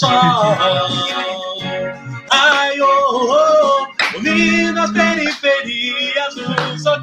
[0.00, 0.56] Sol,
[2.30, 6.94] ai, oh, oh, unindo as periferias do seu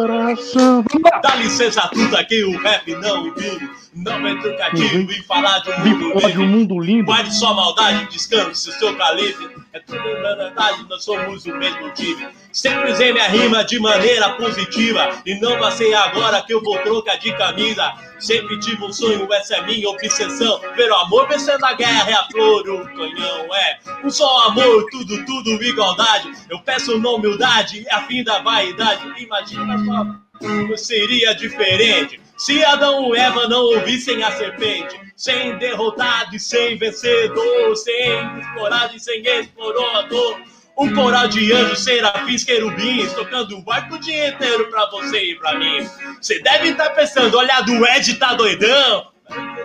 [0.00, 0.82] coração.
[1.22, 3.85] Dá licença, tudo aqui, o rap não impide.
[4.06, 6.46] Não é educativo em falar de um mundo Fala de um livre.
[6.46, 7.04] mundo lindo.
[7.06, 9.48] Guarde sua maldade, descanse o seu calibre.
[9.72, 12.28] É tudo na verdade, nós somos o mesmo time.
[12.52, 15.10] Sempre usei minha rima de maneira positiva.
[15.26, 17.92] E não passei agora que eu vou trocar de camisa.
[18.18, 20.60] Sempre tive um sonho, essa é minha obsessão.
[20.76, 23.54] Ver o amor vencendo a guerra é a flor, o canhão.
[23.54, 26.32] É um só amor, tudo, tudo igualdade.
[26.48, 29.02] Eu peço na humildade, é a fim da vaidade.
[29.18, 30.06] Imagina só,
[30.38, 32.20] como seria diferente.
[32.36, 38.94] Se Adão e Eva não ouvissem a serpente, sem derrotado e sem vencedor, sem explorado
[38.94, 40.40] e sem explorador.
[40.78, 45.34] Um coral de anjos, serafins, querubins, tocando o barco o dia inteiro pra você e
[45.36, 45.88] pra mim.
[46.20, 49.15] Você deve estar pensando, olha, do Ed tá doidão.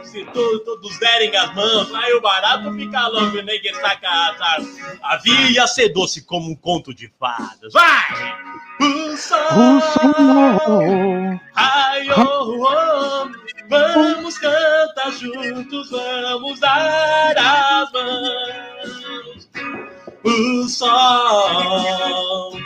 [0.04, 4.10] Se to- todos derem as mãos, aí o barato fica louco e ninguém saca.
[5.04, 7.72] A ia ser doce como um conto de fadas.
[7.72, 8.36] Vai!
[8.82, 9.40] O sol.
[11.56, 13.30] ai, oh, oh,
[13.70, 19.50] vamos cantar juntos, vamos dar as mãos.
[20.24, 22.58] O sol,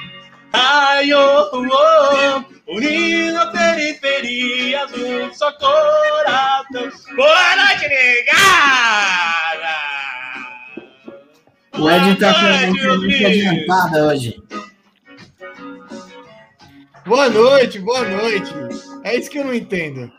[0.53, 6.91] ai, oh, oh, unindo a periferia do só coração.
[7.15, 9.75] Boa noite, negada!
[11.77, 14.41] O Ed tá com muito adiantada hoje.
[17.05, 18.51] Boa noite, boa noite.
[19.03, 20.11] É isso que eu não entendo.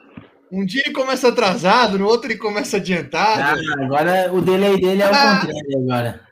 [0.52, 3.82] Um dia ele começa atrasado, no outro ele começa Ah, adiantado.
[3.82, 5.40] agora o delay dele é o Ah.
[5.40, 6.25] contrário agora.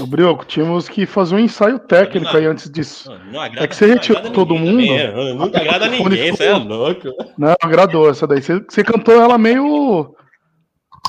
[0.00, 3.10] Ô, Brioco, tínhamos que fazer um ensaio técnico aí antes disso.
[3.30, 4.86] Não agrada, É que você não retirou todo mundo.
[4.86, 7.08] também, Não agrada ninguém, você é louco.
[7.36, 8.40] Não, agradou essa daí.
[8.42, 10.14] Você, você cantou ela meio.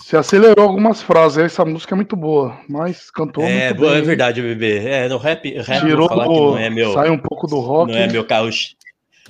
[0.01, 1.37] Você acelerou algumas frases.
[1.37, 3.99] Essa música é muito boa, mas cantou É, muito boa, bem.
[3.99, 4.77] é verdade, bebê.
[4.79, 7.91] É, no rap, rap Tirou do, não é meu, sai um pouco do rock.
[7.91, 8.49] não é meu carro,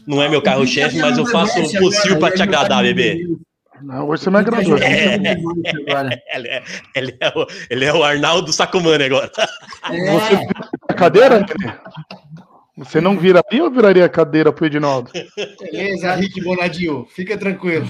[0.07, 3.27] não é meu carro-chefe, mas eu faço o possível para te agradar, bebê.
[3.83, 4.77] Não, hoje você me agradou.
[4.77, 5.15] É.
[5.87, 6.09] Agora.
[6.33, 6.63] Ele é,
[6.95, 9.31] ele é, o, ele é o Arnaldo Sacomani agora.
[9.87, 11.45] Você É, vira a cadeira?
[12.77, 15.11] Você não viraria ou viraria a cadeira pro Edinaldo?
[15.61, 17.87] Beleza, Rick Bonadinho, fica tranquilo.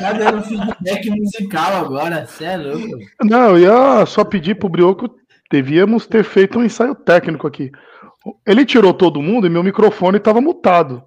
[0.00, 2.98] tá dando feedback musical agora, você é louco.
[3.22, 5.08] Não, eu ia só pedir pro Brioco,
[5.50, 7.70] devíamos ter feito um ensaio técnico aqui.
[8.44, 11.02] Ele tirou todo mundo e meu microfone estava mutado.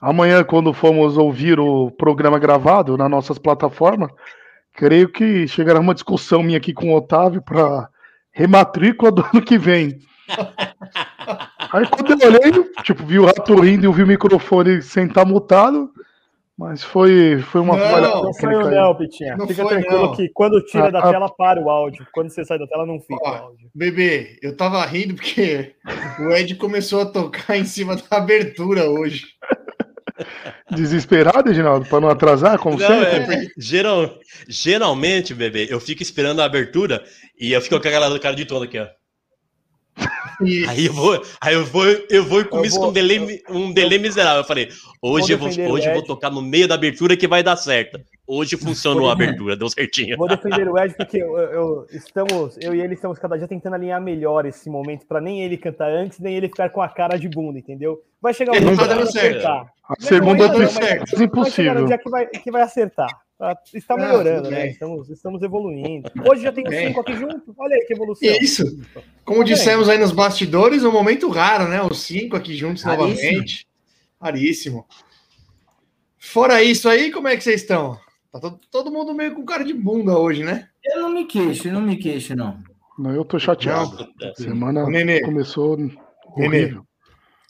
[0.00, 4.10] Amanhã, quando formos ouvir o programa gravado nas nossas plataformas,
[4.72, 7.88] creio que chegará uma discussão minha aqui com o Otávio para
[8.32, 9.98] rematrícula do ano que vem.
[11.72, 15.06] Aí quando eu olhei, tipo, vi o rato rindo e eu vi o microfone sem
[15.06, 15.90] estar mutado,
[16.58, 19.36] mas foi, foi uma Não, falha Não foi o Pitinha.
[19.36, 20.14] Não Fica foi, tranquilo não.
[20.14, 21.10] que quando tira da Ah, ah.
[21.10, 22.06] tela, para o áudio.
[22.12, 23.30] Quando você sai da tela, não fica Ó.
[23.30, 23.70] o áudio.
[23.74, 25.74] Bebê, eu tava rindo porque
[26.18, 29.26] o Ed começou a tocar em cima da abertura hoje.
[30.74, 33.34] Desesperado, Edinaldo, para não atrasar, como Não, sempre?
[33.34, 37.04] é geral, geralmente, bebê, eu fico esperando a abertura
[37.38, 38.86] e eu fico com aquela cara de todo aqui, ó.
[40.68, 43.42] Aí eu vou, aí eu vou, eu vou com Eu isso vou- com um delay,
[43.50, 44.40] um delay miserável.
[44.40, 44.70] Eu falei,
[45.02, 47.42] hoje eu vou, defender o hoje eu vou tocar no meio da abertura que vai
[47.42, 48.00] dar certo.
[48.32, 50.16] Hoje funcionou a abertura, deu certinho.
[50.16, 53.74] Vou defender o Ed porque eu, eu- estamos, eu e ele estamos cada dia tentando
[53.74, 57.18] alinhar melhor esse momento para nem ele cantar antes, nem ele ficar com a cara
[57.18, 58.00] de bunda, entendeu?
[58.22, 59.08] Vai chegar um Ele dia que vai certo.
[59.16, 59.72] acertar.
[59.88, 61.82] A segunda é mas- quase Vai chegar impossível.
[61.82, 63.08] um dia que vai, que vai acertar.
[63.36, 63.56] Tá?
[63.74, 64.68] Está Ah, melhorando, tudo né?
[64.68, 66.08] Estamos, estamos evoluindo.
[66.30, 67.52] Hoje já tem os cinco aqui junto.
[67.58, 68.28] Olha aí que evolução.
[68.40, 68.62] Isso.
[69.24, 71.82] Como dissemos aí nos bastidores, um momento raro, né?
[71.82, 73.08] Os cinco aqui juntos Raríssimo.
[73.32, 73.66] novamente.
[74.22, 74.86] Raríssimo.
[76.16, 77.98] Fora isso aí, como é que vocês estão?
[78.32, 80.68] Tá todo, todo mundo meio com cara de bunda hoje, né?
[80.84, 82.62] Eu não me queixo, eu não me queixo, não.
[82.98, 84.08] Não, eu tô chateado.
[84.36, 85.20] Semana Ô, Nenê.
[85.22, 85.94] começou Nenê.
[86.36, 86.86] horrível.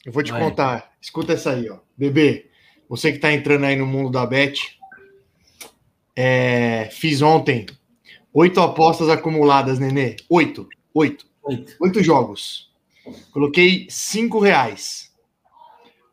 [0.05, 0.41] Eu vou te Vai.
[0.41, 0.91] contar.
[0.99, 1.77] Escuta essa aí, ó.
[1.95, 2.49] Bebê,
[2.89, 4.79] você que tá entrando aí no mundo da Bet,
[6.15, 7.65] É, fiz ontem
[8.33, 10.17] oito apostas acumuladas, Nenê.
[10.29, 10.67] Oito.
[10.93, 11.25] Oito.
[11.43, 11.75] Oito.
[11.79, 12.69] Oito jogos.
[13.31, 15.11] Coloquei cinco reais.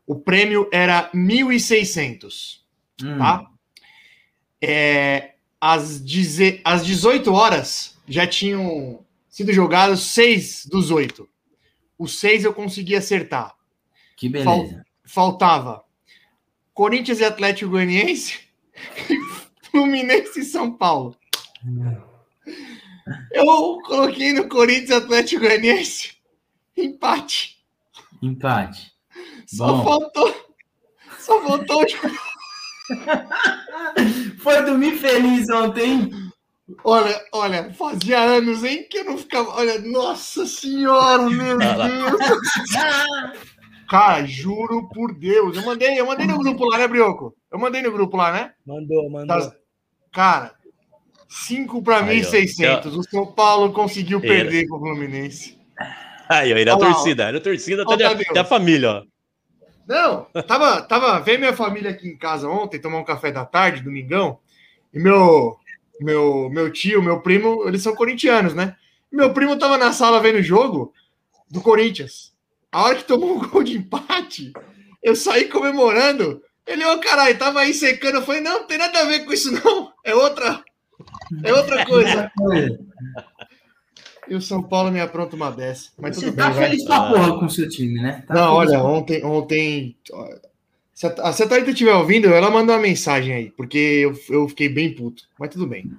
[0.07, 2.61] O prêmio era 1.600,
[3.03, 3.48] Hum, tá?
[4.61, 11.27] É, às, deze- às 18 horas já tinham sido jogados seis dos oito.
[11.97, 13.55] Os seis eu consegui acertar.
[14.17, 14.83] Que beleza.
[15.05, 15.83] Faltava
[16.73, 18.39] Corinthians e Atlético Goianiense,
[19.71, 21.15] Fluminense e São Paulo.
[23.31, 26.13] Eu coloquei no Corinthians e Atlético Goianiense
[26.77, 27.57] empate.
[28.21, 28.91] Empate.
[29.47, 29.83] Só Bom.
[29.83, 30.53] faltou.
[31.19, 31.83] Só faltou.
[34.39, 36.09] Foi dormir feliz ontem.
[36.83, 39.49] Olha, olha, fazia anos, hein, que eu não ficava.
[39.55, 42.69] Olha, nossa senhora, meu Deus.
[43.89, 45.57] Cara, juro por Deus.
[45.57, 47.35] Eu mandei, eu mandei no grupo lá, né, Brioco?
[47.51, 48.51] Eu mandei no grupo lá, né?
[48.65, 49.27] Mandou, mandou.
[49.27, 49.51] Das-
[50.11, 50.53] Cara,
[51.27, 52.29] 5 para Aí, ó.
[52.31, 52.95] 1.600.
[52.95, 54.27] O São Paulo conseguiu Era.
[54.27, 55.57] perder com o Fluminense.
[56.27, 58.25] Aí, ó, ele é a Olha lá, torcida, é a torcida, até a, Tadeu.
[58.29, 59.03] até a família, ó.
[59.89, 63.81] Não, tava, tava, veio minha família aqui em casa ontem tomar um café da tarde,
[63.81, 64.37] domingão,
[64.93, 65.57] e meu,
[65.99, 68.75] meu, meu tio, meu primo, eles são corintianos, né?
[69.11, 70.93] Meu primo tava na sala vendo o jogo
[71.49, 72.31] do Corinthians.
[72.71, 74.53] A hora que tomou um gol de empate,
[75.01, 76.39] eu saí comemorando.
[76.67, 78.17] Ele, ô caralho, tava aí secando.
[78.17, 79.91] Eu falei, não, não tem nada a ver com isso, não.
[80.03, 80.63] É outra,
[81.43, 82.31] é outra coisa.
[84.29, 85.89] E o São Paulo me apronta uma dessa.
[85.97, 88.23] Mas Você tudo tá bem, feliz pra porra com o seu time, né?
[88.27, 89.95] Tá Não, olha, ontem, ontem.
[90.93, 94.47] Se a, se a Thalita estiver ouvindo, ela mandou uma mensagem aí, porque eu, eu
[94.49, 95.23] fiquei bem puto.
[95.39, 95.89] Mas tudo bem.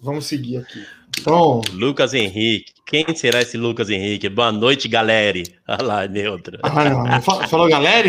[0.00, 0.84] Vamos seguir aqui.
[1.18, 2.72] Então, Lucas Henrique.
[2.86, 4.28] Quem será esse Lucas Henrique?
[4.28, 5.38] Boa noite, galera.
[5.68, 6.58] Olha lá, neutra.
[6.62, 8.08] ah, não, não fa- falou galera?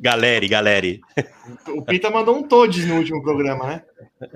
[0.00, 0.98] Galera, galera.
[1.68, 3.82] O Pita mandou um todes no último programa, né?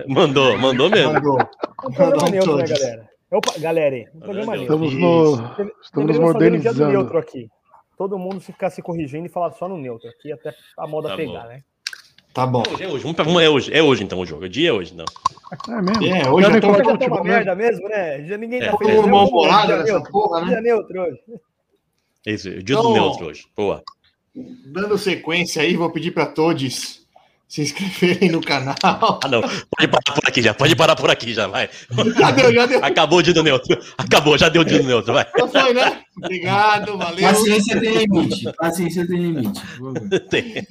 [0.07, 1.13] Mandou, mandou mesmo.
[1.13, 1.39] Mandou.
[1.41, 2.79] É Mandou um neutro, né, todes.
[2.81, 3.09] galera?
[3.31, 4.57] Opa, galera, aí, um programa.
[4.57, 5.35] Estamos, no,
[5.83, 6.89] estamos modernizando.
[6.89, 7.49] neutro aqui.
[7.97, 11.17] Todo mundo ficar se corrigindo e falar só no neutro aqui, até a moda Tá
[11.17, 11.49] pegar, bom.
[11.49, 11.63] né?
[12.33, 12.63] Tá bom.
[12.73, 14.45] Hoje é hoje, vamos pra- vamos- é hoje, é hoje então o jogo.
[14.45, 15.05] O dia é hoje, não.
[15.69, 16.07] É mesmo.
[16.07, 18.25] É, hoje Já já Já tá uma futebol, merda mesmo, né?
[18.25, 18.65] Já ninguém É.
[18.67, 18.95] tá Todo feliz.
[18.97, 20.47] mundo Vamos mal-humorado dia nessa porra, né?
[20.47, 21.19] Dia neutro hoje.
[22.27, 23.45] É isso, o dia Então- do neutro hoje.
[23.57, 23.83] Boa.
[24.67, 26.98] Dando sequência aí, vou pedir para todos
[27.49, 28.77] se inscreverem no canal.
[28.83, 29.41] Ah, não.
[29.41, 30.53] Pode parar por aqui já.
[30.55, 31.69] Pode parar por aqui já, vai.
[32.19, 32.85] Já deu, já deu.
[32.85, 33.79] Acabou o dia do neutro.
[33.97, 35.27] Acabou, já deu o dia do neutro, vai.
[35.37, 36.03] Já foi, né?
[36.19, 37.23] Obrigado, valeu.
[37.29, 38.53] Paciência tem limite.
[38.53, 39.61] Paciência tem limite.
[40.31, 40.67] Tem.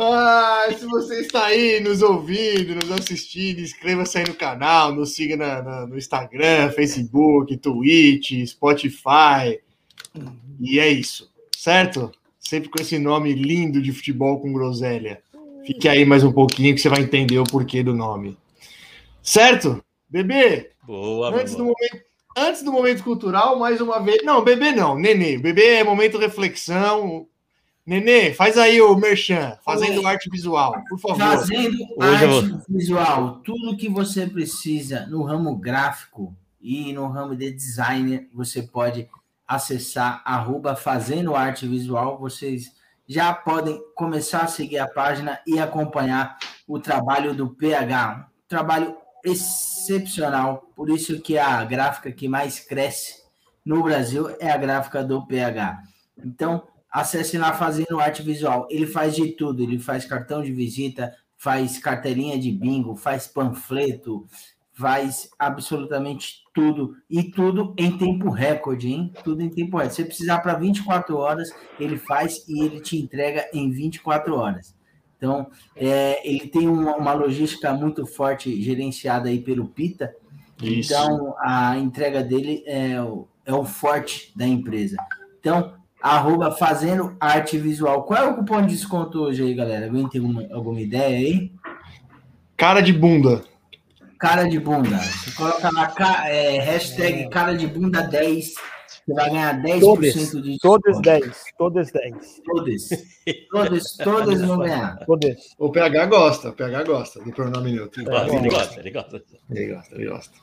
[0.00, 5.36] Ah, se você está aí nos ouvindo, nos assistindo, inscreva-se aí no canal, nos siga
[5.36, 9.58] na- na- no Instagram, Facebook, Twitch, Spotify.
[10.60, 12.12] E é isso, certo?
[12.38, 15.20] Sempre com esse nome lindo de futebol com groselha.
[15.68, 18.38] Fique aí mais um pouquinho que você vai entender o porquê do nome.
[19.22, 19.84] Certo?
[20.08, 21.74] Bebê, Boa, antes do, boa.
[21.74, 22.04] momento,
[22.34, 24.24] antes do momento cultural, mais uma vez.
[24.24, 25.36] Não, bebê não, nenê.
[25.36, 27.28] Bebê é momento reflexão.
[27.84, 31.18] Nenê, faz aí o merchan, fazendo arte visual, por favor.
[31.18, 37.50] Fazendo Hoje arte visual, tudo que você precisa no ramo gráfico e no ramo de
[37.50, 39.06] designer, você pode
[39.46, 42.18] acessar arroba fazendo arte visual.
[42.18, 42.72] Vocês
[43.08, 46.36] já podem começar a seguir a página e acompanhar
[46.66, 48.28] o trabalho do PH.
[48.44, 53.22] Um trabalho excepcional, por isso que a gráfica que mais cresce
[53.64, 55.82] no Brasil é a gráfica do PH.
[56.18, 58.66] Então, acesse lá fazendo arte visual.
[58.70, 64.26] Ele faz de tudo, ele faz cartão de visita, faz carteirinha de bingo, faz panfleto,
[64.72, 69.12] faz absolutamente tudo e tudo em tempo recorde, hein?
[69.22, 69.94] Tudo em tempo recorde.
[69.94, 74.74] Se você precisar para 24 horas, ele faz e ele te entrega em 24 horas.
[75.16, 75.46] Então,
[75.76, 80.12] é, ele tem uma, uma logística muito forte gerenciada aí pelo Pita.
[80.60, 80.92] Isso.
[80.92, 84.96] Então, a entrega dele é o, é o forte da empresa.
[85.38, 88.02] Então, arroba fazendo arte visual.
[88.02, 89.86] Qual é o cupom de desconto hoje aí, galera?
[89.86, 91.52] Alguém tem alguma, alguma ideia aí?
[92.56, 93.44] Cara de bunda.
[94.18, 94.96] Cara de bunda.
[94.98, 98.54] Você coloca lá ca- é, hashtag cara de bunda 10.
[99.06, 100.58] Você vai ganhar 10% Todos, de desconto.
[100.60, 102.88] todos 10, todos 10, Todos.
[103.50, 104.98] Todos, todos vão ganhar.
[105.06, 105.54] todos.
[105.58, 108.00] O PH gosta, o PH gosta do pronome neutro.
[108.02, 109.22] Ele gosta, ele gosta, ele gosta.
[109.50, 110.38] Ele gosta, ele gosta.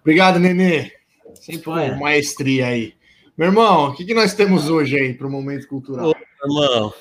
[0.00, 0.92] Obrigado, Nenê.
[1.34, 2.94] Sempre com maestria aí.
[3.36, 6.14] Meu irmão, o que, que nós temos hoje aí para o momento cultural?
[6.44, 6.92] Irmão,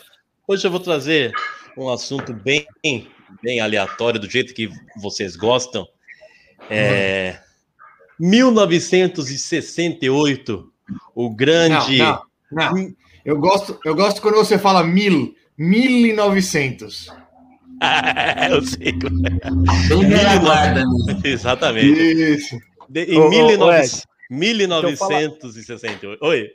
[0.47, 1.31] hoje eu vou trazer
[1.77, 2.67] um assunto bem,
[3.41, 4.69] bem aleatório, do jeito que
[5.01, 5.87] vocês gostam.
[6.69, 7.39] É,
[8.19, 10.71] 1968,
[11.15, 11.97] o grande.
[11.97, 12.93] Não, não, não.
[13.25, 17.09] Eu gosto, eu gosto quando você fala mil, 1900.
[18.49, 18.91] Eu sei.
[18.93, 21.21] Bem velha guarda, né?
[21.23, 21.91] Exatamente.
[21.91, 22.57] Isso.
[22.89, 26.25] De- em Ô, ô, 19 Ed, 1968.
[26.25, 26.49] Oi.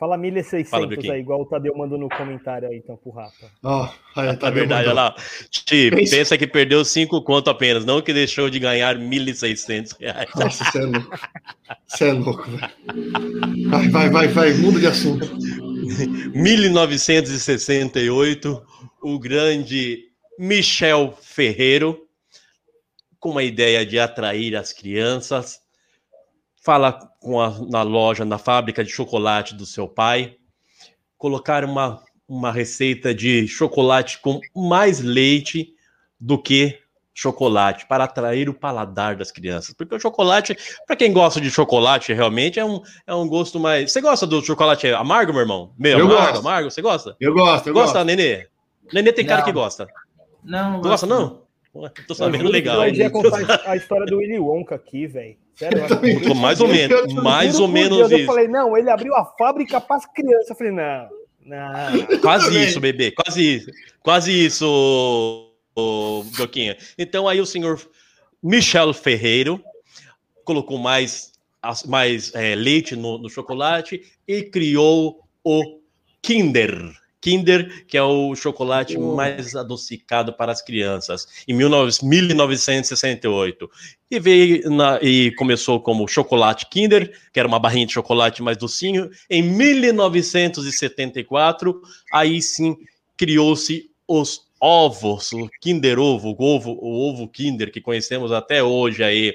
[0.00, 1.12] Fala Fala, 1600 Biquinho.
[1.12, 3.50] aí, igual o Tadeu mandou no comentário aí, então, pro Rafa.
[3.62, 5.14] Ó, aí, Tá verdade, olha lá.
[5.50, 10.30] Ti, pensa que perdeu 5 conto apenas, não que deixou de ganhar 1.600 reais.
[10.34, 11.18] Nossa, você é louco.
[11.86, 12.72] Você é louco, velho.
[13.68, 15.28] Vai, vai, vai, vai, muda de assunto.
[16.32, 18.62] 1968,
[19.02, 20.04] o grande
[20.38, 22.06] Michel Ferreiro,
[23.18, 25.60] com uma ideia de atrair as crianças,
[26.60, 30.36] fala com a, na loja, na fábrica de chocolate do seu pai,
[31.16, 35.74] colocar uma, uma receita de chocolate com mais leite
[36.18, 36.78] do que
[37.12, 39.74] chocolate, para atrair o paladar das crianças.
[39.74, 43.92] Porque o chocolate, para quem gosta de chocolate, realmente é um, é um gosto mais.
[43.92, 45.74] Você gosta do chocolate amargo, meu irmão?
[45.78, 46.38] Meio Eu amargo, gosto.
[46.38, 46.70] amargo?
[46.70, 47.16] Você gosta?
[47.20, 48.06] Eu gosto, eu gosta, gosto.
[48.06, 48.46] Nenê?
[48.92, 49.46] Nenê tem cara Não.
[49.46, 49.86] que gosta.
[50.42, 51.42] Não, Não gosta, não?
[52.06, 52.86] Tô sabendo legal.
[52.86, 55.36] Eu ia contar a história do Willy Wonka aqui, velho.
[55.60, 58.26] Eu Mais ou menos, mais ou menos Deus, Eu isso.
[58.26, 60.50] falei, não, ele abriu a fábrica para as crianças.
[60.50, 61.08] Eu falei, não,
[61.44, 62.18] não.
[62.20, 63.12] Quase isso, bebê.
[63.12, 63.70] Quase isso.
[64.02, 65.52] Quase isso,
[66.36, 66.76] Doquinha.
[66.98, 67.80] Então aí o senhor
[68.42, 69.62] Michel Ferreiro
[70.44, 71.32] colocou mais,
[71.86, 75.80] mais é, leite no, no chocolate e criou o
[76.22, 76.99] Kinder.
[77.20, 83.70] Kinder, que é o chocolate mais adocicado para as crianças, em 19 1968.
[84.10, 88.56] E veio na- e começou como chocolate Kinder, que era uma barrinha de chocolate mais
[88.56, 89.10] docinho.
[89.28, 91.80] Em 1974,
[92.12, 92.76] aí sim
[93.16, 99.02] criou-se os ovos, o Kinder Ovo, o ovo, o ovo Kinder que conhecemos até hoje
[99.02, 99.34] aí.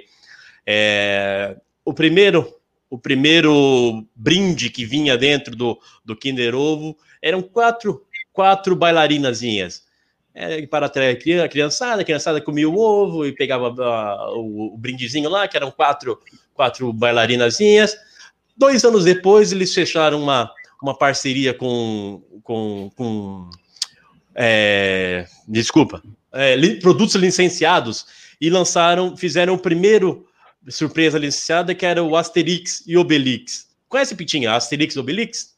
[0.66, 2.52] É, o primeiro
[2.88, 9.84] o primeiro brinde que vinha dentro do, do Kinder Ovo eram quatro, quatro bailarinazinhas.
[10.38, 14.34] É, para atrair a cri- a criançada, a criançada comia o ovo e pegava ah,
[14.34, 16.20] o, o brindezinho lá, que eram quatro,
[16.54, 17.96] quatro bailarinazinhas.
[18.58, 23.50] Dois anos depois, eles fecharam uma, uma parceria com, com, com
[24.36, 26.04] é, desculpa,
[26.34, 28.06] é, li- produtos licenciados
[28.42, 30.28] e lançaram, fizeram o primeiro
[30.68, 33.70] surpresa licenciada que era o Asterix e Obelix.
[33.88, 35.55] Conhece, Pitinha, Asterix e Obelix?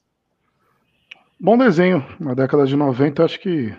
[1.40, 2.06] Bom desenho.
[2.20, 3.74] Na década de 90, acho que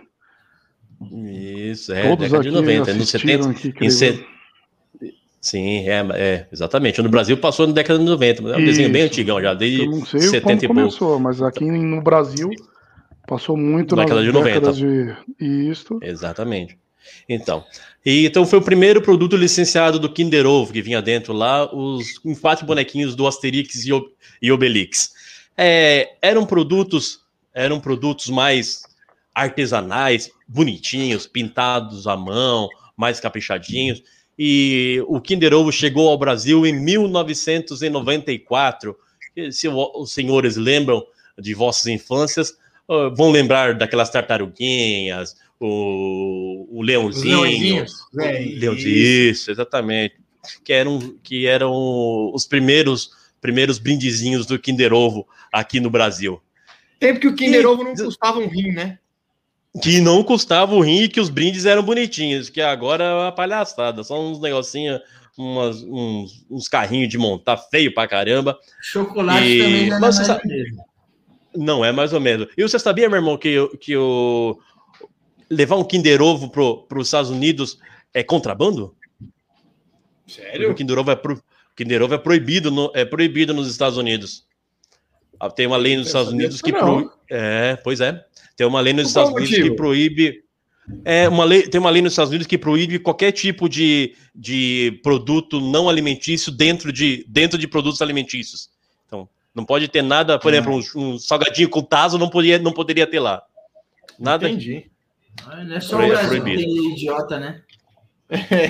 [1.10, 3.50] Isso, é, todos década de aqui 90, nos assistiram 70.
[3.50, 3.92] aqui, Em creio.
[3.92, 4.24] se-
[5.40, 7.00] Sim, é, é, exatamente.
[7.00, 9.12] No Brasil passou na década de 90, mas é um desenho bem Isso.
[9.12, 10.74] antigão já, desde Eu não sei 70 como e pouco.
[10.74, 12.50] começou, mas aqui no Brasil
[13.26, 14.54] passou muito Na década de 90.
[14.54, 15.14] décadas de...
[15.40, 15.98] Isso.
[16.02, 16.76] Exatamente.
[17.28, 17.64] Então,
[18.04, 22.18] e, então foi o primeiro produto licenciado do Kinder Ovo, que vinha dentro lá, os
[22.40, 23.90] quatro bonequinhos do Asterix e,
[24.42, 25.12] e Obelix.
[25.56, 27.20] É, eram produtos,
[27.58, 28.82] eram produtos mais
[29.34, 34.00] artesanais, bonitinhos, pintados à mão, mais caprichadinhos.
[34.38, 38.96] E o Kinder Ovo chegou ao Brasil em 1994.
[39.36, 41.04] E Se os senhores lembram
[41.36, 42.56] de vossas infâncias,
[42.88, 47.84] ah, vão lembrar daquelas tartaruguinhas, o, o leãozinho,
[48.20, 49.42] É, leãozinho, isso.
[49.42, 50.14] isso, exatamente.
[50.64, 51.72] Que eram, que eram
[52.32, 53.10] os primeiros,
[53.40, 56.40] primeiros brindezinhos do Kinder Ovo aqui no Brasil.
[56.98, 58.98] Tempo que o Kinder E- Ovo não custava um rim, né?
[59.82, 63.32] Que não custava o rim e que os brindes eram bonitinhos, que agora é uma
[63.32, 65.00] palhaçada, só uns negocinhos,
[65.38, 65.84] uns,
[66.50, 68.58] uns carrinhos de montar feio pra caramba.
[68.80, 70.72] Chocolate E- também não é Mas sabe-.
[71.54, 72.48] Não, é mais ou menos.
[72.56, 74.58] E você sabia, meu irmão, que, o- que o
[75.50, 77.78] levar um Kinder Ovo pro, pros Estados Unidos
[78.12, 78.96] é contrabando?
[80.26, 80.70] Porque Sério?
[80.70, 81.42] O Kinder Ovo é, pro,
[81.76, 84.46] Kinder Ovo é proibido, no, é proibido nos Estados Unidos.
[85.40, 87.10] Ah, Tem uma lei nos Eu Estados Unidos que proíbe.
[87.30, 88.24] É, pois é.
[88.56, 89.70] Tem uma lei nos Por Estados Unidos motivo?
[89.70, 90.42] que proíbe.
[91.04, 94.98] É uma lei, tem uma lei nos Estados Unidos que proíbe qualquer tipo de, de
[95.02, 98.70] produto não alimentício dentro de, dentro de produtos alimentícios.
[99.06, 100.56] Então, não pode ter nada, por Ah.
[100.56, 103.42] exemplo, um, um salgadinho com taso não, podia, não poderia ter lá.
[104.18, 104.48] Nada.
[104.48, 104.90] Entendi.
[105.46, 106.62] Ah, Não é só o Brasil que proibido.
[106.74, 107.60] tem idiota, né?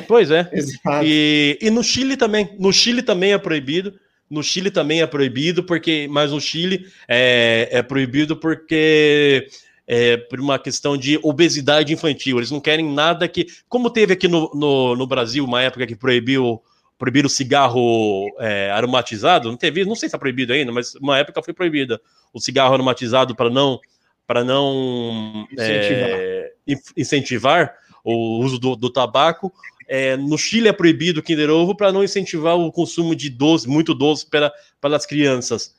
[0.07, 0.49] Pois é.
[0.53, 1.05] Exato.
[1.05, 2.55] E, e no Chile também.
[2.59, 3.95] No Chile também é proibido.
[4.31, 9.49] No Chile também é proibido, porque, mas no Chile é, é proibido porque
[9.87, 12.37] é por uma questão de obesidade infantil.
[12.37, 13.47] Eles não querem nada que.
[13.69, 16.63] Como teve aqui no, no, no Brasil uma época que proibiu
[16.99, 21.17] proibiram o cigarro é, aromatizado, não teve, não sei se está proibido ainda, mas uma
[21.17, 22.01] época foi proibida
[22.35, 23.79] o cigarro aromatizado para não
[24.27, 26.11] para não Incentivar.
[26.11, 27.73] é, in- incentivar
[28.05, 29.53] o uso do, do tabaco.
[29.89, 33.67] É, no Chile é proibido o Kinder Ovo para não incentivar o consumo de doce,
[33.67, 35.75] muito doce para, para as crianças.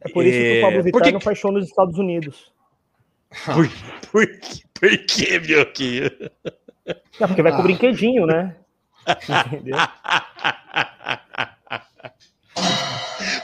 [0.00, 1.98] É por isso que É, o Pablo por Vittar que não faz show nos Estados
[1.98, 2.50] Unidos.
[3.44, 3.68] Por,
[4.10, 4.26] por,
[4.80, 6.10] Por que, Brioquinho?
[7.20, 8.56] Não, porque vai com o brinquedinho, né?
[9.46, 9.76] Entendeu?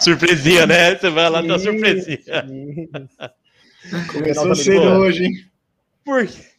[0.00, 0.96] Surpresinha, né?
[0.96, 2.18] Você vai lá, tá Isso, surpresinha.
[4.12, 5.32] Começou cedo hoje, hein?
[6.04, 6.53] Por, por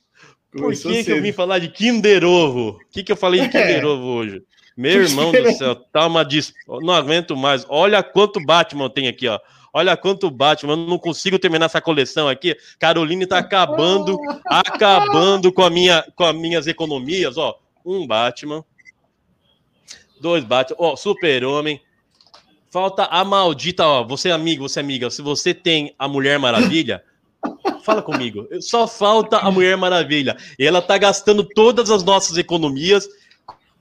[0.62, 2.70] Começou que, que eu vim falar de Kinder Ovo?
[2.70, 3.86] O que, que eu falei de Kinder É.
[3.86, 4.44] Ovo hoje?
[4.78, 6.54] Meu irmão do céu, tá uma dis...
[6.68, 7.66] Não aguento mais.
[7.70, 9.40] Olha quanto Batman tem aqui, ó.
[9.74, 10.74] Olha quanto Batman.
[10.74, 12.56] Eu não consigo terminar essa coleção aqui.
[12.80, 17.58] Caroline tá acabando, acabando com, a minha, com as minhas economias, ó.
[17.86, 18.64] Um Batman.
[20.20, 20.78] Dois Batman.
[20.80, 21.82] Ó, Super-Homem.
[22.70, 24.04] Falta a maldita, ó.
[24.04, 27.04] Você, amigo, você, amiga, se você tem a Mulher Maravilha,
[27.84, 28.48] fala comigo.
[28.62, 30.36] Só falta a Mulher Maravilha.
[30.60, 33.08] E ela tá gastando todas as nossas economias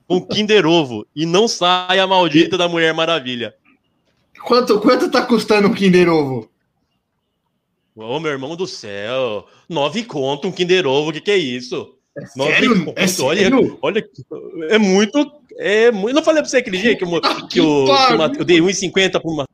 [0.07, 1.05] com Kinder Ovo.
[1.15, 3.53] E não sai a maldita da Mulher Maravilha.
[4.43, 6.49] Quanto, quanto tá custando um Kinder Ovo?
[7.95, 9.45] Ô, meu irmão do céu.
[9.69, 11.93] Nove conto um Kinder Ovo, o que, que é isso?
[12.35, 12.85] Nove sério?
[12.85, 12.93] conto.
[12.99, 13.77] É sério?
[13.81, 14.09] Olha, olha,
[14.69, 15.31] é muito.
[15.57, 16.09] É muito.
[16.09, 18.59] Eu não falei pra você aquele dia que, eu- que, eu, que uma- eu dei
[18.59, 19.45] 1,50 por uma.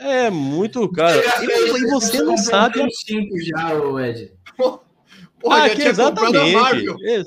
[0.00, 1.20] É muito caro.
[1.42, 2.80] E, e você não sabe.
[2.80, 4.32] a- Os cinco já, ô Ed.
[4.56, 4.80] Porra,
[5.64, 6.52] Ah, já que a exatamente.
[6.54, 6.96] Marvel.
[7.04, 7.22] É.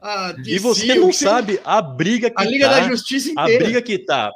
[0.00, 2.80] a E você o não sabe a briga que A Liga tá.
[2.80, 3.64] da Justiça A inteira.
[3.64, 4.30] briga que tá.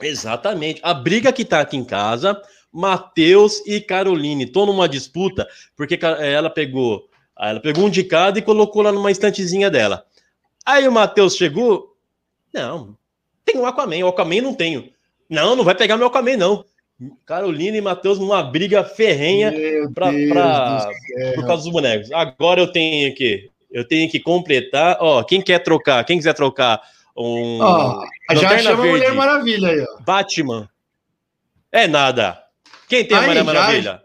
[0.00, 0.80] Exatamente.
[0.82, 2.40] A briga que tá aqui em casa,
[2.72, 8.38] Matheus e Caroline, estão numa disputa, porque ca- ela pegou, ela pegou um de cada
[8.38, 10.04] e colocou lá numa estantezinha dela.
[10.66, 11.96] Aí o Matheus chegou,
[12.52, 12.96] não,
[13.44, 14.92] tem um Aquaman, o Aquaman não tenho.
[15.28, 16.64] Não, não vai pegar meu Aquaman, não.
[17.26, 19.52] Carolina e Matheus numa briga ferrenha
[19.94, 20.88] pra, pra-
[21.34, 22.10] por causa dos bonecos.
[22.12, 24.96] Agora eu tenho que, eu tenho que completar.
[25.00, 26.80] Ó, quem quer trocar, quem quiser trocar
[27.16, 29.16] um Ó, já chama a Mulher Verde.
[29.16, 30.02] Maravilha aí, ó.
[30.02, 30.68] Batman,
[31.72, 32.40] é nada.
[32.88, 34.02] Quem tem a Aí, Mulher já- Maravilha?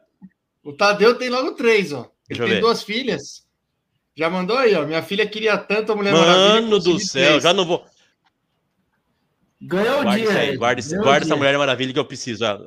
[0.64, 2.10] O Tadeu tem logo três, ó.
[2.30, 2.60] Ele tem ver.
[2.62, 3.44] duas filhas.
[4.16, 4.86] Já mandou aí, ó.
[4.86, 6.56] Minha filha queria tanto a Mulher Maravilha.
[6.56, 7.44] que Mano do céu, três.
[7.44, 7.84] já não vou.
[9.62, 10.24] Ganhou o dia.
[10.24, 11.36] isso aí, guarda, guarda essa dia.
[11.36, 12.46] Mulher Maravilha que eu preciso.
[12.46, 12.62] ah.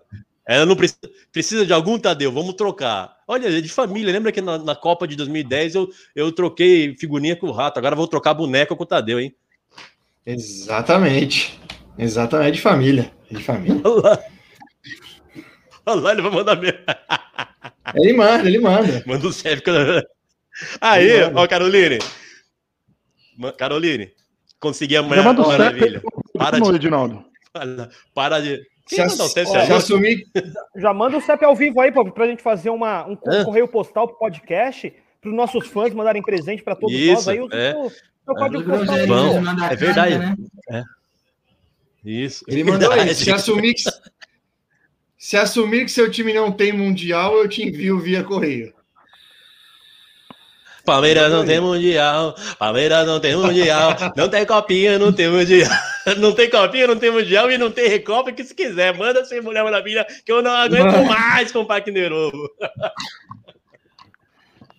[0.46, 1.00] Ela não precisa.
[1.32, 2.32] Precisa de algum, Tadeu?
[2.32, 3.16] Vamos trocar.
[3.26, 4.12] Olha, é de família.
[4.12, 7.78] Lembra que na, na Copa de 2010 eu, eu troquei figurinha com o rato.
[7.78, 9.34] Agora vou trocar boneca com o Tadeu, hein?
[10.26, 11.58] Exatamente.
[11.96, 13.12] Exatamente de família.
[13.30, 13.80] De família.
[13.84, 14.18] Olha lá.
[15.86, 16.78] Olha lá, ele vai mandar mesmo.
[17.94, 19.02] Ele manda, ele manda.
[19.04, 19.62] Manda o CEP.
[20.80, 21.98] Aí, ó, Caroline.
[23.58, 24.12] Caroline,
[24.60, 26.00] consegui a Mulher Maravilha.
[26.00, 26.70] CEP Para de.
[26.74, 27.24] Edinaldo.
[27.52, 28.56] Para, para de.
[28.86, 29.76] Se, Quem ass- mandar o CEP se agora?
[29.76, 30.26] assumir,
[30.76, 33.44] Já manda o CEP ao vivo aí, pô, pra gente fazer uma, um Hã?
[33.44, 37.38] correio postal pro podcast, pros nossos fãs mandarem presente pra todos Isso, nós aí.
[37.38, 37.74] é.
[37.76, 38.96] o seu código O postal.
[38.96, 40.18] A é verdade.
[40.18, 40.36] carta,
[40.70, 40.84] né?
[42.04, 42.44] Isso.
[42.48, 42.98] ele mandou aí.
[42.98, 43.14] Verdade.
[43.24, 43.82] Se assumir que,
[45.16, 48.74] se assumir que seu time não tem mundial, eu te envio via correio.
[50.84, 52.34] Palmeiras não tem mundial.
[52.58, 53.96] Palmeiras não tem mundial.
[54.16, 55.70] Não tem copinha, não tem mundial.
[56.18, 58.92] Não tem copinha, não tem mundial e não tem recopa que se quiser.
[58.92, 61.04] Manda sem Mulher Maravilha que eu não aguento Mano.
[61.04, 62.50] mais com o Kinder Ovo.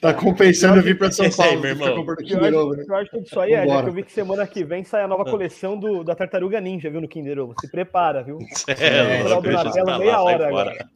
[0.03, 1.61] Tá compensando vir para São Esse aí, Paulo.
[1.61, 1.95] meu irmão.
[1.95, 2.85] comprando Eu Ovo, acho, né?
[2.89, 5.07] eu acho que disso aí, é que eu vi que semana que vem sai a
[5.07, 7.55] nova coleção do, da Tartaruga Ninja, viu, no Kinder Ovo.
[7.61, 8.37] Se prepara, viu?
[8.67, 10.89] É, isso pra lá, sai fora.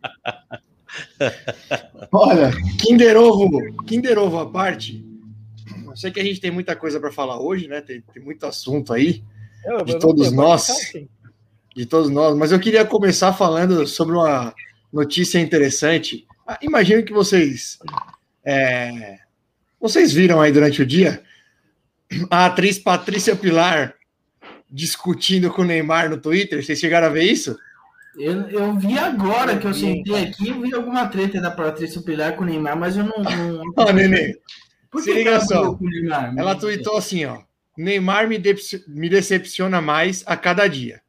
[2.12, 5.04] Olha, Kinder Ovo, Kinder Ovo à parte.
[5.86, 7.82] Eu sei que a gente tem muita coisa para falar hoje, né?
[7.82, 9.23] Tem, tem muito assunto aí.
[9.65, 10.67] Eu- De todos nós.
[10.67, 11.10] pode ficar, sim.
[11.76, 14.54] de todos nós, mas eu queria começar falando sobre uma
[14.91, 16.26] notícia interessante.
[16.47, 17.78] Ah, Imagino que vocês
[18.45, 19.19] é,
[19.80, 21.21] vocês viram aí durante o dia
[22.30, 23.93] a atriz Patrícia Pilar
[24.71, 26.63] discutindo com o Neymar no Twitter.
[26.63, 27.58] Vocês chegaram a ver isso?
[28.17, 32.36] Eu, eu vi agora que eu sentei aqui, eu vi alguma treta da Patrícia Pilar
[32.36, 33.17] com o Neymar, mas eu não.
[33.23, 33.62] não...
[33.77, 34.36] Ó, Nenê,
[34.89, 35.77] Por se que liga ela só.
[35.80, 36.34] Neymar?
[36.38, 37.39] ela tweetou assim, ó.
[37.77, 40.99] Neymar me, dep- me decepciona mais a cada dia.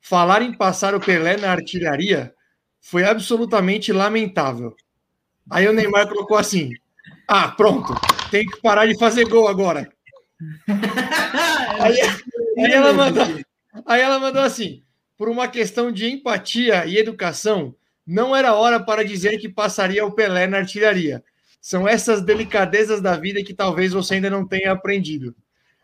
[0.00, 2.32] Falar em passar o Pelé na artilharia
[2.80, 4.74] foi absolutamente lamentável.
[5.50, 6.70] Aí o Neymar colocou assim:
[7.28, 7.92] Ah, pronto,
[8.30, 9.90] tem que parar de fazer gol agora.
[11.78, 12.00] Aí,
[12.58, 13.24] aí ela mandou,
[13.86, 14.82] aí ela mandou assim:
[15.16, 17.74] por uma questão de empatia e educação,
[18.06, 21.24] não era hora para dizer que passaria o Pelé na artilharia.
[21.60, 25.34] São essas delicadezas da vida que talvez você ainda não tenha aprendido.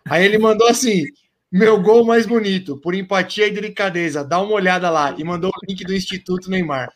[0.09, 1.05] Aí ele mandou assim:
[1.51, 5.15] meu gol mais bonito, por empatia e delicadeza, dá uma olhada lá.
[5.19, 6.93] E mandou o link do Instituto Neymar.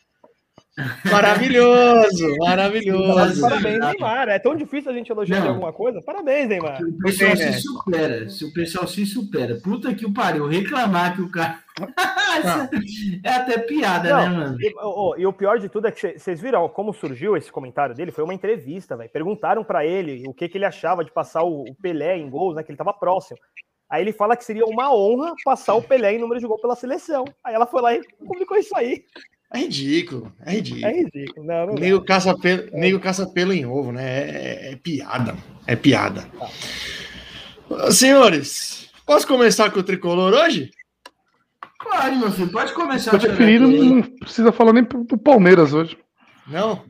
[1.11, 3.41] Maravilhoso, maravilhoso.
[3.41, 4.29] Parabéns, Neymar.
[4.29, 5.55] É tão difícil a gente elogiar de Não.
[5.55, 6.03] alguma coisa?
[6.03, 6.83] Parabéns, Neymar.
[6.83, 8.29] O pessoal se supera.
[8.29, 9.59] Se o pessoal se supera.
[9.63, 10.47] Puta que o pariu.
[10.47, 11.61] Reclamar que o cara.
[13.25, 14.59] é até piada, Não, né, mano?
[14.61, 17.95] E, ô, e o pior de tudo é que vocês viram como surgiu esse comentário
[17.95, 18.13] dele?
[18.13, 19.11] Foi uma entrevista, velho.
[19.11, 22.55] Perguntaram pra ele o que, que ele achava de passar o, o Pelé em gols,
[22.55, 22.63] né?
[22.63, 23.39] Que ele tava próximo.
[23.89, 26.75] Aí ele fala que seria uma honra passar o Pelé em número de gol pela
[26.77, 27.25] seleção.
[27.43, 29.05] Aí ela foi lá e publicou isso aí.
[29.53, 30.87] É ridículo, é ridículo.
[30.87, 31.47] É ridículo.
[31.47, 31.75] Não, não.
[31.75, 34.05] Nego caça, pelo, nego caça pelo em ovo, né?
[34.05, 35.37] É, é piada.
[35.67, 36.29] É piada.
[37.91, 40.71] Senhores, posso começar com o tricolor hoje?
[41.83, 42.51] Pode, meu filho.
[42.51, 43.19] Pode começar.
[43.21, 43.59] Seu aí.
[43.59, 45.97] não precisa falar nem pro Palmeiras hoje.
[46.47, 46.85] Não?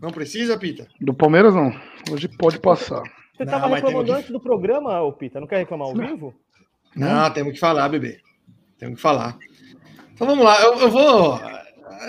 [0.00, 0.88] Não precisa, Pita?
[1.00, 1.72] Do Palmeiras, não.
[2.10, 3.02] Hoje pode passar.
[3.36, 5.40] Você Não, tava mas reclamando temos que- antes do programa, ô Pita?
[5.40, 6.34] Não quer reclamar ao vivo?
[6.94, 8.20] Não, temos que falar, bebê.
[8.78, 9.36] Temos que falar.
[10.12, 11.40] Então vamos lá, eu, eu vou.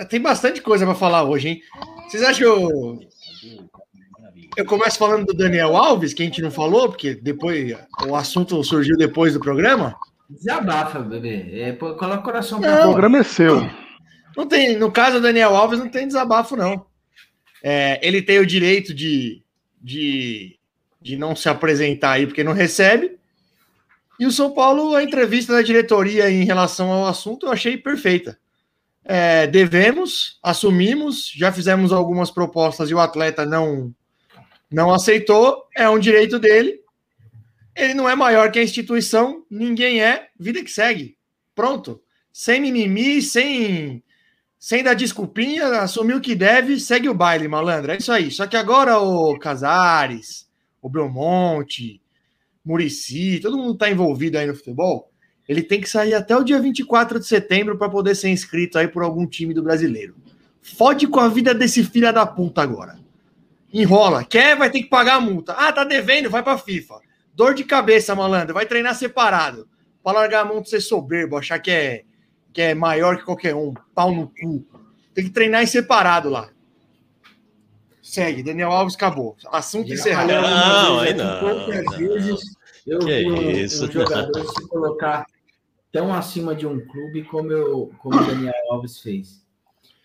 [0.08, 1.62] Tem bastante coisa para falar hoje, hein?
[2.08, 3.00] Vocês acham que eu.
[4.66, 8.96] Começo falando do Daniel Alves, que a gente não falou, porque depois o assunto surgiu
[8.96, 9.94] depois do programa.
[10.30, 11.60] Desabafa, bebê.
[11.60, 12.82] É, pô, coloca o coração O pra fora.
[12.84, 13.68] programa é seu.
[14.36, 16.86] Não tem, no caso do Daniel Alves, não tem desabafo, não.
[17.62, 19.42] É, ele tem o direito de,
[19.80, 20.56] de,
[21.02, 23.16] de não se apresentar aí porque não recebe.
[24.18, 28.38] E o São Paulo, a entrevista da diretoria em relação ao assunto, eu achei perfeita.
[29.08, 33.94] É, devemos, assumimos, já fizemos algumas propostas e o atleta não,
[34.70, 36.80] não aceitou, é um direito dele.
[37.74, 41.16] Ele não é maior que a instituição, ninguém é, vida que segue.
[41.54, 42.02] Pronto.
[42.32, 44.02] Sem mimimi, sem
[44.58, 47.92] sem dar desculpinha, assumiu o que deve, segue o baile, malandro.
[47.92, 48.30] É isso aí.
[48.32, 50.48] Só que agora o Casares,
[50.82, 52.02] o Belmonte,
[52.64, 55.12] Murici, todo mundo tá envolvido aí no futebol.
[55.48, 58.88] Ele tem que sair até o dia 24 de setembro para poder ser inscrito aí
[58.88, 60.16] por algum time do brasileiro.
[60.60, 62.98] Fode com a vida desse filho da puta agora.
[63.72, 64.24] Enrola.
[64.24, 65.52] Quer, vai ter que pagar a multa.
[65.52, 67.00] Ah, tá devendo, vai pra FIFA.
[67.34, 68.54] Dor de cabeça, malandro.
[68.54, 69.68] Vai treinar separado.
[70.02, 72.02] Pra largar a mão de ser soberbo, achar que é,
[72.52, 73.74] que é maior que qualquer um.
[73.94, 74.66] Pau no cu.
[75.14, 76.48] Tem que treinar em separado lá.
[78.02, 79.36] Segue, Daniel Alves acabou.
[79.52, 80.28] Assunto encerrado.
[80.28, 82.56] Não, aí vezes não, vezes
[82.86, 85.26] eu Que vi um, isso, um jogador se colocar
[85.96, 89.44] tão acima de um clube como, eu, como o Daniel Alves fez.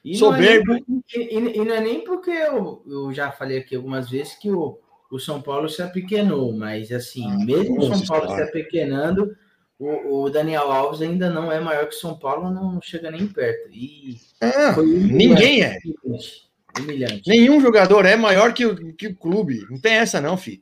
[0.03, 0.85] E não é nem Soberbo.
[0.85, 4.49] porque- E, e- não é nem porque eu, eu já falei aqui algumas vezes que
[4.51, 4.79] o,
[5.11, 8.45] o São Paulo se apequenou, mas assim, mesmo o São Paulo se senhora.
[8.45, 9.35] apequenando,
[9.77, 13.27] o, o Daniel Alves ainda não é maior que o São Paulo, não chega nem
[13.27, 13.69] perto.
[13.71, 15.77] E Ah, foi humilhante, ninguém é.
[16.03, 17.21] humilhante, Humilhante.
[17.29, 19.65] Nenhum jogador é maior que o, que o clube.
[19.69, 20.61] Não tem essa, não, filho.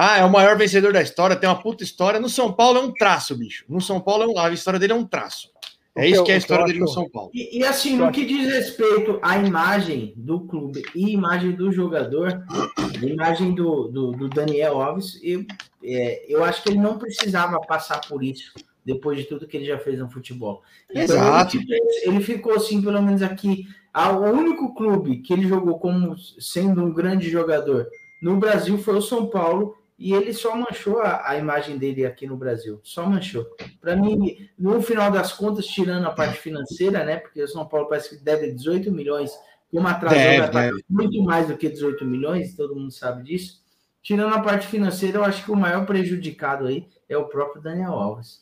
[0.00, 2.20] Ah, é o maior vencedor da história, tem uma puta história.
[2.20, 3.64] No São Paulo é um traço, bicho.
[3.68, 5.48] No São Paulo, é um- a história dele é um traço.
[5.96, 7.32] É isso que é a história dele no São Paulo.
[7.34, 12.44] E, e, assim, no que diz respeito à imagem do clube e imagem do jogador,
[12.48, 15.44] a imagem do, do, do Daniel Alves, eu,
[15.82, 18.52] é, eu acho que ele não precisava passar por isso
[18.86, 20.62] depois de tudo que ele já fez no futebol.
[20.88, 21.56] Então, Exato.
[21.56, 23.66] Ele ficou, ele ficou assim, pelo menos aqui.
[23.92, 27.88] a- O único clube que ele jogou como sendo um grande jogador
[28.22, 29.74] no Brasil foi o São Paulo.
[29.98, 32.80] E ele só manchou a, a imagem dele aqui no Brasil.
[32.84, 33.44] Só manchou.
[33.80, 37.16] Para mim, no final das contas, tirando a parte financeira, né?
[37.16, 39.32] Porque o São Paulo parece que deve 18 milhões,
[39.72, 40.84] como atrasou, Deve, pagar deve.
[40.88, 43.60] muito mais do que 18 milhões, todo mundo sabe disso.
[44.00, 47.92] Tirando a parte financeira, eu acho que o maior prejudicado aí é o próprio Daniel
[47.92, 48.40] Alves.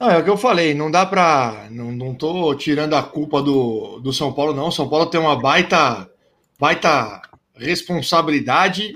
[0.00, 1.68] Não, é o que eu falei, não dá pra.
[1.70, 4.70] Não, não tô tirando a culpa do, do São Paulo, não.
[4.70, 6.10] São Paulo tem uma baita,
[6.58, 7.22] baita
[7.54, 8.92] responsabilidade,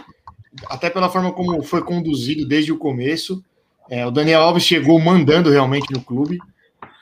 [0.66, 3.42] até pela forma como foi conduzido desde o começo.
[3.90, 6.38] É, o Daniel Alves chegou mandando realmente no clube.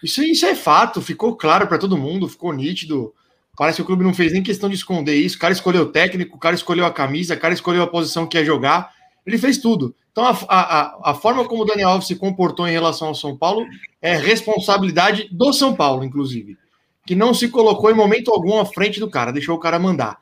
[0.03, 3.13] Isso, isso é fato, ficou claro para todo mundo, ficou nítido.
[3.57, 5.37] Parece que o clube não fez nem questão de esconder isso.
[5.37, 8.27] O cara escolheu o técnico, o cara escolheu a camisa, o cara escolheu a posição
[8.27, 8.93] que ia jogar.
[9.27, 9.95] Ele fez tudo.
[10.13, 13.37] Então, a, a, a forma como o Daniel Alves se comportou em relação ao São
[13.37, 13.67] Paulo
[14.01, 16.57] é responsabilidade do São Paulo, inclusive.
[17.05, 20.19] Que não se colocou em momento algum à frente do cara, deixou o cara mandar.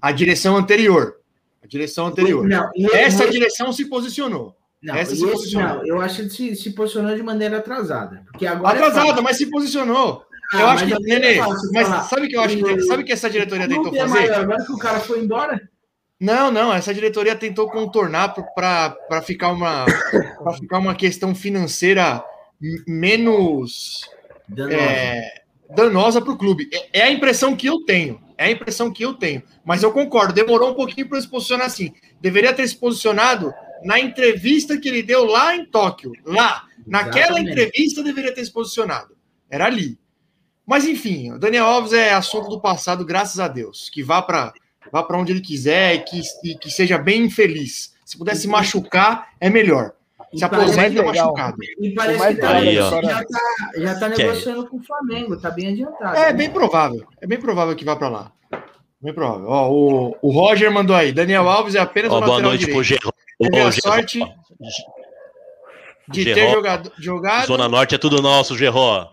[0.00, 1.16] A direção anterior.
[1.66, 2.46] A direção anterior.
[2.46, 4.56] Não, e Essa esse- direção se posicionou.
[4.80, 5.78] não, essa se posicionou.
[5.78, 8.22] não, eu acho que se, se posicionou de maneira atrasada.
[8.30, 9.22] Porque agora é Atrasada, fácil.
[9.24, 10.22] mas se posicionou.
[10.54, 11.40] Ah, eu acho que, é Nenê,
[11.72, 12.02] mas falar.
[12.04, 14.12] sabe o que eu acho que sabe que essa diretoria Não tentou tem fazer?
[14.14, 15.60] mais, Agora que o cara foi embora,
[16.20, 19.84] Não, não, essa diretoria tentou contornar para ficar uma
[20.38, 22.22] para ficar uma questão financeira
[22.86, 24.08] menos
[24.48, 26.18] danosa.
[26.18, 26.68] é, para o clube.
[26.72, 28.20] É, é a impressão que eu tenho.
[28.38, 29.42] É a impressão que eu tenho.
[29.64, 31.92] Mas eu concordo, demorou um pouquinho para se posicionar assim.
[32.20, 36.12] Deveria ter se posicionado na entrevista que ele deu lá em Tóquio.
[36.24, 36.64] Lá.
[36.86, 37.50] Naquela Exatamente.
[37.50, 39.16] entrevista deveria ter se posicionado.
[39.50, 39.98] Era ali.
[40.66, 43.88] Mas enfim, o Daniel Alves é assunto do passado, graças a Deus.
[43.88, 44.52] Que vá para
[44.92, 47.94] vá para onde ele quiser e que, e que seja bem feliz.
[48.04, 49.92] Se pudesse machucar, é melhor.
[50.36, 51.06] Se aposenta legal.
[51.06, 51.56] machucado.
[51.80, 53.40] E parece mais que ele da já tá,
[53.76, 54.26] já tá Que é?
[54.26, 56.16] negociando com o Flamengo, tá bem adiantado.
[56.16, 57.06] É bem provável.
[57.20, 58.32] É bem provável que vá para lá.
[59.00, 59.46] Bem provável.
[59.48, 61.12] Ó, o, o Roger mandou aí.
[61.12, 62.82] Daniel Alves é apenas Ó, o boa noite pro.
[62.82, 63.12] Gerro.
[63.38, 63.82] Teve a Gerro.
[63.82, 64.20] sorte
[66.08, 66.52] de ter Gerro.
[66.54, 67.46] jogado, jogado.
[67.46, 69.08] Zona Norte é tudo nosso, Gerro.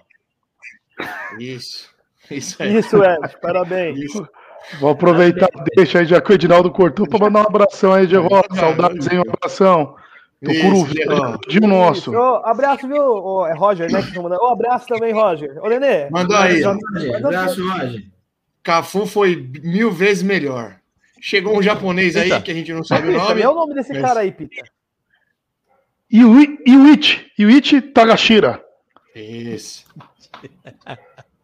[1.40, 1.90] Isso.
[2.32, 2.78] Isso aí.
[2.78, 4.00] Isso, Ed, parabéns.
[4.00, 4.28] Isso.
[4.80, 8.42] Vou aproveitar, deixa aí, já que o Edinaldo cortou, para mandar um abração aí, Geró.
[8.56, 9.20] Saudades, hein?
[9.20, 9.96] Um abração.
[10.44, 11.38] Tucuru Geró.
[11.48, 12.12] de nosso.
[12.12, 13.02] Ô, abraço, viu?
[13.02, 14.02] Ô, é Roger, né?
[14.02, 14.20] Que.
[14.20, 15.58] Ô, abraço também, Roger.
[15.64, 16.10] Ô, Nenê.
[16.10, 16.62] Mandou aí.
[16.64, 18.04] Roger, Abraço, Roger.
[18.62, 20.76] Cafu foi mil vezes melhor.
[21.22, 22.42] Chegou um japonês aí Eita.
[22.42, 23.42] que a gente não sabe o nome.
[23.42, 24.64] é o nome desse Mas- cara aí, Pita.
[26.12, 28.64] Yuichi, Yuichi Tagashira.
[29.16, 29.86] Isso.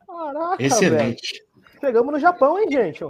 [0.08, 0.64] Caraca.
[0.64, 1.44] Excelente.
[1.80, 3.04] Chegamos no Japão, hein, gente?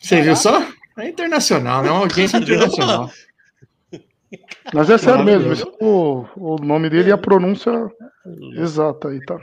[0.00, 0.62] Você viu só?
[0.98, 1.90] É internacional, né?
[1.90, 3.10] Uma audiência internacional.
[4.72, 7.72] Mas é sério mesmo, é o, o nome dele e a pronúncia
[8.56, 9.38] exata aí, tá?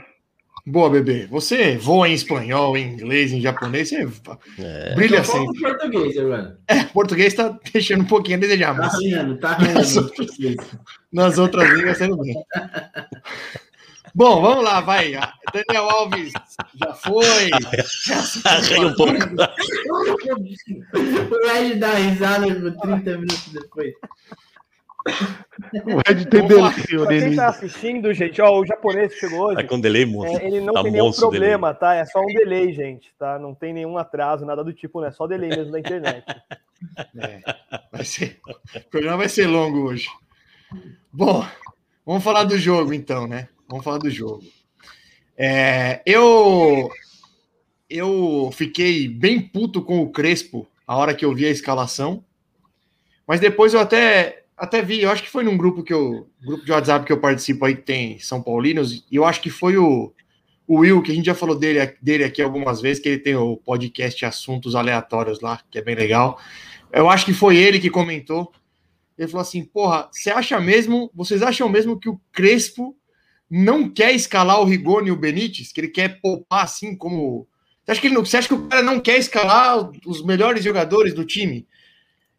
[0.66, 1.26] Boa, bebê.
[1.30, 4.06] Você voa em espanhol, em inglês, em japonês, você
[4.58, 4.94] É.
[4.94, 5.48] brilha sempre.
[5.58, 6.58] o português agora.
[6.68, 9.80] É, português tá deixando um pouquinho a desejar, Tá mas rindo, tá rindo.
[10.02, 10.56] No português.
[11.12, 12.34] nas outras línguas sendo bem.
[14.14, 15.12] Bom, vamos lá, vai.
[15.52, 16.32] Daniel Alves
[16.74, 17.24] já foi.
[18.68, 19.14] Ri um pouco.
[21.32, 23.94] O Ed dá risada por 30 minutos depois.
[25.06, 29.56] O Ed tem delírio Pra quem tá assistindo, gente, ó, o japonês que chegou hoje,
[29.56, 30.36] Tá com delay, moço.
[30.36, 31.94] é, ele não Tá tem nenhum problema, tá?
[31.94, 33.38] É só um delay, gente, tá?
[33.38, 35.10] Não tem nenhum atraso, nada do tipo, né?
[35.10, 36.24] Só delay mesmo da internet.
[37.18, 37.40] É,
[37.92, 38.38] vai ser,
[38.74, 40.08] o programa vai ser longo hoje.
[41.12, 41.44] Bom,
[42.06, 43.48] vamos falar do jogo então, né?
[43.68, 44.42] Vamos falar do jogo.
[45.36, 46.90] É, eu
[47.88, 52.24] eu fiquei bem puto com o Crespo a hora que eu vi a escalação,
[53.26, 56.64] mas depois eu até até vi, eu acho que foi num grupo que eu grupo
[56.64, 59.76] de WhatsApp que eu participo aí que tem São Paulinos e eu acho que foi
[59.76, 60.12] o
[60.70, 63.34] o Will, que a gente já falou dele, dele aqui algumas vezes, que ele tem
[63.34, 66.38] o podcast Assuntos Aleatórios lá, que é bem legal.
[66.92, 68.52] Eu acho que foi ele que comentou.
[69.18, 72.96] Ele falou assim: porra, você acha mesmo, vocês acham mesmo que o Crespo
[73.50, 75.72] não quer escalar o Rigoni e o Benítez?
[75.72, 77.48] Que ele quer poupar assim como.
[77.84, 80.62] Você acha que, ele não, você acha que o cara não quer escalar os melhores
[80.62, 81.66] jogadores do time?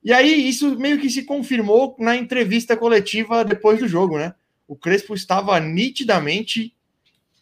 [0.04, 4.34] E aí, isso meio que se confirmou na entrevista coletiva depois do jogo, né?
[4.68, 6.74] O Crespo estava nitidamente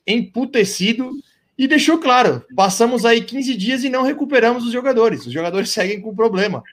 [0.05, 1.11] emputecido
[1.57, 5.25] e deixou claro: passamos aí 15 dias e não recuperamos os jogadores.
[5.25, 6.63] Os jogadores seguem com problema.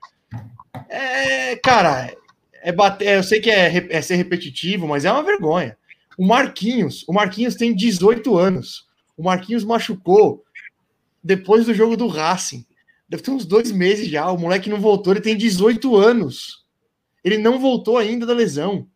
[0.89, 2.15] É, cara,
[2.63, 5.77] é bater, eu sei que é, é ser repetitivo, mas é uma vergonha.
[6.19, 8.87] O Marquinhos, o Marquinhos tem 18 anos.
[9.17, 10.45] O Marquinhos machucou
[11.23, 12.65] depois do jogo do Racing.
[13.09, 14.31] Deve ter uns dois meses já.
[14.31, 16.65] O moleque não voltou, ele tem 18 anos.
[17.23, 18.89] Ele não voltou ainda da lesão.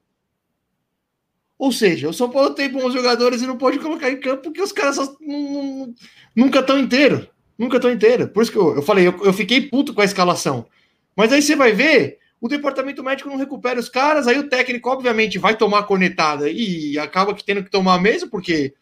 [1.59, 4.63] Ou seja, o São Paulo tem bons jogadores e não pode colocar em campo porque
[4.63, 5.95] os caras só não-
[6.35, 7.29] nunca estão inteiros.
[7.59, 8.31] Nunca estão inteiros.
[8.31, 10.67] Por isso que eu, eu falei, eu, eu fiquei puto com a escalação.
[11.15, 14.89] Mas aí você vai ver, o departamento médico não recupera os caras, aí o técnico,
[14.89, 18.73] obviamente, vai tomar cornetada e acaba que tendo que tomar mesmo, porque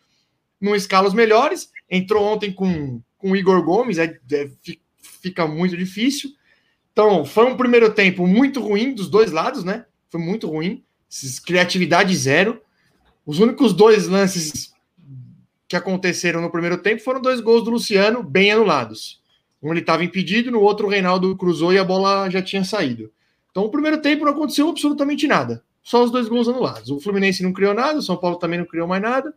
[0.60, 1.70] não escala os melhores.
[1.90, 4.50] Entrou ontem com, com o Igor Gomes, é, é,
[5.20, 6.30] fica muito difícil.
[6.92, 9.84] Então, foi um primeiro tempo muito ruim dos dois lados, né?
[10.10, 10.82] Foi muito ruim.
[11.46, 12.60] Criatividade zero.
[13.24, 14.72] Os únicos dois lances
[15.68, 19.20] que aconteceram no primeiro tempo foram dois gols do Luciano, bem anulados.
[19.62, 23.12] Um ele estava impedido, no outro o Reinaldo cruzou e a bola já tinha saído.
[23.50, 25.62] Então, o primeiro tempo não aconteceu absolutamente nada.
[25.82, 26.90] Só os dois gols anulados.
[26.90, 29.34] O Fluminense não criou nada, o São Paulo também não criou mais nada.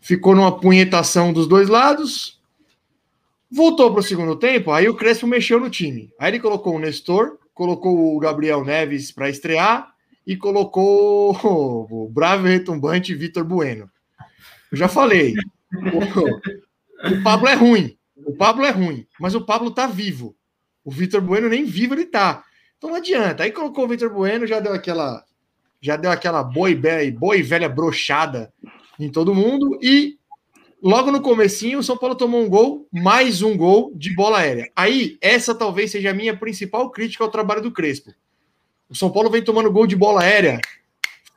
[0.00, 2.35] Ficou numa punhetação dos dois lados.
[3.50, 6.10] Voltou para o segundo tempo, aí o Crespo mexeu no time.
[6.18, 9.92] Aí ele colocou o Nestor, colocou o Gabriel Neves para estrear
[10.26, 11.30] e colocou
[11.90, 13.88] o bravo e retumbante Vitor Bueno.
[14.70, 15.34] Eu já falei,
[15.72, 17.96] o, o Pablo é ruim.
[18.16, 20.34] O Pablo é ruim, mas o Pablo tá vivo.
[20.84, 22.42] O Vitor Bueno nem vivo ele tá.
[22.76, 23.44] Então não adianta.
[23.44, 25.24] Aí colocou o Vitor Bueno, já deu aquela
[25.80, 28.52] já deu aquela boa e velha brochada
[28.98, 30.15] em todo mundo e
[30.86, 34.70] logo no comecinho o São Paulo tomou um gol, mais um gol de bola aérea.
[34.76, 38.12] Aí essa talvez seja a minha principal crítica ao trabalho do Crespo.
[38.88, 40.60] O São Paulo vem tomando gol de bola aérea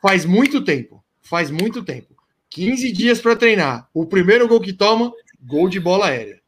[0.02, 2.16] faz muito tempo, faz muito tempo.
[2.52, 3.90] 15 dias para treinar.
[3.94, 6.40] O primeiro gol que toma, gol de bola aérea.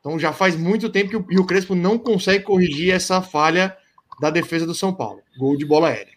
[0.00, 3.76] Então já faz muito tempo que o, o Crespo não consegue corrigir essa falha
[4.20, 5.20] da defesa do São Paulo.
[5.38, 6.12] Gol de bola aérea.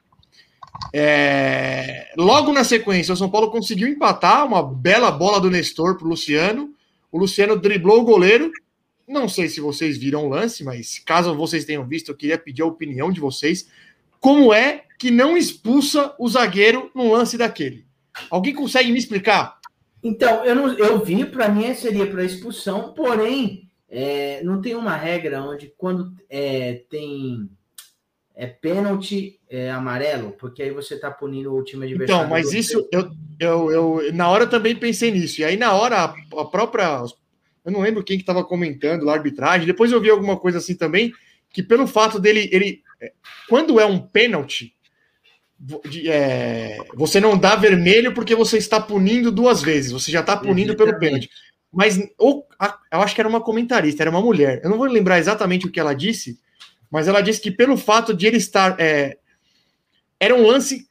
[0.94, 6.06] É, Logo na sequência, o São Paulo conseguiu empatar uma bela bola do Nestor para
[6.08, 6.74] o Luciano.
[7.12, 8.52] O Luciano driblou o goleiro.
[9.08, 12.64] Não sei se vocês viram o lance, mas caso vocês tenham visto, eu queria pedir
[12.64, 13.70] a opinião de vocês.
[14.20, 17.86] Como é que não expulsa o zagueiro num lance daquele?
[18.32, 19.60] Alguém consegue me explicar?
[20.04, 24.98] Então, eu, não, eu vi, para mim seria para expulsão, porém, é, não tem uma
[24.98, 27.48] regra onde quando é, tem
[28.40, 32.22] é pênalti é, amarelo, porque aí você tá punindo o time adversário.
[32.22, 35.42] Então, mas isso, eu, eu, eu, na hora eu também pensei nisso.
[35.42, 37.04] E aí, na hora, a, a própria.
[37.66, 39.66] Eu não lembro quem que estava comentando lá a arbitragem.
[39.66, 41.12] Depois eu vi alguma coisa assim também,
[41.52, 42.48] que pelo fato dele.
[42.52, 42.84] Ele,
[43.50, 44.72] quando é um pênalti,
[46.06, 49.92] é, você não dá vermelho porque você está punindo duas vezes.
[49.92, 50.78] Você já está punindo Exatamente.
[50.78, 51.30] pelo pênalti.
[51.74, 54.62] Mas ou, a, eu acho que era uma comentarista, era uma mulher.
[54.64, 56.40] Eu não vou lembrar exatamente o que ela disse,
[56.92, 58.80] mas ela disse que pelo fato de ele estar.
[58.80, 59.18] É,
[60.20, 60.88] era um lance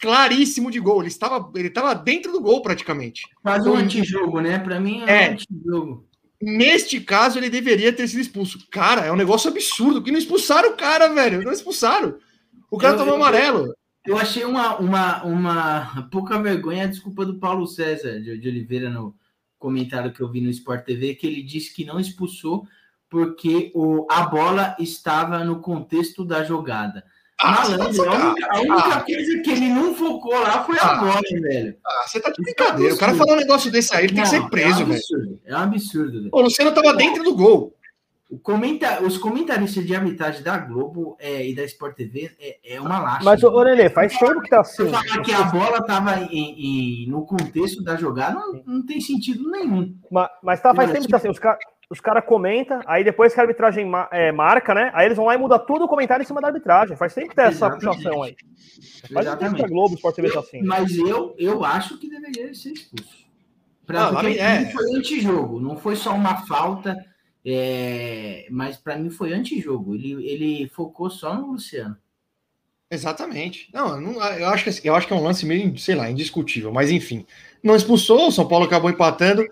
[0.00, 1.00] claríssimo de gol.
[1.00, 3.22] Ele estava, ele estava dentro do gol praticamente.
[3.42, 4.58] Quase um então, antijogo, né?
[4.58, 6.08] Para mim é, é um antijogo.
[6.42, 8.66] Neste caso, ele deveria ter sido expulso.
[8.70, 10.02] Cara, é um negócio absurdo.
[10.02, 11.42] Que não expulsaram o cara, velho.
[11.42, 12.16] Não expulsaram.
[12.70, 13.74] O cara eu, tomou eu, amarelo.
[14.06, 18.88] Eu achei uma, uma, uma pouca vergonha a desculpa do Paulo César de, de Oliveira
[18.88, 19.14] no
[19.58, 22.66] comentário que eu vi no Sport TV, que ele disse que não expulsou
[23.10, 27.04] porque o, a bola estava no contexto da jogada.
[27.42, 30.78] Ah, Malandro, tá a única, a única ah, coisa que ele não focou lá foi
[30.78, 31.76] ah, a bola, velho.
[31.84, 32.92] Ah, você tá de brincadeira.
[32.92, 34.84] É o cara falou um negócio desse aí, ele não, tem que ser preso, é
[34.84, 35.40] um velho.
[35.46, 36.30] É um absurdo, velho.
[36.32, 37.74] O Luciano tava dentro do gol.
[38.42, 43.00] Comenta, os comentaristas de arbitragem da Globo é, e da Sport TV é, é uma
[43.00, 43.32] lástima.
[43.32, 44.88] Mas, Orelê, faz tempo que tá assim.
[44.88, 49.50] Falar que a bola tava em, em, no contexto da jogada não, não tem sentido
[49.50, 49.96] nenhum.
[50.12, 51.28] Mas, mas tá, faz tempo que tá assim.
[51.28, 51.58] Os caras
[51.90, 54.92] os caras comentam, aí depois que a arbitragem é, marca, né?
[54.94, 56.96] Aí eles vão lá e mudam todo o comentário em cima da arbitragem.
[56.96, 58.36] Faz sempre ter essa puxação aí.
[59.12, 60.62] Faz tempo que a Globo, Sport TV tá assim.
[60.62, 63.28] Mas eu, eu acho que deveria ser expulso.
[63.84, 64.60] Pra, não, porque é.
[64.60, 66.96] não foi antijogo, não foi só uma falta,
[67.44, 69.96] é, mas para mim foi antijogo.
[69.96, 71.96] Ele, ele focou só no Luciano.
[72.88, 73.68] Exatamente.
[73.74, 76.72] Não, não, eu, acho que, eu acho que é um lance meio, sei lá, indiscutível,
[76.72, 77.26] mas enfim.
[77.64, 79.44] Não expulsou, o São Paulo acabou empatando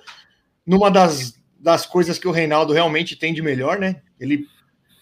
[0.64, 3.96] numa das das coisas que o Reinaldo realmente tem de melhor, né?
[4.18, 4.46] Ele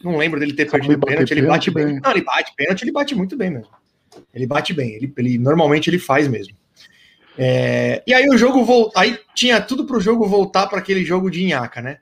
[0.02, 1.86] não lembro dele ter perdido pênalti, ele bate bem.
[1.86, 2.00] bem.
[2.00, 3.70] Não, ele bate pênalti, ele bate muito bem mesmo.
[4.32, 6.56] Ele bate bem, ele, ele normalmente ele faz mesmo.
[7.38, 11.04] É, e aí o jogo voltou, aí tinha tudo para o jogo voltar para aquele
[11.04, 11.98] jogo de Inhaca, né?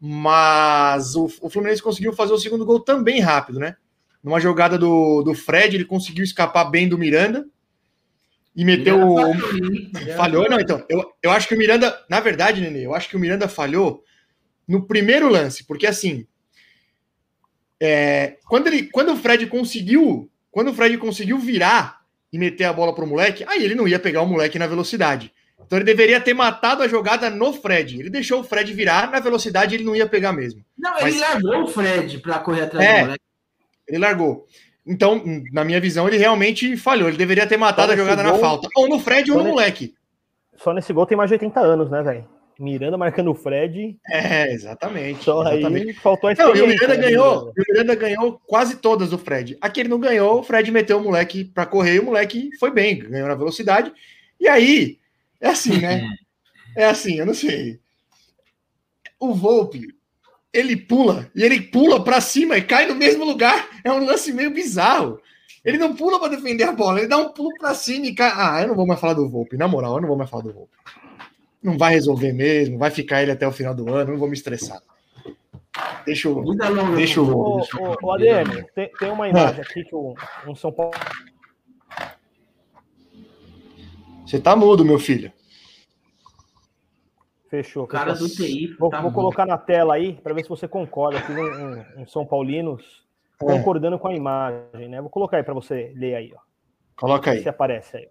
[0.00, 3.74] Mas o, o, Fluminense conseguiu fazer o segundo gol também rápido, né?
[4.22, 7.44] Numa jogada do, do Fred, ele conseguiu escapar bem do Miranda
[8.58, 8.98] e meteu.
[8.98, 10.84] Falhou, falhou, não, então.
[10.88, 14.02] Eu, eu acho que o Miranda, na verdade, Nenê, eu acho que o Miranda falhou
[14.66, 16.26] no primeiro lance, porque assim.
[17.80, 20.28] É, quando, ele, quando o Fred conseguiu.
[20.50, 22.00] Quando o Fred conseguiu virar
[22.32, 25.32] e meter a bola pro moleque, aí ele não ia pegar o moleque na velocidade.
[25.64, 28.00] Então ele deveria ter matado a jogada no Fred.
[28.00, 30.64] Ele deixou o Fred virar, na velocidade ele não ia pegar mesmo.
[30.76, 33.24] Não, Mas, ele largou o Fred para correr atrás é, do moleque.
[33.86, 34.48] Ele largou.
[34.88, 35.22] Então,
[35.52, 37.08] na minha visão, ele realmente falhou.
[37.08, 38.68] Ele deveria ter matado a jogada gol, na falta.
[38.74, 39.94] Ou no Fred ou no nesse, moleque.
[40.56, 42.26] Só nesse gol tem mais de 80 anos, né, velho?
[42.58, 43.96] Miranda marcando o Fred.
[44.08, 45.22] É, exatamente.
[45.22, 45.88] Só exatamente.
[45.88, 47.50] aí faltou a não, e o Miranda né, ganhou.
[47.50, 49.56] O Miranda ganhou quase todas do Fred.
[49.60, 52.72] Aqui ele não ganhou, o Fred meteu o moleque para correr e o moleque foi
[52.72, 53.92] bem, ganhou na velocidade.
[54.40, 54.98] E aí,
[55.40, 56.08] é assim, né?
[56.76, 57.80] É assim, eu não sei.
[59.18, 59.88] O Volpe
[60.52, 63.68] ele pula e ele pula para cima e cai no mesmo lugar.
[63.84, 65.20] É um lance meio bizarro.
[65.64, 68.32] Ele não pula para defender a bola, ele dá um pulo para cima e cai.
[68.34, 70.44] Ah, eu não vou mais falar do Volpe, na moral, eu não vou mais falar
[70.44, 70.72] do Volpe.
[71.62, 74.34] Não vai resolver mesmo, vai ficar ele até o final do ano, não vou me
[74.34, 74.80] estressar.
[76.06, 76.42] Deixa eu.
[76.96, 77.28] Deixa eu.
[77.28, 77.62] Ô,
[78.02, 80.14] ô, ADM, tem, tem uma imagem aqui que o
[80.46, 80.92] um São Paulo.
[84.24, 85.32] Você tá mudo, meu filho.
[87.48, 87.84] Fechou.
[87.84, 88.74] O cara do TI.
[88.78, 91.20] Vou, tá vou colocar na tela aí para ver se você concorda.
[91.20, 93.06] Fiz um, um, um São Paulinos
[93.40, 93.44] é.
[93.44, 95.00] concordando com a imagem, né?
[95.00, 96.40] Vou colocar aí para você ler aí, ó.
[96.96, 97.42] Coloca aí.
[97.42, 98.08] Se aparece aí.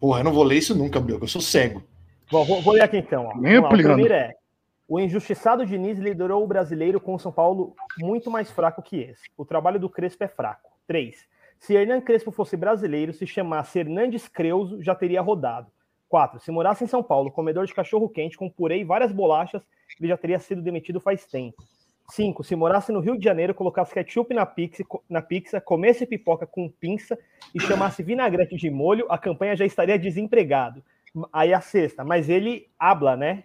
[0.00, 1.24] Porra, eu não vou ler isso nunca, Bruno.
[1.24, 1.82] Eu sou cego.
[2.30, 3.26] Bom, vou, vou ler aqui então.
[3.26, 3.38] Ó.
[3.38, 4.34] Nem o primeiro é:
[4.86, 9.22] o injustiçado Diniz liderou o brasileiro com o São Paulo muito mais fraco que esse.
[9.36, 10.70] O trabalho do Crespo é fraco.
[10.86, 11.26] 3.
[11.58, 15.66] Se Hernan Crespo fosse brasileiro, se chamasse Hernandes Creuso, já teria rodado.
[16.08, 16.40] 4.
[16.40, 19.62] Se morasse em São Paulo, comedor de cachorro quente com purê e várias bolachas,
[19.98, 21.62] ele já teria sido demitido faz tempo.
[22.10, 22.42] 5.
[22.42, 26.68] Se morasse no Rio de Janeiro, colocasse ketchup na pizza, na pizza, comesse pipoca com
[26.68, 27.18] pinça
[27.54, 30.82] e chamasse vinagrete de molho, a campanha já estaria desempregado.
[31.32, 33.44] Aí a sexta, mas ele habla, né?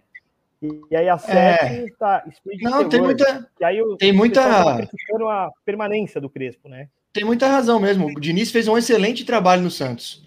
[0.90, 1.86] E aí a sete é.
[1.98, 2.24] tá
[2.62, 4.88] Não, tem muita que aí o, tem muita tá
[5.30, 6.88] a permanência do Crespo, né?
[7.12, 8.06] Tem muita razão mesmo.
[8.06, 10.24] O Diniz fez um excelente trabalho no Santos.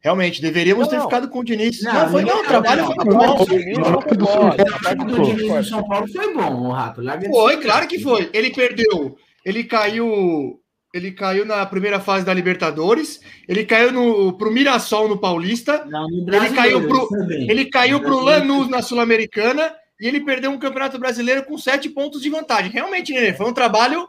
[0.00, 1.04] Realmente, deveríamos Não, ter não.
[1.04, 1.82] ficado com o Diniz.
[1.82, 3.42] Não, Não, foi, não, não, o trabalho não, foi não, bom.
[3.42, 7.02] O Diniz não do tá O Diniz no São Paulo foi bom, o Rato.
[7.30, 8.30] Foi, claro que foi.
[8.32, 9.16] Ele perdeu.
[9.44, 10.60] Ele caiu.
[10.94, 13.20] Ele caiu na primeira fase da Libertadores.
[13.46, 15.84] Ele caiu no, pro Mirassol no Paulista.
[15.84, 17.08] Não, no Ele caiu pro-.
[17.30, 19.74] Ele caiu pro Lanús na Sul-Americana.
[20.00, 22.70] E ele perdeu um campeonato brasileiro com sete pontos de vantagem.
[22.70, 24.08] Realmente, Nenê, foi um trabalho.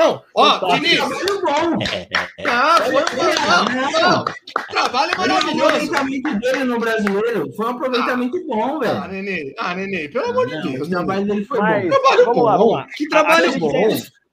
[0.00, 0.74] Não, ó.
[0.76, 0.96] Diniz.
[0.96, 1.78] Trabalho bom.
[2.52, 4.24] Ah, foi um
[4.72, 5.64] trabalho O maravilhoso.
[5.66, 9.08] aproveitamento dele no brasileiro foi um aproveitamento bom, Ah, velho.
[9.12, 10.86] Nenê, ah, Nenê, pelo amor de Deus.
[10.88, 11.90] o trabalho dele foi Mas, bom.
[11.90, 12.72] Trabalho lá, bom.
[12.72, 12.86] lá.
[12.96, 13.70] Que trabalho bom.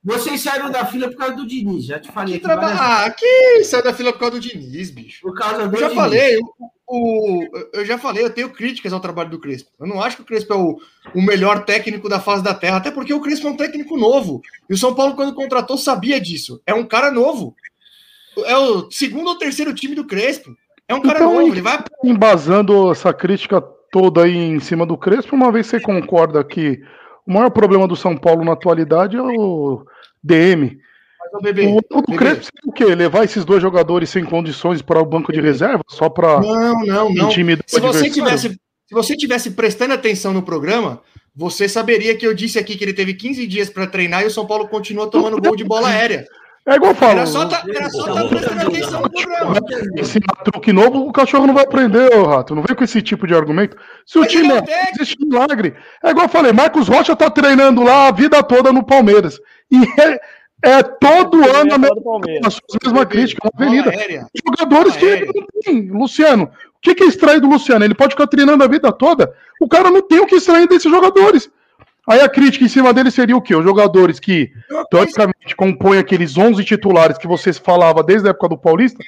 [0.04, 2.68] Vocês saíram da fila por causa do Diniz, já te falei Que aqui traba...
[3.06, 5.22] Ah, que saiu da fila por causa do Diniz, bicho.
[5.22, 6.02] Por causa do Eu já Diniz.
[6.02, 9.70] falei, o, o- eu já falei, eu tenho críticas ao trabalho do Crespo.
[9.80, 10.78] Eu não acho que o Crespo é o,
[11.16, 14.42] o melhor técnico da face da terra, até porque o Crespo é um técnico novo.
[14.70, 16.62] E o São Paulo, quando contratou, sabia disso.
[16.66, 17.56] É um cara novo.
[18.46, 20.56] É o segundo ou terceiro time do Crespo.
[20.88, 21.48] É um cara Então, novo.
[21.48, 21.84] Ele vai.
[22.04, 23.62] embasando essa crítica
[23.92, 26.80] toda aí em cima do Crespo, uma vez você concorda que
[27.26, 29.84] o maior problema do São Paulo na atualidade é o
[30.24, 30.78] DM.
[31.38, 32.18] Ô, bebê, O, bebê.
[32.18, 32.86] Crespo o quê?
[32.96, 37.14] Levar esses dois jogadores sem condições para o banco de reserva, só para Não, não,
[37.14, 37.28] não.
[37.28, 41.02] intimidar o Se você tivesse, se você tivesse prestando atenção no programa,
[41.36, 44.32] você saberia que eu disse aqui que ele teve 15 dias para treinar e o
[44.32, 46.26] São Paulo continua tomando gol de bola aérea.
[46.68, 49.56] É igual eu falo, Era só tá, era só tá prestando atenção no programa.
[49.98, 52.54] ensinar truque novo, o cachorro não vai aprender, ô rato.
[52.54, 53.78] Não vem com esse tipo de argumento.
[54.06, 54.64] Se o Mas time é
[54.94, 55.74] existe milagre.
[56.04, 59.40] É igual eu falei, Marcos Rocha tá treinando lá a vida toda no Palmeiras.
[59.72, 60.20] E é,
[60.64, 62.20] é todo ano a mesma,
[62.84, 63.90] mesma crítica, uma avenida.
[63.92, 64.28] aérea.
[64.46, 65.90] Jogadores que ele não tem.
[65.90, 66.50] Luciano, o
[66.82, 67.86] que, que é extrair do Luciano?
[67.86, 69.34] Ele pode ficar treinando a vida toda.
[69.62, 71.50] O cara não tem o que extrair desses jogadores.
[72.08, 73.56] Aí a crítica em cima dele seria o quê?
[73.56, 74.52] Os jogadores que,
[74.90, 79.04] teoricamente, compõem aqueles 11 titulares que vocês falavam desde a época do Paulista.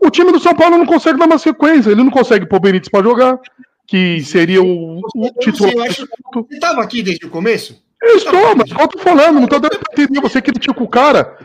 [0.00, 1.90] O time do São Paulo não consegue dar uma sequência.
[1.90, 3.38] Ele não consegue pôr Benítez para jogar,
[3.86, 5.92] que seria o, o não titular.
[5.92, 6.06] Você
[6.54, 7.86] estava aqui desde o começo?
[8.02, 10.20] Eu estou, mas eu tô falando, não tô dando pra entender.
[10.20, 11.36] Você critica o cara.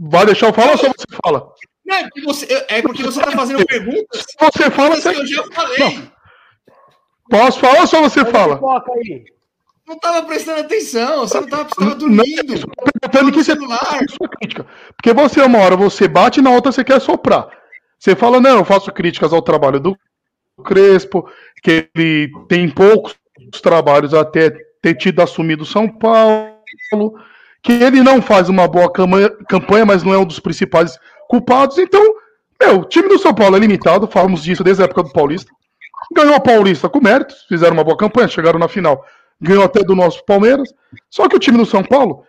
[0.00, 1.52] Vai deixar eu falar ou só você fala?
[1.84, 5.08] Não, é porque você, é porque você tá fazendo perguntas Se você fala, você...
[5.08, 6.10] eu já falei.
[7.28, 8.60] posso falar ou só você Olha fala?
[9.86, 12.54] Não tava prestando atenção, você não tava, você tava Não, dormindo.
[12.54, 12.68] eu tô
[13.00, 13.98] perguntando que você celular.
[14.08, 14.66] sua crítica.
[14.96, 17.48] Porque você, uma hora, você bate na outra você quer soprar.
[17.98, 19.96] Você fala, não, eu faço críticas ao trabalho do
[20.64, 21.28] Crespo,
[21.62, 23.16] que ele tem poucos
[23.60, 26.54] trabalhos até ter tido assumido São Paulo,
[27.62, 28.90] que ele não faz uma boa
[29.48, 31.78] campanha, mas não é um dos principais culpados.
[31.78, 32.02] Então,
[32.60, 35.50] meu, o time do São Paulo é limitado, falamos disso desde a época do Paulista.
[36.14, 39.04] Ganhou a Paulista com méritos, fizeram uma boa campanha, chegaram na final,
[39.40, 40.72] ganhou até do nosso Palmeiras.
[41.08, 42.24] Só que o time do São Paulo,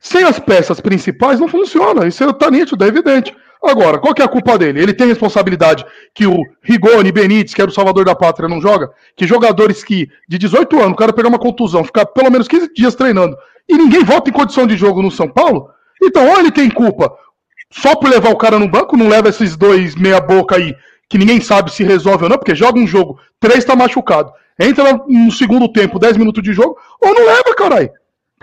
[0.00, 2.06] sem as peças principais, não funciona.
[2.06, 3.36] Isso tá nítido, é evidente.
[3.62, 4.80] Agora, qual que é a culpa dele?
[4.80, 5.84] Ele tem responsabilidade
[6.14, 8.90] que o Rigoni Benítez, que era o salvador da pátria, não joga?
[9.16, 12.72] Que jogadores que, de 18 anos, o cara pegar uma contusão, ficar pelo menos 15
[12.74, 13.36] dias treinando,
[13.68, 15.70] e ninguém volta em condição de jogo no São Paulo?
[16.02, 17.12] Então, ou ele tem culpa
[17.70, 20.74] só por levar o cara no banco, não leva esses dois meia-boca aí,
[21.08, 25.00] que ninguém sabe se resolve ou não, porque joga um jogo, três tá machucado, entra
[25.06, 27.90] no segundo tempo, 10 minutos de jogo, ou não leva, caralho.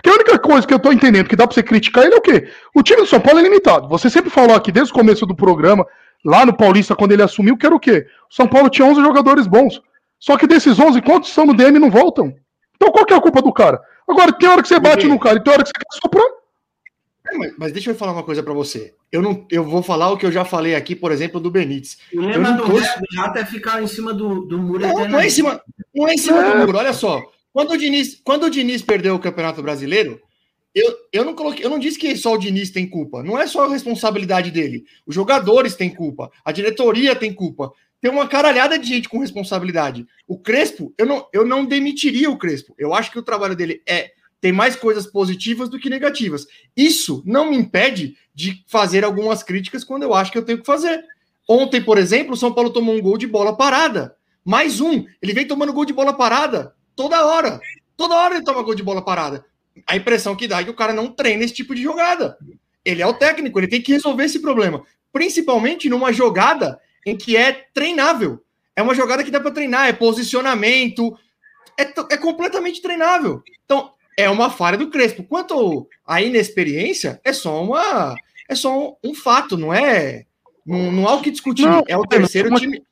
[0.04, 2.18] Porque a única coisa que eu tô entendendo que dá pra você criticar ele é
[2.18, 2.46] o quê?
[2.74, 3.88] O time do São Paulo é limitado.
[3.88, 5.86] Você sempre falou aqui desde o começo do programa,
[6.22, 8.06] lá no Paulista, quando ele assumiu, que era o quê?
[8.30, 9.80] O São Paulo tinha 11 jogadores bons.
[10.20, 12.34] Só que desses 11, quantos são no DM e não voltam?
[12.76, 13.80] Então qual que é a culpa do cara?
[14.06, 16.26] Agora, tem hora que você bate no cara e tem hora que você quer soprar.
[17.26, 18.92] É, mas- deixa eu falar uma coisa pra você.
[19.10, 21.96] Eu não, eu vou falar o que eu já falei aqui, por exemplo, do Benítez.
[22.12, 25.08] O Eu lema não do torço- Renato é ficar em cima do, do muro Não,
[25.08, 25.62] não é em cima,
[25.94, 26.50] não é em cima É.
[26.52, 26.76] do muro.
[26.76, 27.22] Olha só.
[27.54, 30.20] Quando o Diniz, quando o Diniz perdeu o Campeonato Brasileiro,
[30.74, 33.22] eu, eu não coloquei, eu não disse que só o Diniz tem culpa.
[33.22, 34.84] Não é só a responsabilidade dele.
[35.06, 37.72] Os jogadores têm culpa, a diretoria tem culpa.
[38.00, 40.04] Tem uma caralhada de gente com responsabilidade.
[40.26, 42.74] O Crespo, eu não, eu não demitiria o Crespo.
[42.76, 46.48] Eu acho que o trabalho dele é tem mais coisas positivas do que negativas.
[46.76, 50.66] Isso não me impede de fazer algumas críticas quando eu acho que eu tenho que
[50.66, 51.04] fazer.
[51.48, 54.16] Ontem, por exemplo, o São Paulo tomou um gol de bola parada.
[54.44, 55.06] Mais um.
[55.22, 57.60] Ele vem tomando gol de bola parada toda hora.
[57.96, 59.44] Toda hora ele toma gol de bola parada.
[59.86, 62.36] A impressão que dá é que o cara não treina esse tipo de jogada.
[62.84, 64.82] Ele é o técnico, ele tem que resolver esse problema.
[65.12, 68.42] Principalmente numa jogada em que é treinável.
[68.76, 71.16] É uma jogada que dá para treinar, é posicionamento,
[71.78, 73.42] é, é completamente treinável.
[73.64, 75.24] Então, é uma falha do Crespo.
[75.24, 78.14] Quanto à inexperiência, é só uma
[78.48, 80.26] é só um fato, não é
[80.66, 81.62] não, não há o que discutir.
[81.66, 82.82] Não, é o terceiro mas- time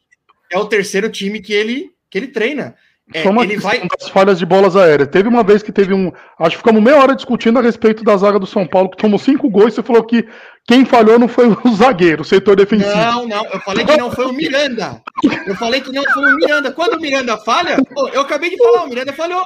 [0.50, 2.76] é o terceiro time que ele que ele treina.
[3.12, 3.80] É, Só uma ele vai.
[3.98, 5.08] das falhas de bolas aéreas.
[5.08, 6.12] Teve uma vez que teve um.
[6.38, 9.18] Acho que ficamos meia hora discutindo a respeito da zaga do São Paulo, que tomou
[9.18, 9.74] cinco gols.
[9.74, 10.26] Você falou que
[10.66, 12.96] quem falhou não foi o zagueiro, o setor defensivo.
[12.96, 15.02] Não, não, eu falei que não foi o Miranda.
[15.46, 16.72] Eu falei que não foi o Miranda.
[16.72, 17.76] Quando o Miranda falha,
[18.12, 19.44] eu acabei de falar, o Miranda falhou.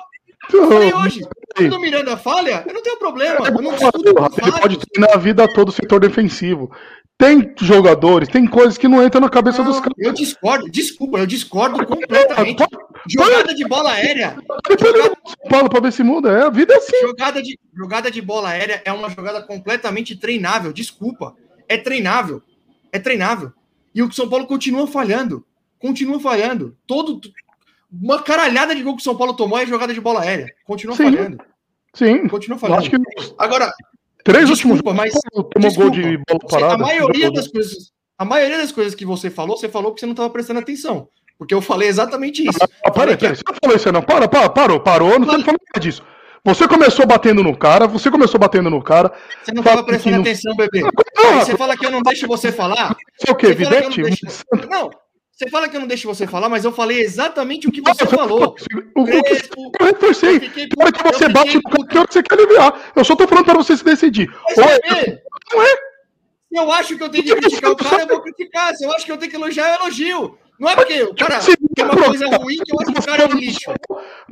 [0.53, 1.21] Eu falei hoje.
[1.57, 3.47] Quando o Miranda falha, eu não tenho problema.
[3.47, 4.09] Eu não discuto
[4.43, 6.71] Ele pode treinar a vida toda o setor defensivo.
[7.19, 9.97] Tem jogadores, tem coisas que não entram na cabeça dos Não, caras.
[9.99, 12.63] eu discordo, desculpa, eu discordo completamente.
[13.09, 14.37] Jogada de bola aérea.
[14.79, 16.31] São Paulo pra ver se muda.
[16.31, 17.01] É, a vida é assim.
[17.01, 20.73] Jogada de, jogada de bola aérea é uma jogada completamente treinável.
[20.73, 21.35] Desculpa.
[21.67, 22.43] É treinável.
[22.93, 23.51] É treinável.
[23.95, 25.45] E o São Paulo continua falhando.
[25.79, 26.77] Continua falhando.
[26.87, 27.21] Todo.
[27.91, 30.53] Uma caralhada de gol que o São Paulo tomou é jogada de bola aérea.
[30.67, 31.05] Continua Sim.
[31.05, 31.39] falhando.
[31.95, 32.29] Sim.
[32.29, 32.91] Continua falhando.
[33.39, 33.73] Agora,
[34.33, 36.75] três desculpa, últimos mas- jogos tomou gol de desculpa, bola parada.
[36.75, 37.93] a maioria das coisas.
[38.19, 41.09] A maioria das coisas que você falou, você falou porque você não estava prestando atenção.
[41.39, 42.59] Porque eu falei exatamente isso.
[42.85, 44.03] Ah, peraí, que- peraí, você não falou isso, não.
[44.03, 46.03] Para, para, parou, parou, não estamos falando nada disso.
[46.45, 49.13] Você começou batendo no cara, você começou batendo no cara.
[49.43, 50.83] Você não estava prestando que não- atenção, bebê.
[51.19, 52.97] Aí você fala que eu não deixo você falar.
[53.19, 53.49] Você é o quê?
[53.49, 54.23] Você fala que eu Vidente?
[54.23, 54.91] não deixo- Não,
[55.37, 58.05] você fala que eu não deixo você falar, mas eu falei exatamente o que você
[58.05, 58.57] Ah, falou.
[58.97, 60.37] O, Crespo, eu reforcei.
[60.37, 60.39] eu
[60.81, 62.93] hora que puto, você eu bate tem hora que você quer aliviar.
[62.97, 64.29] Eu só tô falando para você se decidir.
[64.49, 65.21] Mas, Ou é-
[65.53, 65.67] não é?
[65.67, 68.75] se eu acho que eu tenho que criticar o cara, eu vou criticar.
[68.75, 70.39] Se eu acho que eu tenho que elogiar, eu elogio.
[70.59, 73.05] Não é porque o cara Se- tem uma coisa ruim que eu acho que o
[73.05, 73.73] cara é um lixo.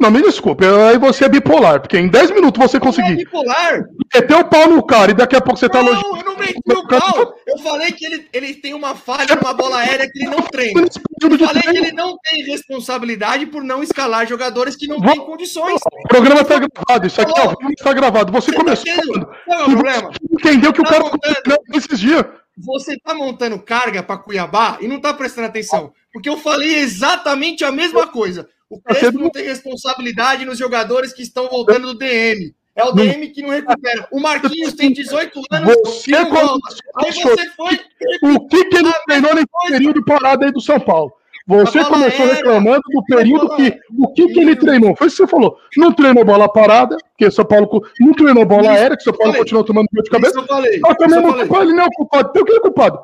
[0.00, 3.16] Não, me desculpe, aí você é bipolar, porque em 10 minutos você Não é conseguir
[3.16, 3.82] bipolar.
[4.14, 6.08] meter o pau no cara e daqui a pouco você tá elogiando.
[6.08, 7.34] Não, eu não meti o pau.
[7.46, 10.82] Eu falei que ele, ele tem uma falha numa bola aérea que ele não treina.
[10.84, 15.80] De Falei que ele não tem responsabilidade por não escalar jogadores que não têm condições.
[16.04, 18.32] O programa tá gravado, isso aqui ó, está gravado.
[18.32, 20.10] Você Você começou tá falando Qual é o problema?
[20.10, 21.34] você entendeu que o Tá cara montando.
[21.34, 22.24] ficou esses dias.
[22.56, 25.92] Você tá montando carga para Cuiabá e não tá prestando atenção.
[26.12, 28.48] Porque eu falei exatamente a mesma coisa.
[28.70, 32.54] O Crespo não tem responsabilidade nos jogadores que estão voltando do DM.
[32.76, 34.08] É o DM que não recupera.
[34.10, 36.74] O Marquinhos tem 18 anos Você e não volta.
[36.96, 37.80] Aí você foi.
[38.22, 41.12] O que, que ele A treinou nesse período parado aí do São Paulo?
[41.46, 42.34] Você começou aérea.
[42.36, 43.78] reclamando do período que.
[43.98, 44.96] O que, que ele treinou?
[44.96, 45.56] Foi isso que você falou.
[45.76, 47.68] Não treinou bola parada, porque São Paulo.
[48.00, 49.40] Não treinou bola Isso, aérea, que São Paulo falei.
[49.42, 50.38] continuou tomando gol de Isso cabeça.
[50.38, 50.80] eu falei.
[50.80, 51.42] Só que ao Isso eu falei.
[51.42, 52.28] tempo ele não é o culpado.
[52.30, 52.98] Então quem é culpado?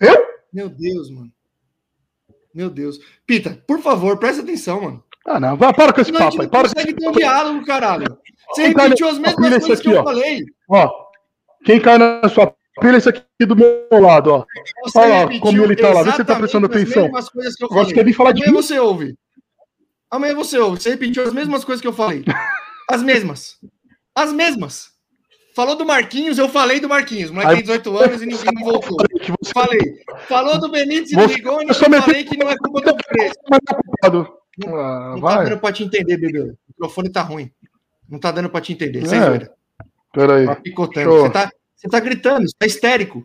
[0.00, 0.26] Eu?
[0.52, 1.30] Meu Deus, mano.
[2.54, 2.98] Meu Deus.
[3.26, 5.04] Pita, por favor, presta atenção, mano.
[5.26, 5.56] Ah, não.
[5.56, 6.38] Vai, para com esse gente papo aí.
[6.42, 8.18] não Para consegue ter um diálogo, caralho.
[8.50, 10.04] Você repetiu as mesmas coisas esse que aqui, eu ó.
[10.04, 10.44] falei.
[10.70, 10.90] Ó.
[11.64, 14.44] Quem cai na sua pilha é esse aqui do meu lado, ó.
[14.84, 17.10] Você Olha lá como ele tá lá, vê se você tá prestando atenção.
[17.10, 19.14] que eu quer vir falar de Amanhã você ouve.
[20.10, 20.80] Amanhã você ouve.
[20.80, 22.24] Você repetiu as mesmas coisas que eu falei.
[22.90, 23.58] As mesmas.
[24.14, 24.88] As mesmas.
[25.54, 27.30] Falou do Marquinhos, eu falei do Marquinhos.
[27.30, 28.96] Moleque tem 18 anos e ninguém voltou.
[29.20, 29.80] Que você Falei.
[30.28, 33.30] Falou do Benítez e do Rigoni, eu falei que não é culpa do é
[33.84, 34.38] culpado.
[34.66, 35.44] Ah, Não tá vai.
[35.44, 36.40] dando pra te entender, bebê.
[36.40, 37.50] O microfone tá ruim.
[38.08, 39.02] Não tá dando pra te entender.
[39.02, 39.06] É.
[39.06, 39.52] Sem zoeira.
[40.12, 40.46] Pera aí.
[40.46, 41.10] Tá picotando.
[41.10, 41.20] Show.
[41.22, 43.24] Você tá, você tá gritando, você tá histérico.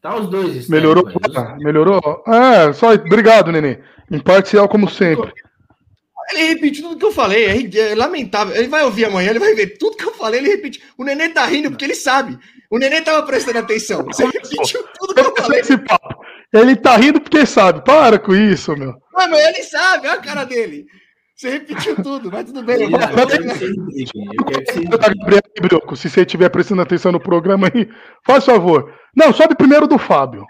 [0.00, 0.56] Tá os dois.
[0.56, 1.04] histéricos Melhorou?
[1.36, 2.24] Ah, Melhorou?
[2.26, 3.78] É, só obrigado, Nenê.
[4.10, 5.30] Imparcial como sempre.
[6.30, 8.56] Ele repetiu tudo que eu falei, é, é lamentável.
[8.56, 10.82] Ele vai ouvir amanhã, ele vai ver tudo que eu falei, ele repete.
[10.96, 12.38] O Nenê tá rindo porque ele sabe.
[12.70, 14.02] O Nenê tava prestando atenção.
[14.04, 15.60] Você repetiu tudo que eu falei.
[15.60, 16.24] Esse papo.
[16.52, 17.84] Ele tá rindo porque sabe.
[17.84, 18.94] Para com isso, meu.
[19.12, 20.86] Mas ele sabe, olha a cara dele.
[21.36, 22.82] Você repetiu tudo, mas tudo bem.
[22.84, 25.08] Ele- vamos- Eu eu Tá,
[25.60, 27.88] Brioco, se você estiver prestando atenção no programa aí,
[28.24, 28.92] faz favor.
[29.14, 30.44] Não, sobe primeiro do Fábio.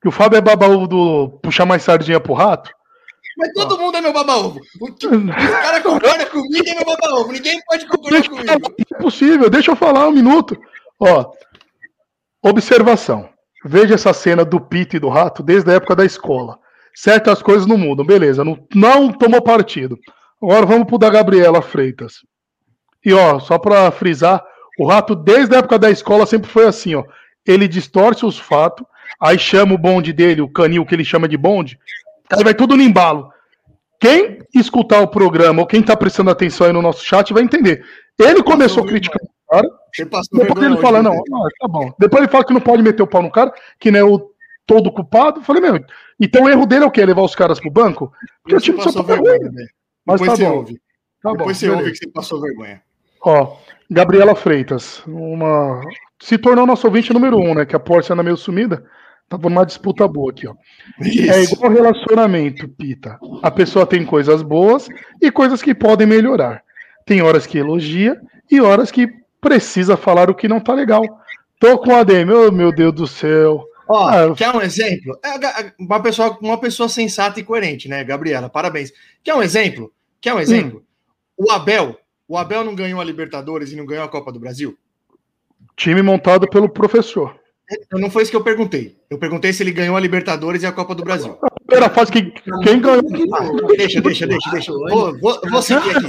[0.00, 2.70] Que o Fábio é babaú do puxar mais sardinha pro rato.
[3.38, 4.60] Mas todo mundo é meu baba-ovo.
[4.80, 4.86] O,
[5.62, 7.32] cara concorda comigo é meu baba-ovo.
[7.32, 8.74] Ninguém pode concordar Deixa eu falar, comigo.
[8.94, 10.56] é possível, deixa eu falar um minuto.
[10.98, 11.32] Ó,
[12.42, 13.28] observação.
[13.64, 16.58] Veja essa cena do Pito e do Rato desde a época da escola.
[16.94, 18.44] Certas coisas não mudam, beleza.
[18.44, 19.98] Não, não tomou partido.
[20.42, 22.14] Agora vamos pro da Gabriela Freitas.
[23.04, 24.44] E ó, só pra frisar,
[24.78, 27.04] o Rato desde a época da escola sempre foi assim, ó.
[27.46, 28.86] Ele distorce os fatos,
[29.20, 31.78] aí chama o bonde dele, o canil que ele chama de bonde,
[32.32, 33.30] aí vai tudo no embalo.
[33.98, 37.84] Quem escutar o programa ou quem tá prestando atenção aí no nosso chat vai entender.
[38.18, 39.68] Ele começou criticando o cara,
[40.32, 41.10] depois ele fala, né?
[41.10, 41.92] não, não, tá bom.
[41.98, 44.32] Depois ele fala que não pode meter o pau no cara, que não é o
[44.66, 45.40] todo culpado.
[45.40, 45.84] Eu falei, meu,
[46.24, 47.04] então o erro dele é o quê?
[47.04, 48.12] Levar os caras pro banco?
[48.42, 49.50] Porque o Você time só tá vergonha, ruim.
[49.52, 49.66] né?
[50.06, 50.56] Mas Depois tá você bom.
[50.56, 50.74] ouve.
[51.22, 51.82] Tá bom, Depois você beleza.
[51.82, 52.82] ouve que você passou vergonha.
[53.24, 53.56] Ó,
[53.90, 55.80] Gabriela Freitas, uma
[56.20, 57.64] se tornou nosso ouvinte número um, né?
[57.66, 58.84] Que a Porsche anda meio sumida.
[59.28, 60.54] Tava numa disputa boa aqui, ó.
[61.00, 61.54] É Isso.
[61.54, 63.18] igual relacionamento, Pita.
[63.42, 64.88] A pessoa tem coisas boas
[65.20, 66.62] e coisas que podem melhorar.
[67.06, 68.20] Tem horas que elogia
[68.50, 69.08] e horas que
[69.40, 71.02] precisa falar o que não tá legal.
[71.58, 73.64] Tô com a ADM, oh meu Deus do céu.
[73.92, 75.18] Ó, Ah, quer um exemplo?
[75.22, 78.48] É, uma, pessoa, uma pessoa sensata e coerente, né, Gabriela?
[78.48, 78.90] Parabéns.
[79.22, 79.92] Quer um exemplo?
[80.20, 80.82] Quer um exemplo?
[81.36, 81.98] O Abel.
[82.26, 84.78] O Abel não ganhou a Libertadores e não ganhou a Copa do Brasil?
[85.76, 87.38] Time montado pelo professor.
[87.92, 88.96] Não foi isso que eu perguntei.
[89.10, 91.38] Eu perguntei se ele ganhou a Libertadores e a Copa do Brasil.
[91.66, 92.32] Primeira fase que
[92.62, 93.02] quem ganhou.
[93.76, 94.72] Deixa, deixa, deixa, deixa.
[94.72, 96.06] Vou, vou, vou seguir aqui.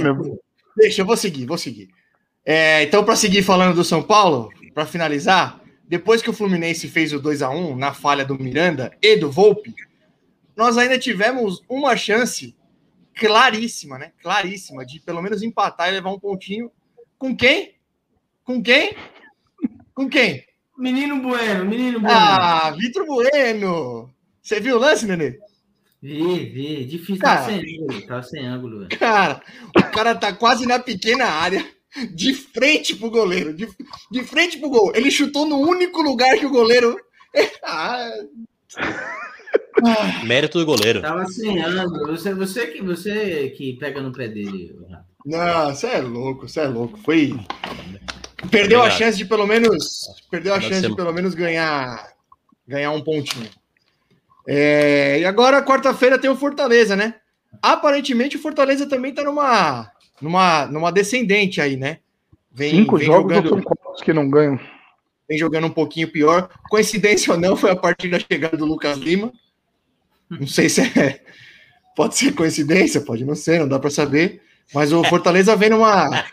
[0.76, 1.88] Deixa, eu vou seguir, vou seguir.
[2.44, 7.12] É, então, para seguir falando do São Paulo, para finalizar, depois que o Fluminense fez
[7.12, 9.74] o 2 a 1 na falha do Miranda e do Volpe,
[10.56, 12.56] nós ainda tivemos uma chance
[13.14, 14.12] claríssima, né?
[14.22, 16.70] Claríssima de pelo menos empatar e levar um pontinho.
[17.18, 17.74] Com quem?
[18.44, 18.94] Com quem?
[19.94, 20.44] Com quem?
[20.76, 22.16] Menino Bueno, menino Bueno.
[22.16, 24.12] Ah, Vitor Bueno!
[24.42, 25.38] Você viu o lance, Nenê?
[26.02, 26.84] Vi, vi.
[26.84, 27.40] Difícil, Cara.
[27.40, 28.06] tava sem ângulo.
[28.06, 28.98] Tava sem ângulo, velho.
[28.98, 31.64] Cara, o cara tá quase na pequena área,
[32.12, 33.68] de frente pro goleiro, de,
[34.10, 34.92] de frente pro gol.
[34.94, 36.96] Ele chutou no único lugar que o goleiro.
[37.64, 38.10] Ah.
[40.24, 41.00] Mérito do goleiro.
[41.02, 42.06] Tava sem ângulo.
[42.16, 44.74] Você, você, que, você que pega no pé dele.
[45.24, 46.98] Não, você é louco, você é louco.
[46.98, 47.34] Foi.
[48.50, 48.98] Perdeu a Obrigado.
[48.98, 50.06] chance de pelo menos.
[50.30, 52.08] Perdeu a Deve chance ser- de pelo menos ganhar.
[52.66, 53.50] Ganhar um pontinho.
[54.46, 57.14] É, e agora, quarta-feira, tem o Fortaleza, né?
[57.62, 59.90] Aparentemente, o Fortaleza também tá numa.
[60.20, 61.98] Numa, numa descendente aí, né?
[62.52, 63.64] Vem, Cinco vem jogos jogando-
[64.04, 64.58] que não ganham?
[65.28, 66.48] vem jogando um pouquinho pior.
[66.68, 69.32] Coincidência ou não, foi a partir da chegada do Lucas Lima.
[70.30, 71.20] Não sei se é.
[71.96, 74.42] Pode ser coincidência, pode não ser, não dá para saber.
[74.72, 76.24] Mas o Fortaleza vem numa.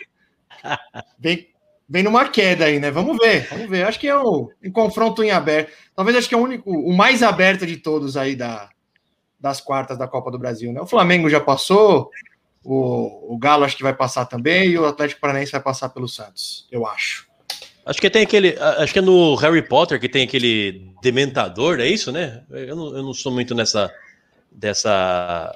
[1.20, 1.48] Vem,
[1.88, 2.90] vem numa queda aí, né?
[2.92, 3.86] Vamos ver, vamos ver.
[3.86, 5.72] Acho que é um, um confronto em aberto.
[5.96, 8.70] Talvez acho que é o único, o mais aberto de todos aí da,
[9.40, 10.82] das quartas da Copa do Brasil, né?
[10.82, 12.10] O Flamengo já passou,
[12.64, 16.08] o, o Galo acho que vai passar também, e o Atlético Paranaense vai passar pelo
[16.08, 17.32] Santos, eu acho.
[17.86, 18.56] Acho que tem aquele.
[18.78, 22.44] Acho que é no Harry Potter que tem aquele dementador, é isso, né?
[22.52, 23.92] Eu não, eu não sou muito nessa.
[24.52, 25.56] dessa.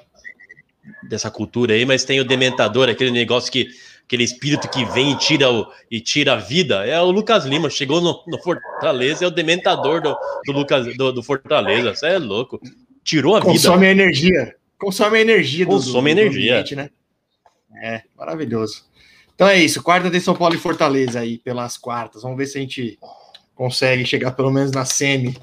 [1.08, 3.68] dessa cultura aí, mas tem o dementador, aquele negócio que.
[4.06, 6.84] aquele espírito que vem e tira, o, e tira a vida.
[6.84, 11.12] É o Lucas Lima, chegou no, no Fortaleza, é o dementador do, do Lucas do,
[11.12, 11.94] do Fortaleza.
[11.94, 12.60] Você é louco.
[13.04, 13.52] Tirou a vida.
[13.52, 14.56] Consome a energia.
[14.80, 16.54] Consome a energia do, Consome do- do energia.
[16.54, 16.90] ambiente, né?
[17.82, 18.86] É, maravilhoso.
[19.34, 19.84] Então é isso.
[19.84, 22.22] Quarta tem São Paulo e Fortaleza aí pelas quartas.
[22.24, 22.98] Vamos ver se a gente
[23.54, 25.38] consegue chegar pelo menos na semi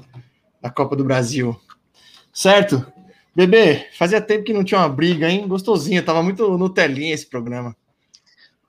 [0.61, 1.55] da Copa do Brasil.
[2.31, 2.85] Certo?
[3.35, 5.47] Bebê, fazia tempo que não tinha uma briga, hein?
[5.47, 6.01] Gostosinha.
[6.03, 7.75] Tava muito no telinha esse programa.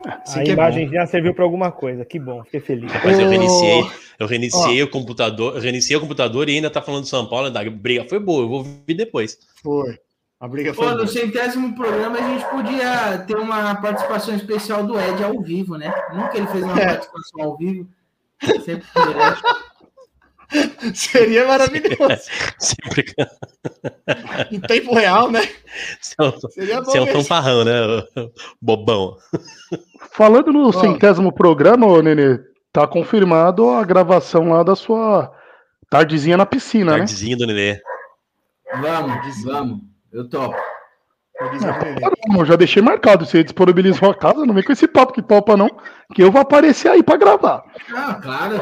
[0.04, 2.04] Assim A é imagem já serviu para alguma coisa.
[2.04, 2.92] Que bom, fiquei feliz.
[3.02, 3.84] Mas eu reiniciei,
[4.18, 7.46] eu reiniciei o computador, eu reiniciei o computador e ainda tá falando de São Paulo,
[7.56, 9.38] a briga foi boa, eu vou ver depois.
[9.62, 9.98] Foi.
[10.40, 10.86] A briga foi.
[10.88, 15.76] Pô, no centésimo programa a gente podia ter uma participação especial do Ed ao vivo,
[15.78, 15.92] né?
[16.12, 16.86] Nunca ele fez uma É.
[16.86, 17.88] participação ao vivo.
[18.64, 18.86] Sempre.
[20.94, 22.22] Seria maravilhoso.
[22.58, 23.04] Sempre
[24.52, 25.40] em tempo real, né?
[26.50, 27.72] Seria bom você é um fanfarrão, né?
[28.60, 29.16] Bobão.
[30.12, 32.38] Falando no centésimo programa, ô Nenê,
[32.72, 35.32] tá confirmado a gravação lá da sua
[35.88, 36.98] tardezinha na piscina, né?
[36.98, 37.80] Tardezinho do Nenê.
[38.80, 39.93] Vamos, vamos.
[40.14, 40.56] Eu topo.
[42.38, 43.26] Eu já deixei marcado.
[43.26, 45.68] Você disponibilizou a casa, não vem com esse papo que topa, não.
[46.14, 47.64] Que eu vou aparecer aí pra gravar.
[47.94, 48.60] Ah, claro.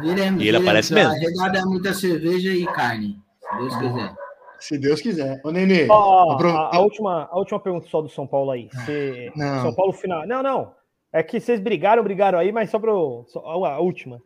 [0.00, 1.12] Viremos, E ele aparece mesmo.
[1.14, 4.14] Regada é muita cerveja e carne, se Deus quiser.
[4.60, 5.40] Se Deus quiser.
[5.44, 5.88] Ô, Nenê.
[5.90, 8.68] Ó, apro- a, a última, a última pergunta só do São Paulo aí.
[8.84, 9.62] Se- Não.
[9.62, 10.24] São Paulo final.
[10.26, 10.72] Não, não.
[11.12, 14.20] É que vocês brigaram, brigaram aí, mas só para a última.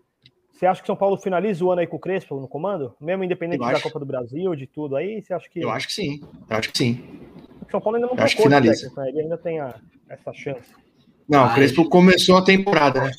[0.56, 2.94] Você acha que São Paulo finaliza o ano aí com o Crespo no comando?
[2.98, 3.82] Mesmo independente Eu da acho.
[3.82, 5.60] Copa do Brasil, de tudo aí, você acha que.
[5.60, 6.20] Eu acho que sim.
[6.48, 7.04] Eu acho que sim.
[7.66, 8.72] o São Paulo ainda não eu acho que de finaliza.
[8.74, 9.08] técnico, né?
[9.10, 9.74] Ele ainda tem a-
[10.08, 10.72] essa chance.
[11.28, 11.50] Não, Ai.
[11.50, 13.10] o Crespo começou a temporada, né?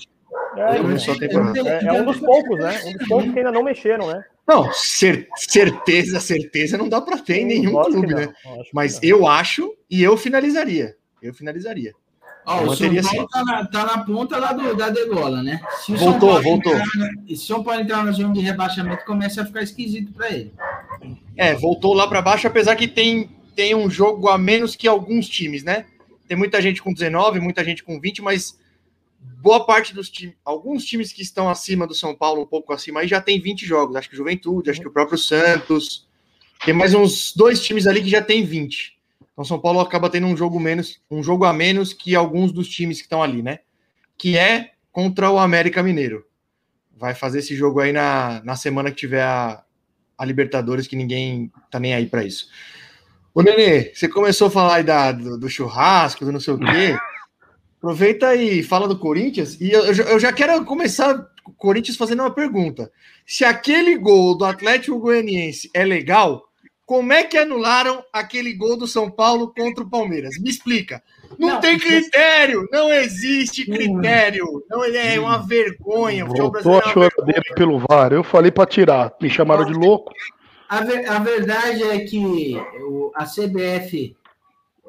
[0.58, 1.60] É, Começou a temporada.
[1.70, 2.82] é, é um dos poucos, né?
[2.86, 4.24] Um dos poucos que ainda não mexeram, né?
[4.48, 8.34] Não, cer- certeza, certeza não dá para ter em nenhum Lógico clube, né?
[8.74, 9.08] Mas não.
[9.08, 10.96] eu acho e eu finalizaria.
[11.22, 11.94] Eu finalizaria.
[12.48, 15.60] Ó, o São manteria Paulo tá na, tá na ponta lá do, da degola, né?
[15.84, 16.74] Se o Voltou, São Paulo voltou.
[16.74, 20.14] Entrar, e se o São Paulo entrar na zona de rebaixamento, começa a ficar esquisito
[20.14, 20.54] para ele.
[21.36, 25.28] É, voltou lá para baixo, apesar que tem, tem um jogo a menos que alguns
[25.28, 25.88] times, né?
[26.26, 28.58] Tem muita gente com 19, muita gente com 20, mas
[29.20, 33.02] boa parte dos times, alguns times que estão acima do São Paulo, um pouco acima,
[33.02, 33.98] aí já tem 20 jogos.
[33.98, 36.08] Acho que o Juventude, acho que o próprio Santos.
[36.64, 38.97] Tem mais uns dois times ali que já tem 20.
[39.38, 42.68] Então São Paulo acaba tendo um jogo menos, um jogo a menos que alguns dos
[42.68, 43.60] times que estão ali, né?
[44.18, 46.26] Que é contra o América Mineiro.
[46.96, 49.64] Vai fazer esse jogo aí na, na semana que tiver a,
[50.18, 52.48] a Libertadores, que ninguém tá nem aí para isso.
[53.32, 56.58] Ô, Nenê, você começou a falar aí da, do, do churrasco, do não sei o
[56.58, 56.98] quê.
[57.78, 59.62] aproveita e fala do Corinthians.
[59.62, 61.28] E eu, eu já- quero começar
[61.58, 62.92] Corinthians fazendo uma pergunta.
[63.24, 66.47] Se aquele gol do Atlético Goianiense é legal,
[66.88, 70.40] como é que anularam aquele gol do São Paulo contra o Palmeiras?
[70.40, 71.04] Me explica.
[71.38, 74.64] Não, Não, tem critério, não existe critério.
[74.70, 76.24] Não é uma vergonha.
[76.24, 78.14] O futebol Voltou a é uma choradeira pelo VAR.
[78.14, 79.14] Eu falei pra tirar.
[79.22, 80.14] Me chamaram de louco.
[80.70, 84.16] A, ver- a verdade é que o- a CBF,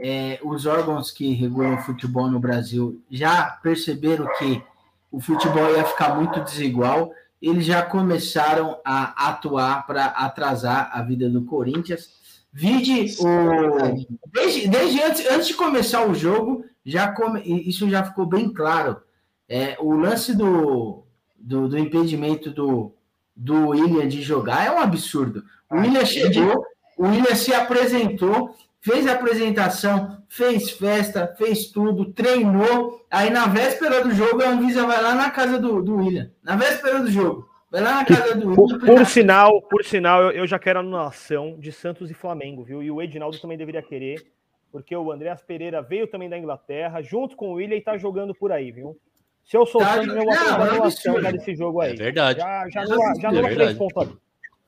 [0.01, 4.63] é, os órgãos que regulam o futebol no Brasil, já perceberam que
[5.11, 7.11] o futebol ia ficar muito desigual.
[7.41, 12.11] Eles já começaram a atuar para atrasar a vida do Corinthians.
[12.53, 14.07] Vide o.
[14.33, 19.01] Desde, desde antes, antes de começar o jogo, já come, isso já ficou bem claro.
[19.49, 21.05] É, o lance do,
[21.39, 22.93] do, do impedimento do,
[23.35, 25.45] do William de jogar é um absurdo.
[25.71, 26.65] O William chegou,
[26.97, 33.05] o William se apresentou, fez a apresentação, fez festa, fez tudo, treinou.
[33.11, 36.31] Aí na véspera do jogo, a Anvisa vai lá na casa do, do William.
[36.43, 37.49] Na véspera do jogo.
[37.71, 38.97] Vai lá na casa do Por, William.
[38.97, 42.83] por sinal, por sinal, eu, eu já quero a anulação de Santos e Flamengo, viu?
[42.83, 44.27] E o Edinaldo também deveria querer,
[44.73, 48.35] porque o Andreas Pereira veio também da Inglaterra, junto com o William e tá jogando
[48.35, 48.97] por aí, viu?
[49.45, 51.93] Se eu sou o Tá, Santos, eu vou é anulação já desse jogo aí.
[51.93, 52.39] É verdade.
[52.41, 54.17] Já, já É anula, já anula é três pontos ali.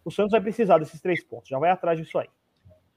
[0.05, 2.29] O Santos vai precisar desses três pontos, já vai atrás disso aí.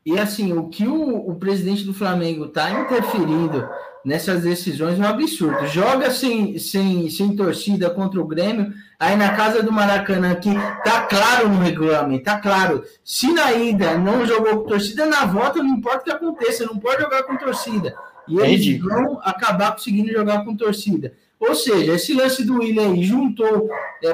[0.06, 3.68] E assim, o que o, o presidente do Flamengo está interferindo
[4.04, 5.66] nessas decisões é um absurdo.
[5.68, 11.01] Joga sem, sem, sem torcida contra o Grêmio, aí na casa do Maracanã, que tá
[11.10, 12.84] claro no regulamento, tá claro.
[13.04, 16.78] Se na ida não jogou com torcida, na volta não importa o que aconteça, não
[16.78, 17.95] pode jogar com torcida.
[18.28, 18.89] E É eles ridículo.
[18.93, 21.14] vão acabar conseguindo jogar com torcida.
[21.39, 23.70] Ou seja, esse lance do William aí juntou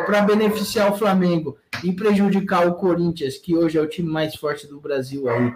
[0.06, 4.66] para beneficiar o Flamengo e prejudicar o Corinthians, que hoje é o time mais forte
[4.68, 5.54] do Brasil aí,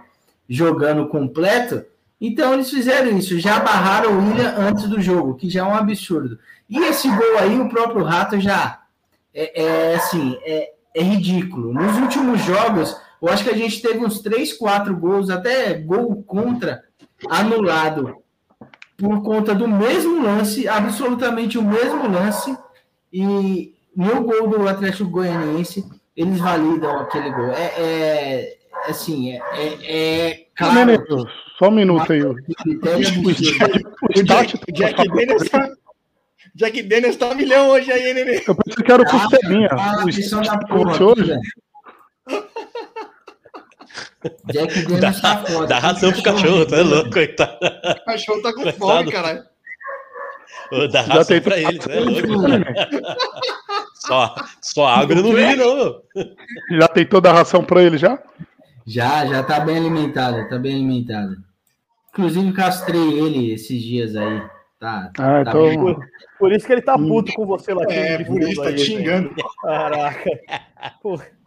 [0.47, 1.85] jogando completo.
[2.19, 5.75] Então eles fizeram isso, já barraram o William antes do jogo, que já é um
[5.75, 6.39] absurdo.
[6.69, 8.81] E esse gol aí, o próprio Rato já
[9.33, 11.73] é, é, assim, é, é ridículo.
[11.73, 16.23] Nos últimos jogos, eu acho que a gente teve uns 3, 4 gols, até gol
[16.23, 16.83] contra,
[17.29, 18.15] anulado
[18.97, 22.57] por conta do mesmo lance, absolutamente o mesmo lance,
[23.11, 25.85] e no gol do Atlético Goianiense,
[26.15, 27.51] eles validam aquele gol.
[27.51, 28.57] É, é
[28.87, 30.73] assim, é, é, é claro.
[30.85, 31.27] Menino,
[31.59, 32.21] só um minuto aí.
[32.23, 32.35] O o o
[34.09, 34.23] O
[34.73, 35.69] Jack Daniels tá,
[36.55, 38.43] Jack Daniels tá milhão hoje aí, Nenê?
[38.47, 39.69] Eu pensei que era o Costelinha.
[39.71, 41.23] Ah, O lição da Stat porra, hoje.
[41.23, 41.41] velho.
[44.51, 45.67] Jack Daniels tá foda.
[45.67, 47.57] Dá ração pro cachorro, tá louco, coitado.
[47.61, 48.77] O cachorro tá com Coitado.
[48.79, 49.43] fome, caralho.
[50.91, 52.27] Dá tem pra ele, tá louco.
[53.95, 56.01] Só, só água eu não vive, não, meu.
[56.79, 58.19] Já tem toda a ração pra ele já?
[58.85, 61.37] Já, já tá bem alimentado, tá bem alimentado.
[62.11, 64.41] Inclusive castrei ele esses dias aí.
[64.79, 65.79] Tá, Ah, tá então- bem.
[65.79, 66.05] Por,
[66.39, 68.83] por isso que ele tá puto com você lá É, por isso tá aí, te
[68.85, 69.29] xingando.
[69.29, 69.49] velho.
[69.61, 70.29] Caraca.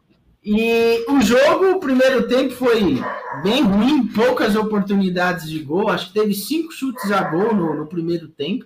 [0.49, 3.01] E o jogo, o primeiro tempo foi
[3.43, 5.89] bem ruim, poucas oportunidades de gol.
[5.89, 8.65] Acho que teve cinco chutes a gol no, no primeiro tempo.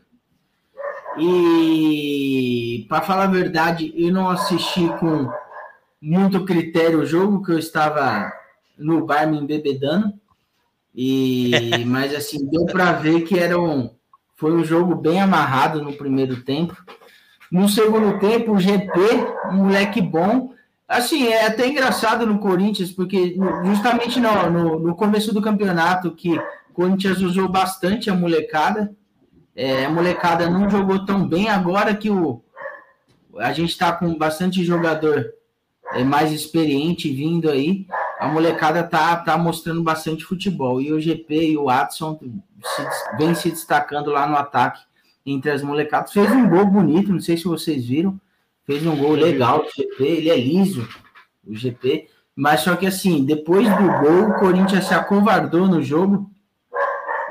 [1.18, 5.30] E para falar a verdade, eu não assisti com
[6.02, 8.30] muito critério o jogo, que eu estava
[8.80, 10.12] no bar me embebedando.
[10.94, 11.52] E,
[11.86, 13.90] mas assim, deu para ver que era um,
[14.36, 16.76] foi um jogo bem amarrado no primeiro tempo.
[17.50, 18.98] No segundo tempo, o GP,
[19.50, 20.54] um moleque bom,
[20.90, 26.36] Assim, é até engraçado no Corinthians, porque justamente no, no, no começo do campeonato, que
[26.36, 26.42] o
[26.74, 28.92] Corinthians usou bastante a molecada,
[29.54, 32.42] é, a molecada não jogou tão bem, agora que o,
[33.38, 35.32] a gente está com bastante jogador
[35.92, 37.86] é, mais experiente vindo aí,
[38.20, 40.80] a molecada tá, tá mostrando bastante futebol.
[40.80, 42.20] E o GP e o Adson
[42.62, 44.82] se vem se destacando lá no ataque
[45.24, 46.12] entre as molecadas.
[46.12, 48.20] Fez um gol bonito, não sei se vocês viram.
[48.66, 50.86] Fez um gol legal, o GP, ele é liso,
[51.46, 52.08] o GP.
[52.36, 56.30] Mas só que assim, depois do gol, o Corinthians se acovardou no jogo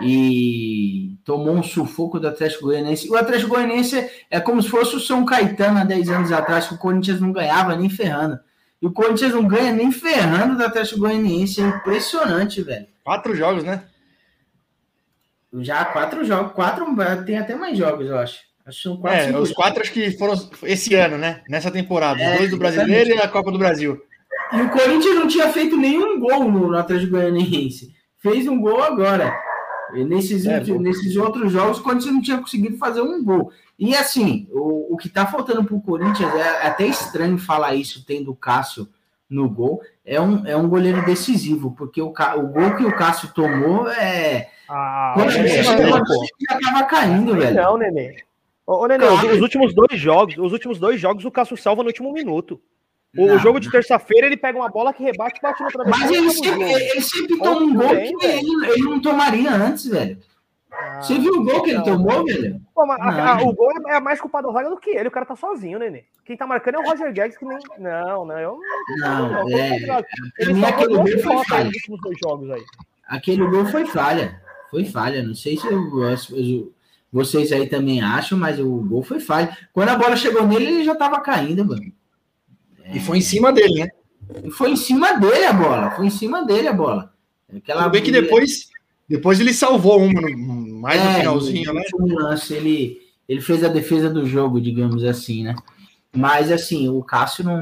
[0.01, 3.09] e tomou um sufoco do Atlético Goianiense.
[3.09, 6.73] O Atlético Goianiense é como se fosse o São Caetano há 10 anos atrás, que
[6.73, 8.39] o Corinthians não ganhava nem ferrando.
[8.81, 11.61] E o Corinthians não ganha nem ferrando do Atlético Goianiense.
[11.61, 12.87] É impressionante, velho.
[13.03, 13.83] Quatro jogos, né?
[15.53, 16.85] Já quatro jogos, quatro,
[17.25, 18.39] tem até mais jogos, eu acho.
[18.65, 19.19] Acho que são quatro.
[19.19, 21.41] É, os quatro acho que foram esse ano, né?
[21.49, 22.19] Nessa temporada.
[22.19, 23.99] Os É, dois do Brasileiro e a Copa do Brasil.
[24.53, 27.93] E o Corinthians não tinha feito nenhum gol no, no Atlético Goianiense.
[28.21, 29.35] Fez um gol agora.
[29.95, 33.51] E nesses, É, nesses outros jogos, o Corinthians não tinha conseguido fazer um gol.
[33.79, 38.29] E assim, o, o que tá faltando pro Corinthians é até estranho falar isso, tendo
[38.29, 38.89] o Cássio
[39.29, 39.81] no gol.
[40.05, 44.49] É um, é um goleiro decisivo, porque o, o gol que o Cássio tomou é.
[44.67, 45.29] Ah, o pô.
[45.29, 47.55] time já tava caindo, velho.
[47.55, 48.17] Não, Nenê.
[48.67, 51.81] Ô, ô, Nenê, os, os últimos dois jogos, os últimos dois jogos, o Cássio salva
[51.81, 52.59] no último minuto.
[53.17, 55.97] O, Não, jogo de terça-feira, ele pega uma bola que rebate e bate no Mas
[55.97, 56.25] travesseiro.
[56.25, 56.63] ele sempre, jogo.
[56.63, 60.19] ele sempre toma um gol também, que ele, ele não tomaria antes, velho.
[60.71, 61.83] Ah, Você viu o gol que ele não.
[61.85, 62.61] tomou, velho?
[62.75, 63.23] Pô, mas a- Não.
[63.27, 65.07] a- o gol é, é mais culpado do Zaga do que ele.
[65.07, 66.03] O cara tá sozinho, Nenê.
[66.25, 67.57] Quem tá marcando é o Roger Guedes, que nem.
[67.79, 68.37] Não, não.
[68.39, 68.59] Eu...
[68.97, 69.79] Não, não, é.
[69.79, 70.05] contrário.
[70.05, 71.71] Pra Ele só aquele gol foi falha.
[71.89, 72.63] nos dois jogos aí.
[73.07, 74.39] Aquele gol foi falha.
[74.69, 75.23] Foi falha.
[75.23, 76.63] Não sei se eu- as- as-
[77.11, 79.57] vocês aí também acham, mas o gol foi falha.
[79.73, 81.91] Quando a bola chegou nele, ele já tava caindo, mano.
[82.93, 83.89] E foi em cima dele, né?
[84.43, 85.89] E foi em cima dele a bola.
[85.91, 87.11] Foi em cima dele a bola.
[87.55, 88.69] Aquela Tudo bem que depois,
[89.07, 91.81] depois ele salvou uma, no- mais no É, finalzinho, né?
[91.81, 95.55] último lance, ele, ele fez a defesa do jogo, digamos assim, né?
[96.15, 97.61] Mas assim, o Cássio não.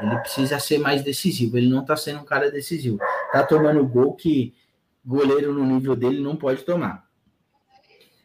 [0.00, 1.58] Ele precisa ser mais decisivo.
[1.58, 2.98] Ele não tá sendo um cara decisivo.
[3.32, 4.54] Tá tomando gol que
[5.04, 7.04] goleiro no nível dele não pode tomar.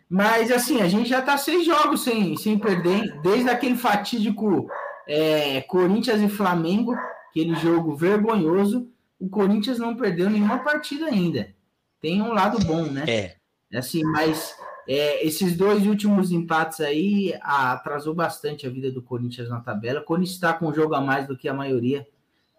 [0.10, 4.70] Mas assim, a gente já tá seis jogos sem, sem perder, desde aquele fatídico
[5.08, 6.96] é, Corinthians e Flamengo,
[7.30, 8.88] aquele jogo vergonhoso.
[9.20, 11.54] O Corinthians não perdeu nenhuma partida ainda.
[12.00, 13.04] Tem um lado bom, né?
[13.08, 13.35] É.
[13.74, 14.55] Assim, mas
[14.88, 20.01] é, esses dois últimos empates aí atrasou bastante a vida do Corinthians na tabela.
[20.01, 22.07] O Corinthians está com um jogo a mais do que a maioria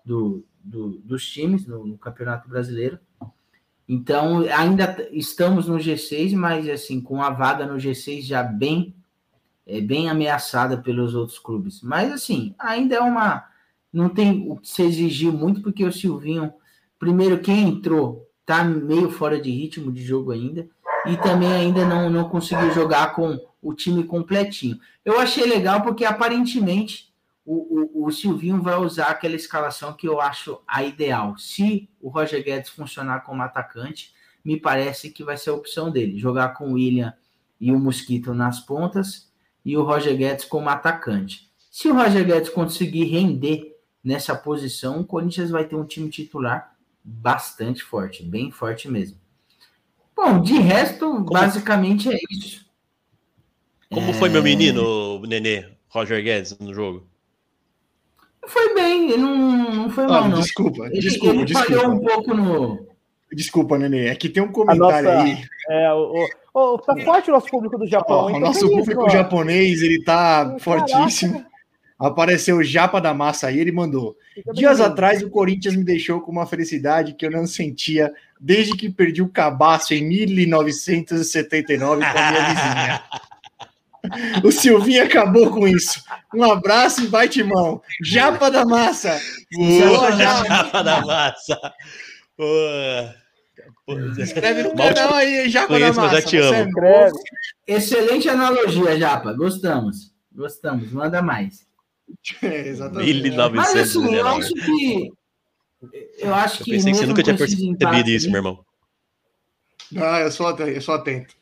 [0.05, 2.99] do, do- dos times no, no Campeonato Brasileiro.
[3.89, 8.95] Então, ainda estamos no G6, mas assim, com a vaga no G6 já bem
[9.67, 11.83] é, bem ameaçada pelos outros clubes.
[11.83, 13.49] Mas assim, ainda é uma
[13.93, 16.53] não tem o que se exigir muito porque o Silvinho,
[16.99, 20.69] primeiro quem entrou, tá meio fora de ritmo de jogo ainda
[21.09, 24.79] e também ainda não, não conseguiu jogar com o time completinho.
[25.05, 27.13] Eu achei legal porque aparentemente
[27.45, 31.37] o, o, o Silvinho vai usar aquela escalação que eu acho a ideal.
[31.39, 34.13] Se o Roger Guedes funcionar como atacante,
[34.45, 36.19] me parece que vai ser a opção dele.
[36.19, 37.15] Jogar com o William
[37.61, 39.33] e o Mosquito nas pontas
[39.65, 41.51] e o Roger Guedes como atacante.
[41.71, 46.77] Se o Roger Guedes conseguir render nessa posição, o Corinthians vai ter um time titular
[47.03, 49.19] bastante forte, bem forte mesmo.
[50.17, 52.65] Bom, de resto, basicamente é isso.
[53.93, 57.07] Como foi meu menino, Nenê, Roger Guedes, no jogo?
[58.47, 60.41] Foi bem, não, não foi mal, Ah, não.
[60.41, 62.15] desculpa, Ele, desculpa, ele falhou um desculpa.
[62.15, 62.87] pouco no.
[63.33, 64.07] Desculpa, Nenê.
[64.07, 65.45] É que tem um comentário nossa- aí.
[65.69, 68.17] É, o, o, tá forte o nosso público do Japão.
[68.17, 68.37] Ó, hein?
[68.37, 69.09] o nosso feliz, público ó.
[69.09, 70.59] japonês, ele tá Caraca.
[70.61, 71.45] fortíssimo.
[71.99, 74.17] Apareceu o Japa da Massa aí, ele mandou.
[74.55, 78.91] Dias atrás, o Corinthians me deixou com uma felicidade que eu não sentia desde que
[78.91, 83.03] perdi o cabaço em 1979 com a minha vizinha.
[84.45, 86.01] O Silvinho acabou com isso.
[86.33, 87.83] Um abraço e vai, Timão.
[88.05, 89.21] Japa da Massa.
[89.53, 90.45] Boa, Japa.
[90.45, 91.61] Japa da massa.
[92.39, 93.15] Boa.
[94.19, 96.21] Escreve no Mal canal aí, Japa da conheço, mas Massa.
[96.21, 96.71] já te é amo.
[97.67, 99.33] Excelente analogia, Japa.
[99.33, 100.13] Gostamos.
[100.33, 100.93] Gostamos.
[100.93, 101.67] Manda mais.
[102.41, 103.33] É, exatamente.
[103.57, 104.41] Mas assim, eu 1919.
[104.41, 105.11] acho que.
[106.19, 106.71] Eu acho Eu que.
[106.73, 108.65] pensei que você nunca tinha percebido isso, meu irmão.
[109.97, 111.35] Ah, eu sou, atento, eu sou atento.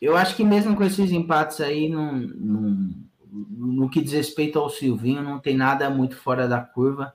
[0.00, 2.90] Eu acho que mesmo com esses empates aí, não, não-
[3.32, 7.12] no que diz respeito ao Silvinho, não tem nada muito fora da curva.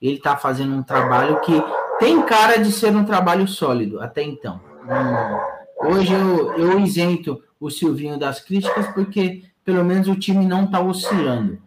[0.00, 1.52] Ele está fazendo um trabalho que
[1.98, 4.60] tem cara de ser um trabalho sólido até então.
[4.86, 10.64] Não- hoje eu, eu isento o Silvinho das críticas porque pelo menos o time não
[10.64, 11.60] está oscilando.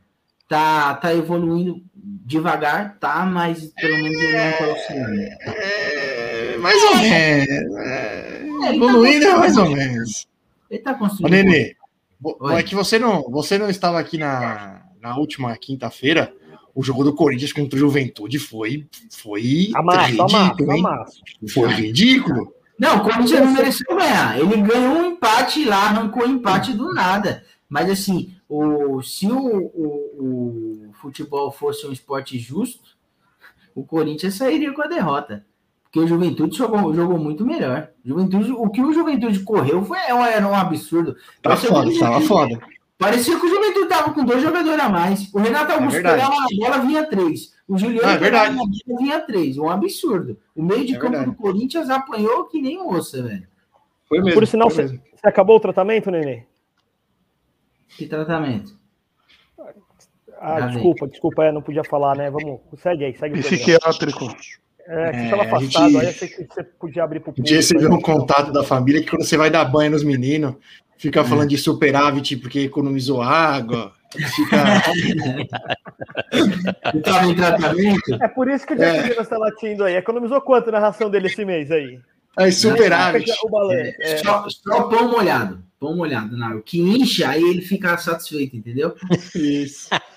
[0.47, 1.81] Tá, tá evoluindo
[2.25, 5.21] devagar, tá, mas pelo menos ele não está oscilando.
[5.45, 7.77] É, mais ou menos.
[7.77, 10.27] É, tá evoluindo é mais ou menos.
[10.69, 11.31] Ele tá Ô, construindo.
[11.31, 11.75] Nenê,
[12.23, 12.59] Oi.
[12.59, 16.33] é que você não, você não estava aqui na, na última quinta-feira.
[16.73, 21.21] O jogo do Corinthians contra o Juventude foi, foi Amasso, ridículo, amasso.
[21.53, 22.53] Foi ridículo.
[22.79, 24.39] Não, o Corinthians não mereceu ganhar.
[24.39, 27.43] Ele ganhou um empate lá, arrancou um empate do nada.
[27.67, 29.87] Mas assim, o, se o, o,
[30.19, 32.97] o futebol fosse um esporte justo,
[33.75, 35.45] o Corinthians sairia com a derrota.
[35.83, 37.89] Porque o Juventude jogou, jogou muito melhor.
[38.05, 41.13] Juventude, o que o Juventude correu foi, era um absurdo.
[41.41, 42.59] Tá Parecia foda, tava Juventude- foda.
[42.97, 45.33] Parecia que o Juventude tava com dois jogadores a mais.
[45.33, 46.21] O Renato Augusto verdade.
[46.21, 47.53] pegava na bola, vinha três.
[47.67, 49.57] O Juliano Ah, é pegava bola, vinha três.
[49.57, 50.37] Um absurdo.
[50.55, 51.31] O meio de É campo verdade.
[51.31, 53.47] do Corinthians apanhou que nem moça, velho.
[54.07, 54.33] Foi mesmo.
[54.39, 56.43] Por sinal, foi você, você acabou o tratamento, Nenê?
[57.97, 58.77] Que tratamento.
[60.43, 62.31] Ah, desculpa, desculpa, é, não podia falar, né?
[62.31, 63.43] Vamos, segue aí, segue o.
[63.43, 64.25] Psiquiátrico.
[64.87, 67.19] É, que você É, estava a afastado, gente- aí eu sei que você podia abrir
[67.19, 70.03] pro Um dia você um contato da família que quando você vai dar banho nos
[70.03, 70.55] meninos,
[70.97, 73.93] fica falando de superávit porque economizou água.
[74.11, 74.57] Fica.
[77.03, 78.13] Tava em tratamento?
[78.21, 79.95] É por isso que o Jack Dinas tá latindo aí.
[79.95, 81.99] Economizou quanto na ração dele esse mês aí?
[82.37, 83.29] Aí, superávit.
[83.43, 83.71] O.
[83.71, 84.17] É, É.
[84.17, 85.61] Só, só pão molhado.
[85.79, 86.59] Pão molhado na água.
[86.59, 88.95] O que incha, aí ele fica satisfeito, entendeu?
[89.35, 89.89] Isso.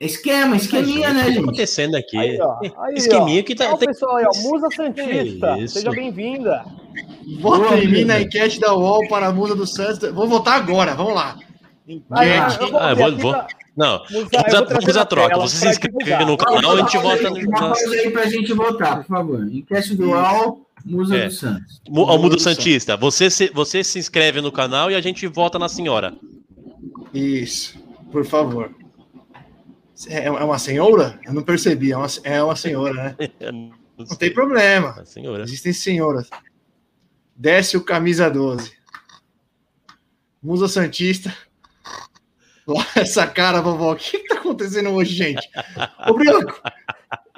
[0.00, 1.42] Esquema, esqueminha, o né, que tá gente?
[1.42, 2.16] acontecendo aqui?
[2.16, 2.58] Aí, ó.
[2.84, 3.44] Aí, Esqueminha ó.
[3.44, 3.72] que tá.
[3.72, 4.38] Ó, tem- pessoal aí, ó.
[4.48, 5.58] Musa Santista.
[5.58, 5.74] Isso.
[5.74, 6.64] Seja bem-vinda.
[7.40, 10.08] Vota em mim na enquete da UOL para a musa do Santos.
[10.12, 11.36] Vou votar agora, vamos lá.
[11.88, 12.58] Enquete.
[12.78, 15.28] Ah, vou- vou- pra- Não, Musa, vamos a, vou trazer vamos a na troca.
[15.30, 16.26] tela Você se inscreve divulgar.
[16.26, 19.48] no canal, a gente vota Uma pausa aí pra gente votar, por favor.
[19.52, 21.26] Enquete do UOL, Musa É.
[21.26, 21.80] do Santos.
[21.88, 25.58] Mu- Ó, Mudo Santista, você se, você se inscreve no canal e a gente vota
[25.58, 26.14] na senhora.
[27.12, 27.78] Isso,
[28.10, 28.74] por favor.
[30.08, 31.18] É é uma senhora?
[31.24, 33.16] Eu não percebi, é uma, é uma senhora, né?
[33.98, 34.90] Não tem problema.
[34.90, 35.42] A senhora.
[35.42, 36.30] Existem senhoras.
[37.34, 38.72] Desce o camisa 12.
[40.40, 41.34] Musa Santista.
[42.94, 43.92] Essa cara, vovó.
[43.92, 45.48] O que tá acontecendo hoje, gente?
[46.08, 46.60] Ô, Brioco.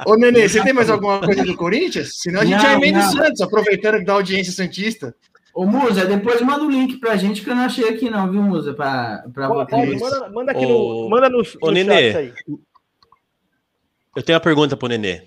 [0.07, 2.19] Ô, Nenê, você tem mais alguma coisa do Corinthians?
[2.21, 3.11] Senão a gente Não, já emenda o.
[3.11, 5.15] Santos, aproveitando dá audiência Santista.
[5.55, 8.43] Ô, Musa, depois manda o link pra gente que eu não achei aqui, não, viu,
[8.43, 8.73] Musa?
[8.73, 10.05] Pra, pra Pode, botar isso.
[10.05, 12.13] manda, manda aqui Ô, no, manda no, no ô, Nenê.
[12.13, 12.33] chat aí.
[14.17, 15.23] Eu tenho uma pergunta pro Nenê.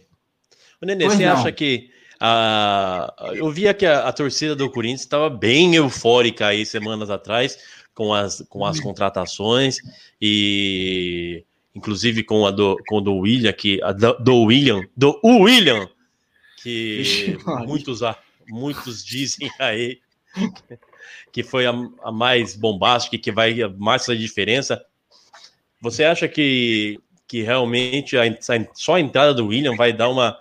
[0.81, 1.33] Ô, Nenê, Pois você não.
[1.33, 1.89] acha que.
[2.19, 7.57] a eu via que a, a torcida do Corinthians estava bem eufórica aí semanas atrás
[7.93, 9.77] com as, com as contratações
[10.21, 11.43] e
[11.75, 15.87] inclusive com a do, com o do William, que, a do, do William, do William,
[16.61, 17.35] que
[17.67, 18.17] muitos, a-
[18.47, 19.99] muitos dizem aí
[21.31, 21.73] que foi a,
[22.03, 24.83] a mais bombástica que vai mais fazer diferença.
[25.81, 28.23] Você acha que, que realmente a,
[28.73, 30.37] só a entrada do William vai dar uma.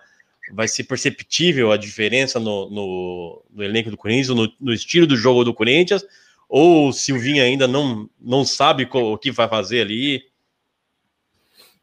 [0.53, 5.17] Vai ser perceptível a diferença no, no, no elenco do Corinthians, no, no estilo do
[5.17, 6.05] jogo do Corinthians?
[6.49, 10.23] Ou o Silvinho ainda não, não sabe o que vai fazer ali?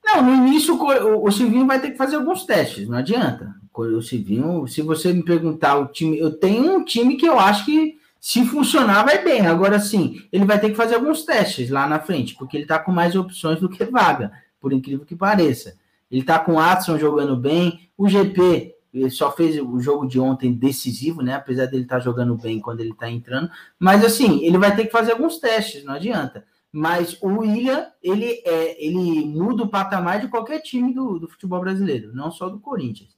[0.03, 3.53] Não, no início o o, Silvinho vai ter que fazer alguns testes, não adianta.
[3.73, 7.65] O Silvinho, se você me perguntar o time, eu tenho um time que eu acho
[7.65, 9.47] que se funcionar vai bem.
[9.47, 12.79] Agora sim, ele vai ter que fazer alguns testes lá na frente, porque ele tá
[12.79, 15.77] com mais opções do que vaga, por incrível que pareça.
[16.11, 20.19] Ele tá com o Adson jogando bem, o GP ele só fez o jogo de
[20.19, 21.35] ontem decisivo, né?
[21.35, 24.91] Apesar dele estar jogando bem quando ele tá entrando, mas assim, ele vai ter que
[24.91, 26.45] fazer alguns testes, não adianta.
[26.71, 31.59] Mas o William, ele, é, ele muda o patamar de qualquer time do, do futebol
[31.59, 33.17] brasileiro, não só do Corinthians.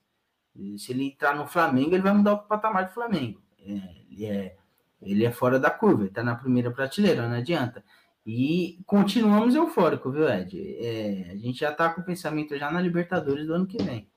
[0.77, 3.41] Se ele entrar no Flamengo, ele vai mudar o patamar do Flamengo.
[3.65, 4.55] É, ele, é,
[5.01, 7.83] ele é fora da curva, ele tá na primeira prateleira, não adianta.
[8.25, 10.77] E continuamos eufóricos, viu, Ed?
[10.79, 14.07] É, a gente já tá com o pensamento já na Libertadores do ano que vem.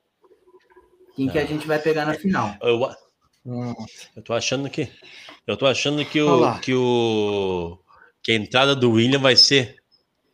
[1.16, 2.54] Quem que a gente vai pegar na final?
[2.60, 2.90] Eu,
[4.16, 4.90] eu tô achando que.
[5.46, 7.78] Eu tô achando que o, que o.
[8.22, 9.76] Que a entrada do William vai ser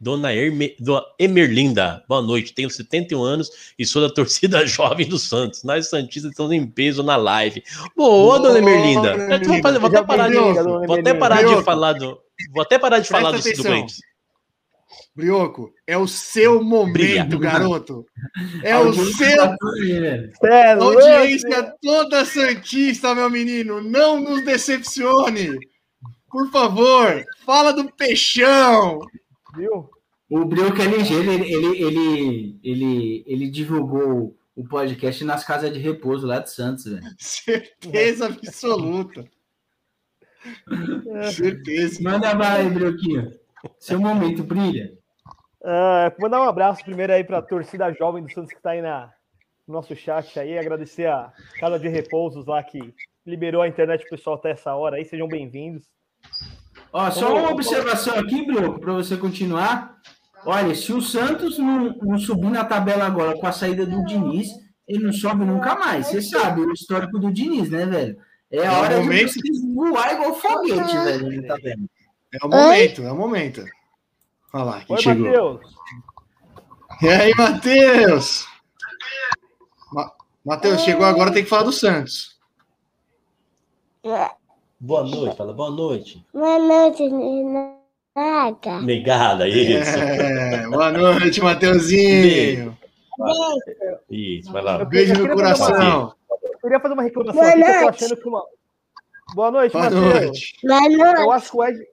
[0.00, 2.02] Dona Herme, Dona Emerlinda.
[2.08, 5.62] Boa noite, tenho 71 anos e sou da torcida jovem do Santos.
[5.62, 7.62] Nós Santistas estamos em peso na live.
[7.94, 9.12] Boa, Dona Emerlinda.
[9.18, 10.62] Dona Eu vou, fazer- vou até parar de, vou até
[11.10, 11.14] Emerlinda.
[11.16, 11.62] parar de Brioco.
[11.64, 12.18] falar do.
[12.52, 13.64] Vou até parar de Presta falar do, do atenção.
[13.64, 13.98] Corinthians.
[15.14, 16.92] Brioco, é o seu momento,
[17.36, 17.50] Brilha.
[17.52, 18.06] garoto.
[18.62, 19.56] É o seu tá.
[20.40, 25.58] Cê é Audiência toda Santista, meu menino, não nos decepcione.
[26.30, 29.00] Por favor, fala do peixão.
[29.54, 29.90] Viu?
[30.28, 35.78] O Brioco é ligeiro, ele, ele, ele, ele, ele divulgou o podcast nas casas de
[35.78, 37.02] repouso lá de Santos, velho.
[37.18, 39.24] Certeza absoluta.
[41.32, 42.02] Certeza.
[42.02, 43.32] Manda aí, Brioquinho.
[43.78, 44.96] Seu momento, brilha.
[45.62, 48.80] Ah, mandar um abraço primeiro aí para a torcida jovem do Santos que está aí
[48.80, 49.12] na,
[49.66, 50.58] no nosso chat aí.
[50.58, 52.94] Agradecer a Casa de Repousos lá que
[53.26, 55.04] liberou a internet pro pessoal até essa hora aí.
[55.04, 55.86] Sejam bem-vindos.
[56.92, 59.96] Ó, só uma observação aqui, Brioco, para você continuar.
[60.44, 64.48] Olha, se o Santos não, não subir na tabela agora com a saída do Diniz,
[64.88, 66.06] ele não sobe nunca mais.
[66.08, 68.16] Você sabe o histórico do Diniz, né, velho?
[68.50, 69.26] É a É o hora momento.
[69.34, 71.82] de vocês voar igual foguete, velho, na tabela.
[72.32, 73.64] É o momento, é o momento.
[74.52, 75.26] Olha lá, quem Oi, chegou.
[75.26, 75.74] Matheus.
[77.02, 78.46] E aí, Matheus?
[79.92, 80.12] Ma-
[80.44, 82.36] Matheus, chegou agora, tem que falar do Santos.
[84.80, 86.24] Boa noite, fala boa noite.
[86.32, 87.08] Boa noite,
[88.16, 88.80] Naga.
[88.80, 89.98] Negada, isso.
[89.98, 92.76] É, boa noite, Mateuzinho.
[94.08, 94.84] Isso, vai lá.
[94.84, 96.14] Beijo no coração.
[96.42, 98.04] Eu queria fazer uma reclamação Boa aqui, que eu tô noite.
[98.04, 98.44] achando que uma.
[99.34, 100.02] Boa noite, Boa Matheus.
[100.24, 100.56] noite.
[100.64, 101.30] Boa Eu noite.
[101.32, 101.86] acho que o Ed,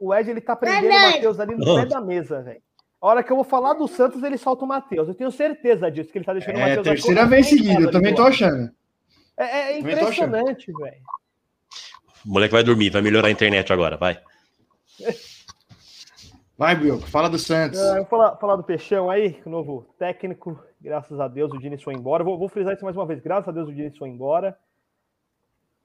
[0.00, 1.14] o Ed ele tá prendendo o noite.
[1.14, 2.60] Matheus ali no pé da mesa, velho.
[3.00, 5.06] A hora que eu vou falar do Santos, ele solta o Matheus.
[5.08, 6.86] Eu tenho certeza disso, que ele tá deixando o É, Matheus.
[6.88, 8.70] terceira à vez seguida, eu ali também do tô achando.
[9.38, 10.96] É, é Também impressionante, velho.
[12.26, 14.18] O moleque vai dormir, vai melhorar a internet agora, vai.
[16.58, 17.78] Vai, Brioco, fala do Santos.
[17.78, 20.58] É, eu vou falar, falar do Peixão aí, o novo técnico.
[20.80, 22.24] Graças a Deus o Diniz foi embora.
[22.24, 23.20] Vou, vou frisar isso mais uma vez.
[23.20, 24.58] Graças a Deus o Diniz foi embora.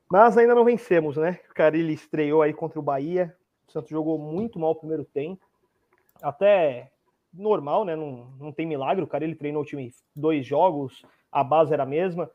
[0.09, 1.39] Mas ainda não vencemos, né?
[1.49, 3.35] O Carilli estreou aí contra o Bahia.
[3.67, 5.45] O Santos jogou muito mal o primeiro tempo.
[6.21, 6.89] Até
[7.33, 7.95] normal, né?
[7.95, 9.03] Não, não tem milagre.
[9.03, 12.29] O Carilli treinou o time dois jogos, a base era a mesma.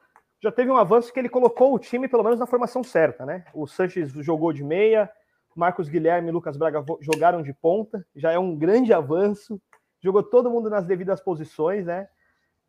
[0.47, 3.45] Já teve um avanço que ele colocou o time, pelo menos, na formação certa, né?
[3.53, 5.11] O Sanches jogou de meia,
[5.57, 9.61] Marcos Guilherme e Lucas Braga jogaram de ponta, já é um grande avanço.
[10.01, 12.09] Jogou todo mundo nas devidas posições, né?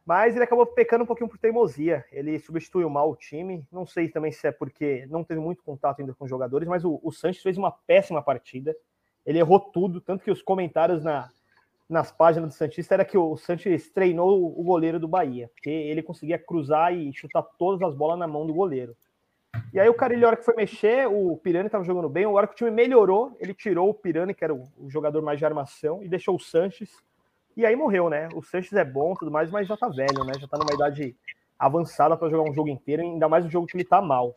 [0.03, 2.03] Mas ele acabou pecando um pouquinho por teimosia.
[2.11, 3.63] Ele substituiu mal o time.
[3.71, 6.84] Não sei também se é porque não teve muito contato ainda com os jogadores, mas
[6.84, 8.75] o, o Sanches fez uma péssima partida.
[9.23, 11.30] Ele errou tudo, tanto que os comentários na,
[11.90, 16.04] nas páginas do Santista era que o Sanches treinou o goleiro do Bahia, porque ele
[16.04, 18.96] conseguia cruzar e chutar todas as bolas na mão do goleiro.
[19.74, 22.30] E aí o Carilho, a hora que foi mexer, o Pirani estava jogando bem, a
[22.30, 25.40] hora que o time melhorou, ele tirou o Pirani, que era o, o jogador mais
[25.40, 26.92] de armação, e deixou o Sanches.
[27.56, 28.30] E aí morreu, né?
[28.36, 30.34] O Sanches é bom tudo mais, mas já tá velho, né?
[30.40, 31.16] Já tá numa idade
[31.58, 34.34] avançada para jogar um jogo inteiro, ainda mais um jogo que ele tá mal.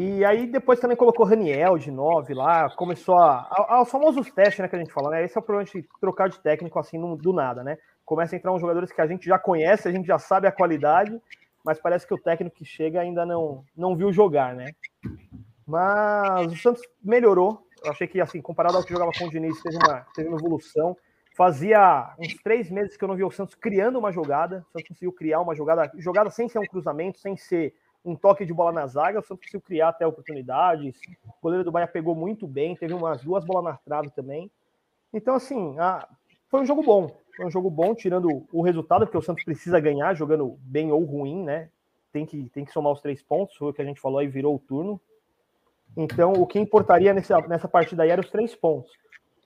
[0.00, 4.60] E aí depois também colocou Raniel de 9 lá, começou a, a, Os famosos testes,
[4.60, 5.24] né, que a gente fala, né?
[5.24, 7.76] Esse é o problema de trocar de técnico assim no, do nada, né?
[8.04, 10.52] Começa a entrar uns jogadores que a gente já conhece, a gente já sabe a
[10.52, 11.20] qualidade,
[11.64, 14.70] mas parece que o técnico que chega ainda não, não viu jogar, né?
[15.66, 17.66] Mas o Santos melhorou.
[17.84, 20.38] Eu achei que, assim, comparado ao que jogava com o Diniz, teve uma, teve uma
[20.38, 20.96] evolução.
[21.36, 24.64] Fazia uns três meses que eu não vi o Santos criando uma jogada.
[24.68, 27.74] O Santos conseguiu criar uma jogada, jogada sem ser um cruzamento, sem ser
[28.04, 29.20] um toque de bola na zaga.
[29.20, 30.98] O Santos conseguiu criar até oportunidades.
[31.26, 34.50] O goleiro do Bahia pegou muito bem, teve umas duas bolas na trave também.
[35.12, 36.08] Então, assim, a,
[36.48, 37.16] foi um jogo bom.
[37.36, 41.04] Foi um jogo bom, tirando o resultado, porque o Santos precisa ganhar, jogando bem ou
[41.04, 41.70] ruim, né?
[42.12, 44.26] Tem que, tem que somar os três pontos, foi o que a gente falou aí,
[44.26, 45.00] virou o turno.
[45.96, 48.92] Então, o que importaria nessa, nessa partida aí era os três pontos.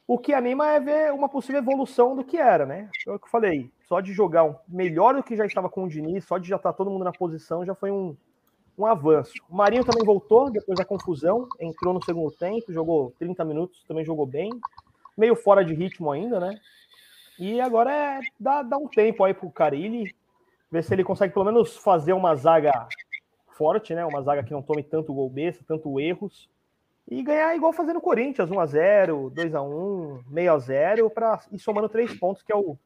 [0.07, 2.89] O que anima é ver uma possível evolução do que era, né?
[3.07, 5.89] É o que eu falei, só de jogar melhor do que já estava com o
[5.89, 8.17] Diniz, só de já estar todo mundo na posição, já foi um,
[8.77, 9.33] um avanço.
[9.49, 14.05] O Marinho também voltou depois da confusão, entrou no segundo tempo, jogou 30 minutos, também
[14.05, 14.51] jogou bem.
[15.17, 16.59] Meio fora de ritmo ainda, né?
[17.39, 20.15] E agora é dar, um tempo aí pro Carilli,
[20.71, 22.89] ver se ele consegue pelo menos fazer uma zaga
[23.51, 24.05] forte, né?
[24.05, 26.49] Uma zaga que não tome tanto gol besta, tanto erros.
[27.11, 32.43] E ganhar igual fazendo o Corinthians, 1x0, 2x1, meio a 0 para somando três pontos,
[32.43, 32.79] que é o,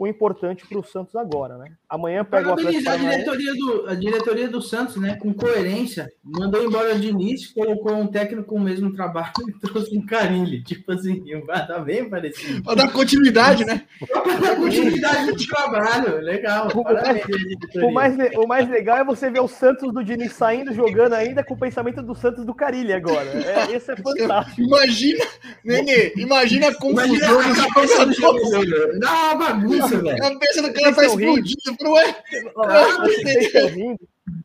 [0.00, 1.72] o importante para o Santos agora, né?
[1.86, 5.16] Amanhã pega o Atlético a diretoria, do, a diretoria do Santos, né?
[5.16, 9.94] Com coerência, mandou embora o Diniz, colocou um técnico com o mesmo trabalho e trouxe
[9.94, 10.64] um Carilli.
[10.64, 12.62] Tipo assim, tá bem parecido.
[12.62, 13.82] Para dar continuidade, né?
[14.10, 16.16] Para dar continuidade do trabalho.
[16.22, 16.68] Legal.
[16.74, 21.12] O, o, mais, o mais legal é você ver o Santos do Diniz saindo, jogando
[21.12, 23.28] ainda com o pensamento do Santos do Carilli agora.
[23.28, 24.62] É, esse é fantástico.
[24.62, 25.26] Imagina,
[25.62, 28.98] Nenê, imagina a confusão imagina a cabeça do.
[28.98, 30.24] Não, bagunça isso, velho.
[30.24, 32.22] A cabeça do cara tá explodindo, não é?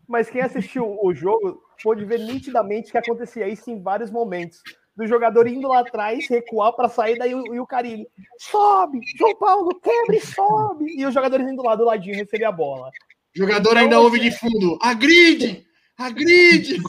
[0.08, 4.60] Mas quem assistiu o jogo pôde ver nitidamente que acontecia isso em vários momentos.
[4.96, 8.08] Do jogador indo lá atrás, recuar para sair, daí o, e o Carilho,
[8.40, 10.86] sobe, João Paulo, quebra e sobe.
[10.98, 12.90] E os jogadores indo lá do ladinho receber a bola.
[13.36, 15.66] O jogador então, ainda ouve de fundo, agride,
[15.98, 16.82] agride.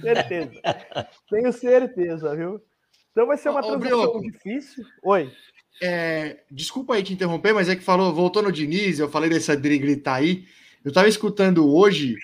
[0.00, 0.52] Certeza.
[1.28, 2.62] Tenho certeza, viu?
[3.10, 4.84] Então vai ser uma ô, transição difícil.
[5.04, 5.30] Oi.
[5.84, 9.56] É, desculpa aí te interromper, mas é que falou, voltou no Diniz, eu falei dessa
[9.56, 10.44] dele gritar aí.
[10.84, 12.14] Eu estava escutando hoje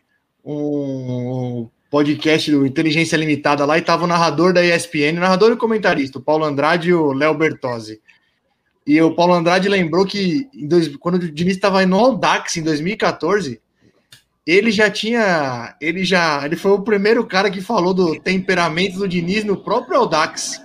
[0.44, 5.54] um podcast do Inteligência Limitada lá e tava o narrador da ESPN, o narrador e
[5.54, 8.00] o comentarista, o Paulo Andrade e o Léo Bertozzi.
[8.86, 13.60] E o Paulo Andrade lembrou que dois, quando o Diniz estava no Audax em 2014,
[14.46, 19.08] ele já tinha, ele já, ele foi o primeiro cara que falou do temperamento do
[19.08, 20.62] Diniz no próprio Audax.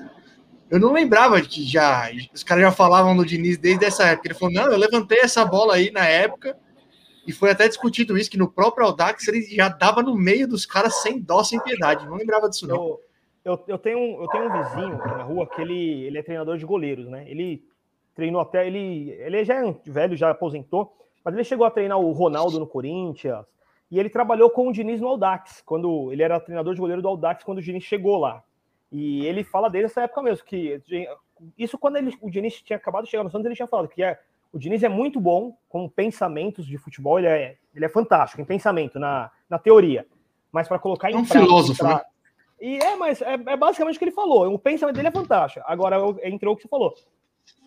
[0.73, 2.09] Eu não lembrava que já.
[2.33, 4.29] Os caras já falavam do Diniz desde essa época.
[4.29, 6.57] Ele falou: não, eu levantei essa bola aí na época.
[7.27, 10.65] E foi até discutido isso, que no próprio Audax ele já dava no meio dos
[10.65, 12.07] caras sem dó, sem piedade.
[12.07, 12.75] Não lembrava disso, não.
[12.75, 12.99] Eu,
[13.45, 16.23] eu, eu, tenho, um, eu tenho um vizinho aqui na rua que ele, ele é
[16.23, 17.23] treinador de goleiros, né?
[17.29, 17.63] Ele
[18.15, 18.65] treinou até.
[18.65, 20.91] Ele, ele já é velho, já aposentou,
[21.23, 23.45] mas ele chegou a treinar o Ronaldo no Corinthians.
[23.91, 27.09] E ele trabalhou com o Diniz no Audax, quando ele era treinador de goleiro do
[27.09, 28.43] Audax, quando o Diniz chegou lá.
[28.93, 30.79] E ele fala dele nessa época mesmo, que
[31.57, 34.03] isso quando ele, o Diniz tinha acabado de chegar no Santos, ele tinha falado que
[34.03, 34.19] é,
[34.53, 38.45] o Diniz é muito bom com pensamentos de futebol, ele é, ele é fantástico em
[38.45, 40.05] pensamento, na, na teoria.
[40.51, 41.95] Mas para colocar em é um prática, filósofo, pra...
[41.95, 42.01] né?
[42.61, 44.53] E é, mas é, é, basicamente o que ele falou.
[44.53, 45.65] O pensamento dele é fantástico.
[45.67, 46.93] Agora, entrou o que você falou.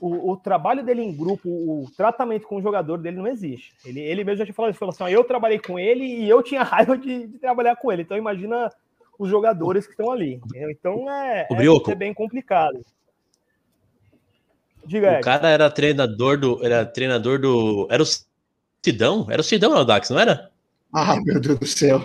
[0.01, 3.75] O, o, trabalho dele em grupo, o tratamento com o jogador dele não existe.
[3.85, 4.79] Ele, ele mesmo já tinha falado isso.
[4.79, 8.03] Falou assim: eu trabalhei com ele e eu tinha raiva de, de trabalhar com ele.
[8.03, 8.73] Então, imagina
[9.19, 10.41] os jogadores que estão ali.
[10.55, 12.81] Então é, o é, é bem complicado.
[14.85, 16.65] Diga, O cara era treinador do.
[16.65, 17.89] Era treinador do.
[17.91, 18.07] Era o
[18.85, 19.27] Sidão?
[19.29, 20.51] Era o Sidão, não, Dax, não era?
[20.95, 22.01] Ai, meu Deus do céu.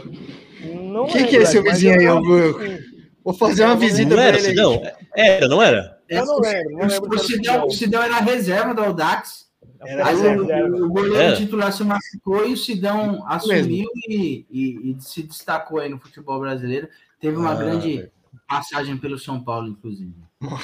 [0.64, 2.92] Não Quem que lembro, é esse vizinho aí, eu- Augusto?
[3.24, 4.50] Vou fazer uma visita Não pra era o ele aí.
[4.50, 4.82] Sidão?
[5.16, 6.00] Era, não era?
[6.10, 7.16] Eu não lembro, não lembro.
[7.16, 9.51] O Sidão, o Sidão era reserva do Audax.
[9.86, 10.44] Era Aí reserva.
[10.78, 11.36] o, o goleiro É.
[11.36, 16.40] titular se machucou e o Sidão assumiu e, e- e se destacou aí no futebol
[16.40, 16.88] brasileiro.
[17.20, 18.10] Teve uma Ah, grande
[18.48, 20.14] passagem pelo São Paulo, inclusive.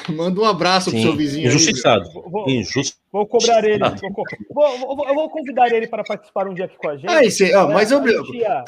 [0.09, 1.55] Manda um abraço pro Sim, seu vizinho aí.
[1.55, 2.11] injustiçado.
[2.11, 2.97] Vou, vou- Injusto.
[3.11, 3.79] vou cobrar ele.
[4.53, 7.09] Vou, vou- vou- eu vou convidar ele para participar um dia aqui com a gente.
[7.09, 8.63] Ah, esse, ó, mas eu, ia-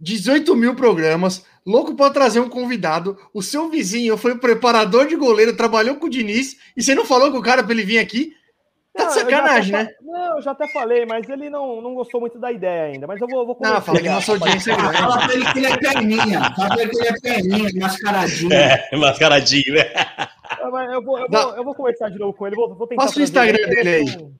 [0.00, 3.16] 18 mil programas, louco pra trazer um convidado.
[3.32, 7.04] O seu vizinho foi o preparador de goleiro, trabalhou com o Diniz, e você não
[7.06, 8.34] falou com o cara pra ele vir aqui?
[8.94, 9.96] Tá de Não, eu já sacanagem, até né?
[10.02, 13.06] Não, eu já até falei, mas ele não, não gostou muito da ideia ainda.
[13.06, 14.98] Mas eu vou, vou Não, fala que nossa audiência é grande.
[14.98, 16.54] Fala pra ele que ele é perninha.
[16.54, 18.52] Fala pra ele que ele é perninha, mascaradinho.
[18.52, 19.92] É, mascaradinho, né?
[19.96, 22.54] Ah, mas Eu vou, eu, vou, eu vou conversar de novo com ele.
[22.54, 23.74] Vou, vou tentar Passa o Instagram ele.
[23.74, 24.32] dele aí.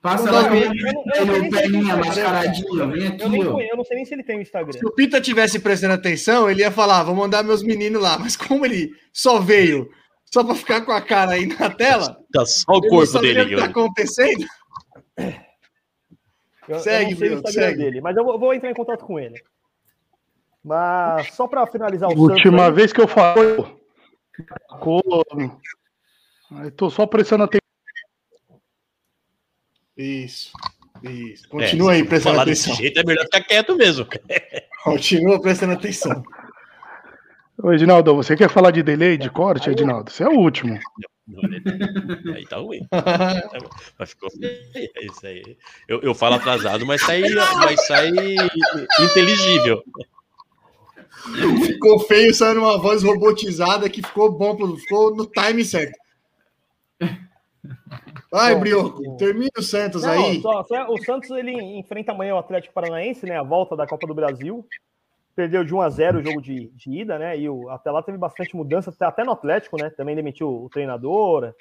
[0.00, 2.90] Passa lá ele, ele perninha, mascaradinho.
[2.90, 3.22] Vem aqui,
[3.70, 4.72] eu não sei nem se ele tem o Instagram.
[4.72, 8.18] Se o Pita tivesse prestando atenção, ele ia falar: vou mandar meus meninos lá.
[8.18, 9.90] Mas como ele só veio
[10.32, 13.48] só pra ficar com a cara aí na tela, Tá só o corpo dele o
[13.48, 14.46] que tá acontecendo.
[16.68, 17.76] Eu, eu Segue, não sei Bruno, segue.
[17.78, 19.42] dele, mas eu vou, vou entrar em contato com ele.
[20.62, 23.80] Mas só para finalizar o Última Santos aí, vez que eu falo.
[26.52, 27.60] Aí tô só prestando atenção.
[29.96, 30.52] Isso,
[31.02, 31.48] isso.
[31.48, 32.72] Continua É, aí prestando Falar atenção.
[32.72, 34.06] desse jeito é melhor ficar quieto mesmo.
[34.84, 36.22] Continua prestando atenção.
[37.62, 40.10] Ô, Edinaldo, você quer falar de delay, de corte, Edinaldo?
[40.10, 40.78] Você é o último.
[42.34, 42.80] Aí tá ruim.
[43.98, 45.56] Mas ficou feio, é isso aí.
[45.88, 47.22] Eu, eu falo atrasado, mas sai,
[47.56, 48.08] mas sai
[49.04, 49.82] inteligível.
[51.66, 55.98] Ficou feio, saiu numa voz robotizada que ficou bom, ficou no time certo.
[58.32, 60.40] Vai, Bom, Brioco, termina o Santos Não, aí.
[60.40, 63.36] só- só- o Santos ele enfrenta amanhã o Atlético Paranaense, né?
[63.38, 64.64] A volta da Copa do Brasil.
[65.34, 67.38] Perdeu de 1 a 0 o jogo de, de ida, né?
[67.38, 69.88] E o, até lá teve bastante mudança, até- no Atlético, né?
[69.90, 71.54] Também demitiu o treinador,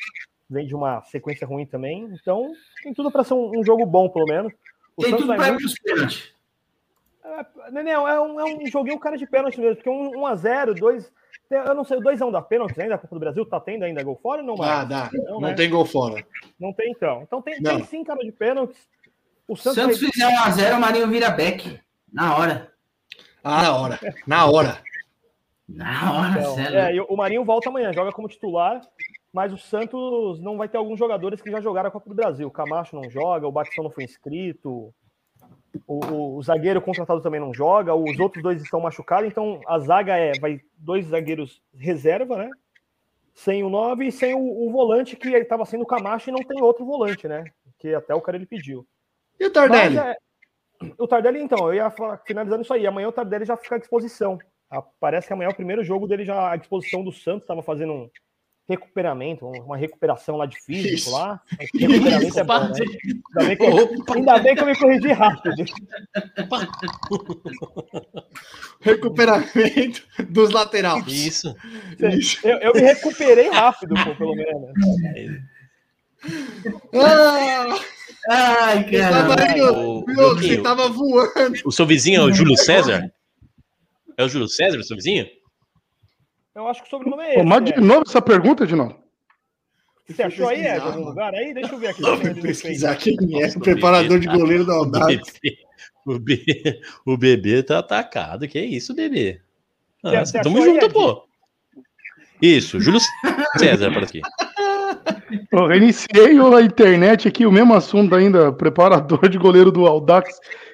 [0.50, 2.10] vem de uma sequência ruim também.
[2.20, 2.52] Então,
[2.84, 4.52] tem tudo para ser um, um jogo bom, pelo menos.
[4.98, 6.34] O Tem Santos tudo ir muito- pros pênaltis.
[7.24, 11.12] É, Nenel, é um, é um joguinho cara de pênalti mesmo, porque um 1x0, 2.
[11.52, 14.04] Eu não sei, o 2x1 da pênalti ainda, a Copa do Brasil, tá tendo ainda
[14.04, 14.72] gol fora ou não mais?
[14.72, 15.10] Ah, dá.
[15.14, 15.54] Não, Não né?
[15.54, 16.24] tem gol fora.
[16.60, 17.22] Não tem então.
[17.24, 17.76] Então tem, Não.
[17.78, 18.30] tem sim cara de.
[18.32, 21.80] O Se o Santos, Santos fizer 1x0, o Marinho vira back.
[22.12, 22.72] Na hora.
[23.44, 24.00] Ah, na hora.
[24.28, 24.84] Na hora.
[25.68, 27.02] Na hora, Então, sério.
[27.02, 28.82] é, o Marinho volta amanhã, joga como titular,
[29.32, 32.48] mas o Santos não vai ter alguns jogadores que já jogaram a Copa do Brasil.
[32.48, 34.92] O Camacho não joga, o Batistão não foi inscrito,
[35.88, 39.78] o, o- o zagueiro contratado também não joga, os outros dois estão machucados, então a
[39.80, 42.50] zaga é vai dois zagueiros reserva, né?
[43.36, 46.44] Sem o 9 e sem o, o volante que estava sendo o Camacho e não
[46.44, 47.46] tem outro volante, né?
[47.78, 48.86] Que até o cara ele pediu.
[49.40, 49.96] E o Tardelli?
[49.96, 50.18] Mas, é,
[50.98, 52.86] o Tardelli, então, eu ia falar- finalizando isso aí.
[52.88, 54.38] Amanhã o Tardelli já fica à disposição.
[54.72, 57.42] Ah, Parece que amanhã é o primeiro jogo dele já à disposição do Santos.
[57.44, 58.10] Estava fazendo um
[58.68, 61.12] recuperamento, uma recuperação lá de físico Isso.
[61.12, 61.42] lá.
[61.74, 62.72] Recuperamento é bom, né?
[63.40, 65.56] Ainda bem, que eu, ainda bem que eu me corrigi rápido.
[68.80, 71.06] Recuperamento dos laterais.
[71.08, 71.56] Isso.
[72.00, 72.48] Isso.
[72.48, 74.72] Eu, eu me recuperei rápido, pô, pelo menos.
[76.94, 77.80] Ah,
[78.30, 79.54] Ai, você tava cara.
[79.54, 81.58] aí, você tava voando.
[81.66, 83.12] O seu vizinho é o Júlio César?
[84.16, 85.28] É o Júlio César, o seu vizinho?
[86.54, 87.50] Eu acho que o sobrenome é Pô, esse.
[87.50, 87.82] mas de Ed.
[87.82, 88.96] novo essa pergunta, Edinaldo?
[90.08, 91.54] Você achou aí, em algum lugar aí?
[91.54, 92.02] Deixa eu ver aqui.
[92.02, 95.22] Vou eu ver pesquisar quem é o preparador de goleiro da bebê,
[96.06, 98.48] o bebê, o bebê tá atacado.
[98.48, 99.42] Que isso, bebê?
[100.04, 100.94] Ah, tamo aí, junto, Ed?
[100.94, 101.24] pô.
[102.42, 103.00] Isso, Júlio
[103.58, 104.22] César por aqui.
[105.52, 110.30] Eu reiniciei a internet aqui, o mesmo assunto ainda, preparador de goleiro do Audax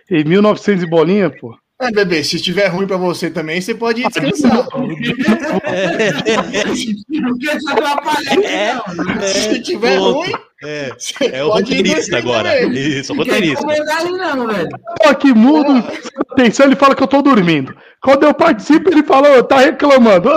[0.09, 1.55] em 1900 e bolinha, pô.
[1.77, 4.65] Ah, bebê, se estiver ruim pra você também, você pode ir descansar.
[7.39, 9.27] Te atrapalhar, É.
[9.27, 10.19] Se tiver Pronto.
[10.19, 10.31] ruim,
[10.63, 10.89] É,
[11.33, 12.65] é o roteirista agora.
[12.65, 13.65] Isso, o roteirista.
[13.65, 14.69] não, velho.
[15.01, 15.83] Tô aqui mudo,
[16.31, 17.75] atenção, ele fala que eu tô dormindo.
[18.01, 20.29] Quando eu participo, ele fala, ô, tá reclamando.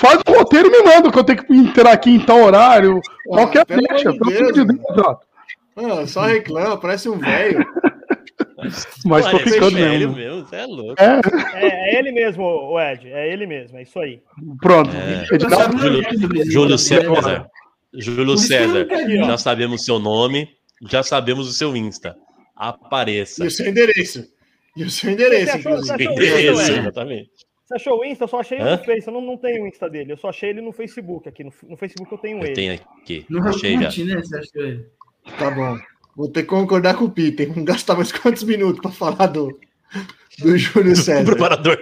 [0.00, 3.00] Faz o roteiro e me manda, que eu tenho que entrar aqui em tal horário.
[3.36, 5.16] Qualquer pelo deixa, amor de pelo amor de Deus.
[5.76, 7.64] Ah, só reclama, parece um velho.
[9.06, 10.16] Mas tô ficando velho mesmo.
[10.16, 10.94] mesmo, você é louco.
[11.02, 11.20] É,
[11.54, 13.08] É, é ele mesmo, o Ed.
[13.10, 14.20] É ele mesmo, é isso aí.
[14.60, 14.90] pronto.
[14.94, 15.34] É.
[15.34, 16.02] Edinaldo, Júlio,
[16.50, 17.46] Júlio César.
[17.94, 18.86] Júlio César.
[19.26, 20.48] Já sabemos o seu nome,
[20.88, 22.14] já sabemos o seu Insta.
[22.54, 23.42] Apareça.
[23.42, 24.24] E o seu endereço.
[24.76, 26.04] E o seu endereço, Você achou- inclusive.
[26.04, 26.78] você achou- Isso, Ed?
[26.80, 27.30] exatamente.
[27.70, 28.24] Você achou o Insta?
[28.24, 29.06] Eu só achei ele no Face.
[29.06, 30.12] Eu não, não tenho o Insta dele.
[30.12, 31.44] Eu só achei ele no Facebook aqui.
[31.44, 32.52] No, no Facebook eu tenho Eu ele.
[32.54, 33.24] tenho aqui.
[33.28, 34.04] No Achei já.
[34.04, 34.20] Né?
[34.20, 34.86] Você achou ele?
[35.38, 35.78] Tá bom.
[36.16, 37.46] Vou ter que concordar com o Peter.
[37.48, 39.56] Vamos gastar mais quantos minutos para falar do,
[40.40, 41.24] do Júlio César?
[41.24, 41.78] preparador.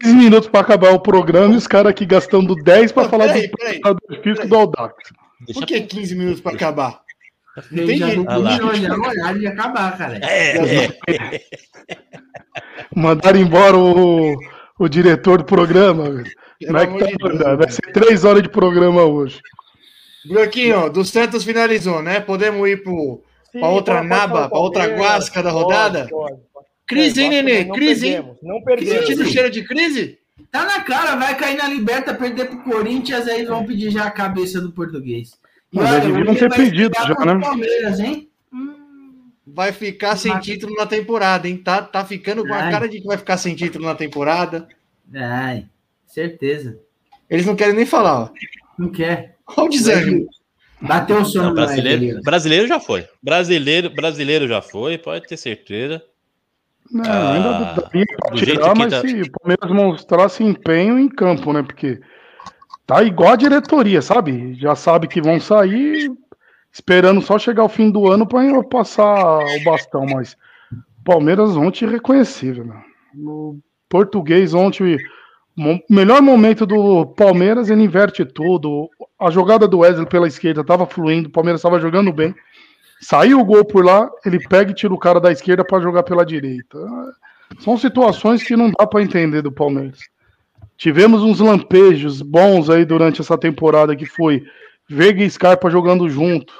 [0.00, 3.26] 15 minutos pra acabar o programa e os caras aqui gastando 10 pra Não, falar
[3.26, 4.66] peraí, do peraí, preparador físico do.
[5.46, 7.02] Deixa Por que 15 minutos para acabar?
[7.72, 8.24] Ele tem já jeito.
[8.24, 10.18] não horário de acabar, cara.
[10.22, 10.56] É,
[11.08, 11.40] é.
[12.94, 14.34] Mandaram embora o,
[14.78, 16.24] o diretor do programa.
[16.66, 17.56] Como é que tá mandando?
[17.58, 19.40] Vai ser 3 horas de programa hoje.
[20.26, 22.20] Bloquinho, do Santos finalizou, né?
[22.20, 22.82] Podemos ir
[23.52, 26.06] Pra outra naba, pra outra Palmeiras, guasca da rodada?
[26.08, 26.66] pode, pode.
[26.86, 27.64] Crise, hein, É, Nenê?
[27.64, 28.12] não Crise, hein?
[28.14, 29.06] perdemos, Não perdemos.
[29.06, 30.18] Sentindo cheiro de crise?
[30.52, 34.10] Tá na cara, vai cair na liberta, perder pro Corinthians, aí vão pedir já a
[34.10, 35.30] cabeça do português.
[35.72, 37.40] Mas olha, deviam o Willian ter brigar já, né?
[37.40, 38.28] Palmeiras, hein?
[38.52, 41.56] Hum, Vai ficar sem título na temporada, hein?
[41.56, 44.68] Tá, tá ficando com a cara de que vai ficar sem título na temporada.
[45.14, 45.66] ai,
[46.06, 46.78] certeza.
[47.28, 48.28] Eles não querem nem falar, ó.
[48.78, 49.36] Não quer.
[49.56, 50.28] Olha o desânimo.
[50.82, 52.22] Bateu o sono Não, brasileiro, Evelyn.
[52.22, 53.06] brasileiro já foi.
[53.22, 56.02] Brasileiro, brasileiro já foi, pode ter certeza.
[56.90, 57.50] Não, Ah, ainda
[57.82, 61.52] daria pra do jeito tirar, que mas tá- se o Palmeiras mostrasse empenho em campo,
[61.52, 61.62] né?
[61.62, 62.00] Porque
[62.90, 64.54] tá igual a diretoria, sabe?
[64.54, 66.10] Já sabe que vão sair
[66.72, 70.36] esperando só chegar o fim do ano para passar o bastão, mas
[71.04, 72.82] Palmeiras ontem irreconhecível, né?
[73.16, 74.96] O português ontem,
[75.56, 78.90] o melhor momento do Palmeiras, ele inverte tudo.
[79.20, 82.34] A jogada do Wesley pela esquerda estava fluindo, o Palmeiras estava jogando bem.
[83.00, 86.02] Saiu o gol por lá, ele pega e tira o cara da esquerda para jogar
[86.02, 86.76] pela direita.
[87.60, 90.00] São situações que não dá para entender do Palmeiras.
[90.80, 94.42] Tivemos uns lampejos bons aí durante essa temporada que foi
[94.88, 96.54] Veiga e Scarpa jogando junto.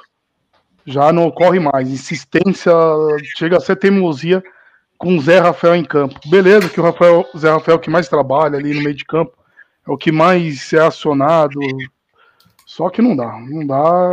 [0.85, 1.89] Já não ocorre mais.
[1.89, 2.71] Insistência
[3.35, 4.43] chega a ser teimosia
[4.95, 6.19] com o Zé Rafael em campo.
[6.27, 9.05] Beleza que o Rafael, Zé Rafael é o que mais trabalha ali no meio de
[9.05, 9.35] campo,
[9.87, 11.59] é o que mais é acionado.
[12.63, 14.11] Só que não dá, não dá.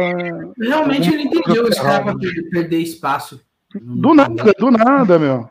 [0.59, 2.17] Realmente ele entendeu o Scarpa
[2.51, 3.43] perder espaço.
[3.75, 5.47] Do nada, do nada, meu.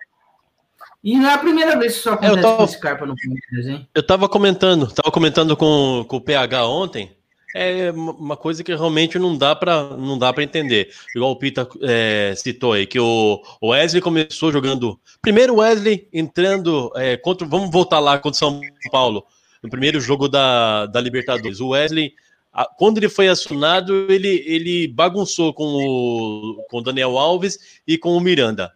[1.08, 3.16] E não é a primeira vez que isso acontece Eu tô- com o Scarpa no
[3.16, 3.88] Palmeiras, hein?
[3.96, 7.16] Eu tava comentando, tava comentando com, com o PH ontem.
[7.56, 10.92] É uma coisa que realmente não dá para não dá para entender.
[11.16, 15.00] Igual o Pita é, citou aí que o Wesley começou jogando.
[15.22, 17.48] Primeiro Wesley entrando é, contra.
[17.48, 18.62] Vamos voltar lá contra o São
[18.92, 19.26] Paulo
[19.64, 21.62] no primeiro jogo da, da Libertadores.
[21.62, 22.12] O Wesley,
[22.52, 27.98] a- quando ele foi acionado, ele, ele bagunçou com o, com o Daniel Alves e
[27.98, 28.74] com o Miranda.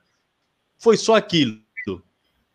[0.80, 1.58] Foi só aquilo.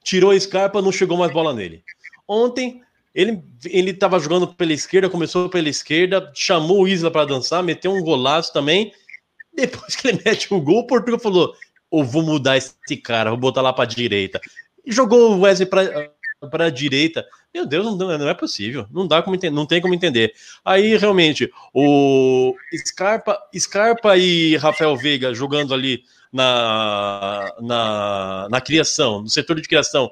[0.06, 1.82] Tirou a Scarpa, não chegou mais bola nele.
[2.28, 2.80] Ontem
[3.12, 7.90] ele ele estava jogando pela esquerda, começou pela esquerda, chamou o Isla para dançar, meteu
[7.90, 8.92] um golaço também.
[9.52, 11.52] Depois que ele mete o gol, o Portugal falou:
[11.92, 14.40] "Eu vou mudar esse cara, vou botar lá para direita".
[14.84, 16.12] E jogou o Wesley para
[16.52, 17.26] para direita.
[17.56, 18.86] Meu Deus, não, não é possível.
[18.92, 20.34] Não dá como entender, não tem como entender.
[20.62, 22.54] Aí realmente o
[22.86, 30.10] Scarpa, Scarpa e Rafael Veiga jogando ali na, na, na criação, no setor de criação.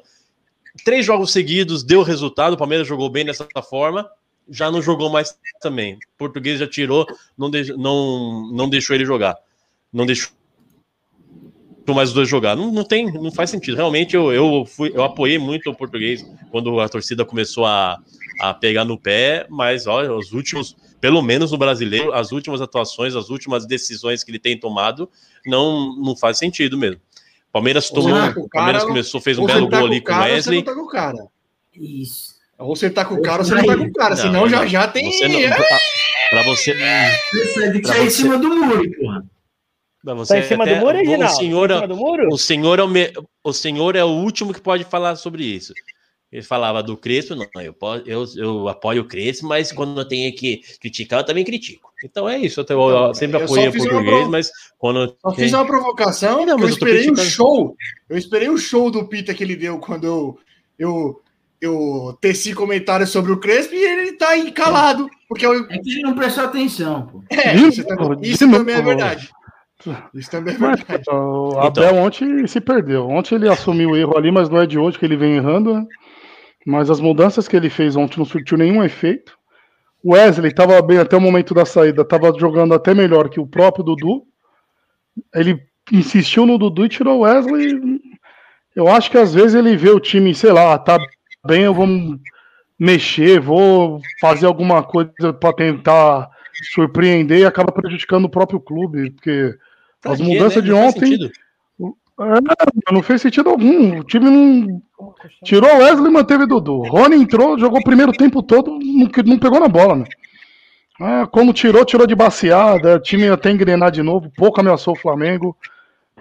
[0.87, 2.55] Três jogos seguidos deu resultado.
[2.55, 4.11] O Palmeiras jogou bem dessa forma.
[4.49, 5.97] Já não jogou mais também.
[5.97, 7.07] O português já tirou,
[7.37, 9.37] não, de, não, não deixou ele jogar.
[9.93, 10.33] Não deixou
[11.93, 12.55] mais os dois jogar.
[12.57, 13.77] Não, não tem, não faz sentido.
[13.77, 17.99] Realmente eu, eu, fui, eu apoiei muito o português quando a torcida começou a,
[18.41, 23.17] a pegar no pé, mas olha, os últimos, pelo menos no brasileiro, as últimas atuações,
[23.17, 25.11] as últimas decisões que ele tem tomado,
[25.45, 27.01] não, não faz sentido mesmo.
[27.53, 29.93] Palmeiras Ou você tomou, tá Palmeiras cara, começou, fez um belo você tá gol com
[29.93, 30.59] ali com o cara, ou você Wesley.
[30.59, 31.19] não tá com o cara.
[31.75, 32.35] Isso.
[32.59, 34.15] Ou você tá com o cara ou você não tá com o cara.
[34.15, 34.67] Não, Senão já não.
[34.69, 35.11] já tem.
[35.13, 35.51] Você não, É,
[36.31, 39.25] para você, tem que Pra sair em você- cima do muro, porra.
[40.05, 41.25] Pra você Tá em cima até- do muro, Reginaldo?
[41.25, 42.29] o senhor, Tá em cima do muro?
[42.33, 43.13] o senhor é o, me-
[43.43, 45.73] o senhor é o último que pode falar sobre isso.
[46.33, 47.73] Ele falava do Crespo, não, eu,
[48.05, 51.93] eu, eu apoio o Crespo, mas quando eu tenho que criticar, eu também critico.
[52.05, 55.53] Então é isso, eu, eu Então, sempre apoiei o uma português, mas quando Só fiz
[55.53, 57.77] uma provocação, Não, eu mas eu esperei o show.
[58.11, 60.39] Eu esperei o show do Pita que ele deu quando eu,
[60.77, 61.23] eu,
[61.61, 65.09] eu teci comentários sobre o Crespo e ele tá aí calado.
[65.29, 67.23] Porque eu, É que ele não prestou atenção, pô.
[67.31, 69.31] é, De isso, também- isso também é verdade.
[70.15, 71.61] Isso também é Mas, o Então.
[71.61, 73.09] Abel ontem se perdeu.
[73.09, 75.75] Ontem ele assumiu o erro ali, mas não é de hoje que ele vem errando,
[75.75, 75.87] né?
[76.67, 79.37] Mas as mudanças que ele fez ontem não surtiu nenhum efeito.
[80.03, 83.47] O Wesley estava bem até o momento da saída, estava jogando até melhor que o
[83.47, 84.23] próprio Dudu.
[85.35, 85.59] Ele
[85.93, 88.01] insistiu no Dudu e tirou o Wesley.
[88.75, 90.99] Eu acho que às vezes ele vê o time, sei lá, tá
[91.47, 91.87] bem, eu vou
[92.79, 96.29] mexer, vou fazer alguma coisa para tentar
[96.73, 99.55] surpreender e acaba prejudicando o próprio clube, porque
[100.05, 100.63] Pra as quê, mudanças né?
[100.63, 101.31] de Não ontem sentido.
[102.21, 103.99] É, não fez sentido algum.
[103.99, 104.81] O time não.
[105.43, 106.83] Tirou o Wesley e manteve Dudu.
[106.83, 110.05] Rony entrou, jogou o primeiro tempo todo, não, não pegou na bola, né?
[111.01, 112.97] Ah, como tirou, tirou de baseada.
[112.97, 115.57] O time até engrenar de novo, pouco ameaçou o Flamengo.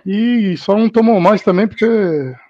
[0.04, 1.86] E só não tomou mais também porque.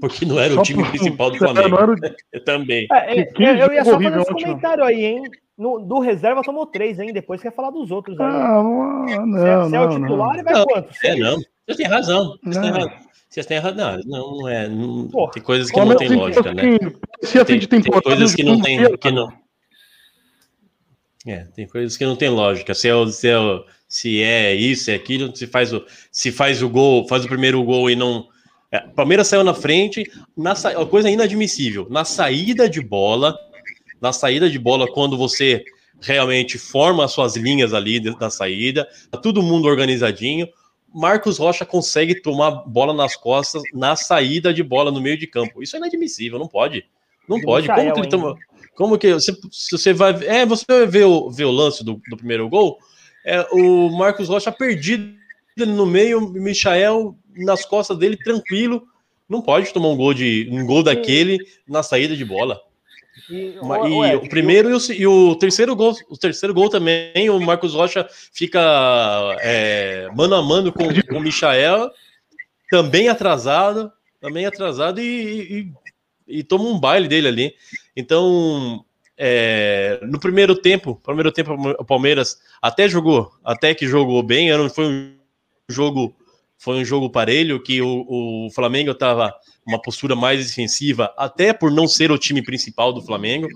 [0.00, 1.76] Porque não era Só o time por- principal do É, Flamengo.
[1.76, 1.96] o-
[2.32, 2.86] Eu também.
[2.90, 5.22] É, é, Que- que eu, eu ia só fazer esse comentário aí, hein?
[5.60, 7.12] No, do reserva tomou três, hein?
[7.12, 8.26] Depois quer falar dos outros aí.
[8.26, 10.88] Ah, não, se, é- não, se é o não, titular, ele vai Não, quanto?
[11.04, 11.36] É, não.
[11.36, 12.38] Vocês têm razão.
[12.42, 12.78] Vocês têm Não.
[12.78, 12.92] razão.
[13.28, 13.76] Vocês têm razão.
[13.76, 14.68] Não, não, não é.
[14.68, 16.62] não- Pô, tem coisas que não tem lógica, né?
[17.22, 18.96] Se a fim Tem, coisas que não tem.
[18.96, 19.28] Que não...
[21.26, 22.72] É, tem coisas que não tem lógica.
[22.72, 26.32] Se é, o- se é, o- se é isso, é aquilo, se faz o, se
[26.32, 28.26] faz o gol, faz o primeiro gol e não.
[28.72, 30.70] É, Palmeiras saiu na frente, na sa...
[30.78, 31.86] uma coisa inadmissível.
[31.90, 33.36] Na saída de bola,
[34.00, 35.64] na saída de bola, quando você
[36.00, 40.48] realmente forma as suas linhas ali da saída, tá todo mundo organizadinho.
[40.92, 45.62] Marcos Rocha consegue tomar bola nas costas na saída de bola no meio de campo.
[45.62, 46.84] Isso é inadmissível, não pode.
[47.28, 47.68] Não pode.
[47.68, 48.36] Como que ele toma.
[48.74, 49.36] Como que você,
[49.70, 50.12] você vai.
[50.24, 52.78] É, você vai ver o, ver o lance do, do primeiro gol.
[53.24, 55.14] É, o Marcos Rocha perdido
[55.58, 58.82] no meio, o Michael nas costas dele, tranquilo.
[59.28, 62.60] Não pode tomar um gol de um gol daquele na saída de bola.
[63.28, 63.54] E,
[63.88, 67.38] E Ed, o primeiro e o, e o terceiro gol, o terceiro gol também, o
[67.40, 68.60] Marcos Rocha fica
[69.40, 71.90] é, mano a mano com, com o Michael,
[72.70, 75.72] também atrasado, também atrasado e,
[76.28, 77.54] e, e toma um baile dele ali.
[77.96, 78.84] Então,
[79.16, 84.86] é, no primeiro tempo, primeiro tempo o Palmeiras até jogou, até que jogou bem, foi
[84.86, 85.14] um
[85.68, 86.14] jogo
[86.56, 89.34] foi um jogo parelho que o, o Flamengo estava
[89.66, 93.46] uma postura mais defensiva, até por não ser o time principal do Flamengo.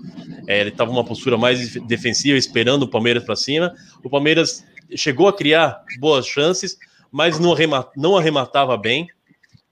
[0.47, 3.73] É, ele estava uma postura mais def- defensiva, esperando o Palmeiras para cima.
[4.03, 4.63] O Palmeiras
[4.95, 6.77] chegou a criar boas chances,
[7.11, 9.07] mas não, arrema- não arrematava bem,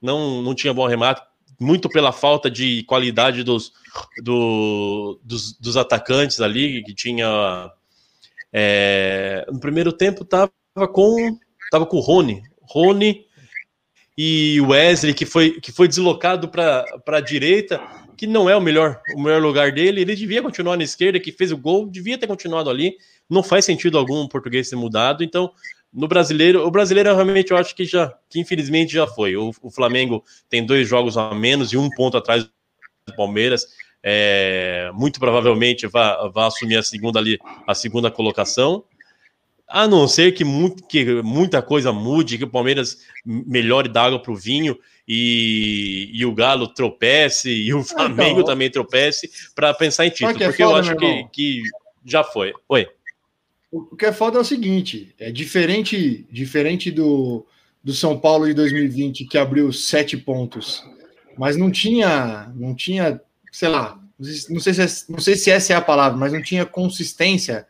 [0.02, 1.22] não, não tinha bom arremate,
[1.58, 3.72] muito pela falta de qualidade dos,
[4.22, 7.70] do- dos, dos atacantes ali, que tinha.
[8.52, 10.50] é, no primeiro tempo estava
[10.92, 11.38] com,
[11.70, 12.42] tava com o Rony.
[12.62, 13.24] Rony
[14.16, 17.80] e Wesley, que foi, que foi deslocado para a direita,
[18.16, 20.02] que não é o melhor, o melhor lugar dele.
[20.02, 22.96] Ele devia continuar na esquerda, que fez o gol, devia ter continuado ali.
[23.28, 25.24] Não faz sentido algum o português ter mudado.
[25.24, 25.50] Então,
[25.92, 29.36] no brasileiro, o brasileiro realmente eu acho que já, que infelizmente já foi.
[29.36, 32.44] O, o Flamengo tem dois jogos a menos e um ponto atrás
[33.06, 33.66] do Palmeiras.
[34.02, 38.84] É, muito provavelmente vai, vai assumir a segunda ali, a segunda colocação.
[39.74, 44.22] A não ser que, muito, que muita coisa mude, que o Palmeiras melhore da água
[44.22, 49.74] para o vinho e, e o Galo tropece e o Flamengo então, também tropece para
[49.74, 51.62] pensar em título, é porque eu foda, acho meu que, que
[52.04, 52.52] já foi.
[52.68, 52.86] Oi.
[53.72, 57.44] O que é foda é o seguinte: é diferente, diferente do,
[57.82, 60.84] do São Paulo de 2020, que abriu sete pontos,
[61.36, 63.20] mas não tinha, não tinha,
[63.50, 64.00] sei lá,
[64.48, 67.66] não sei, se, é- não sei se essa é a palavra, mas não tinha consistência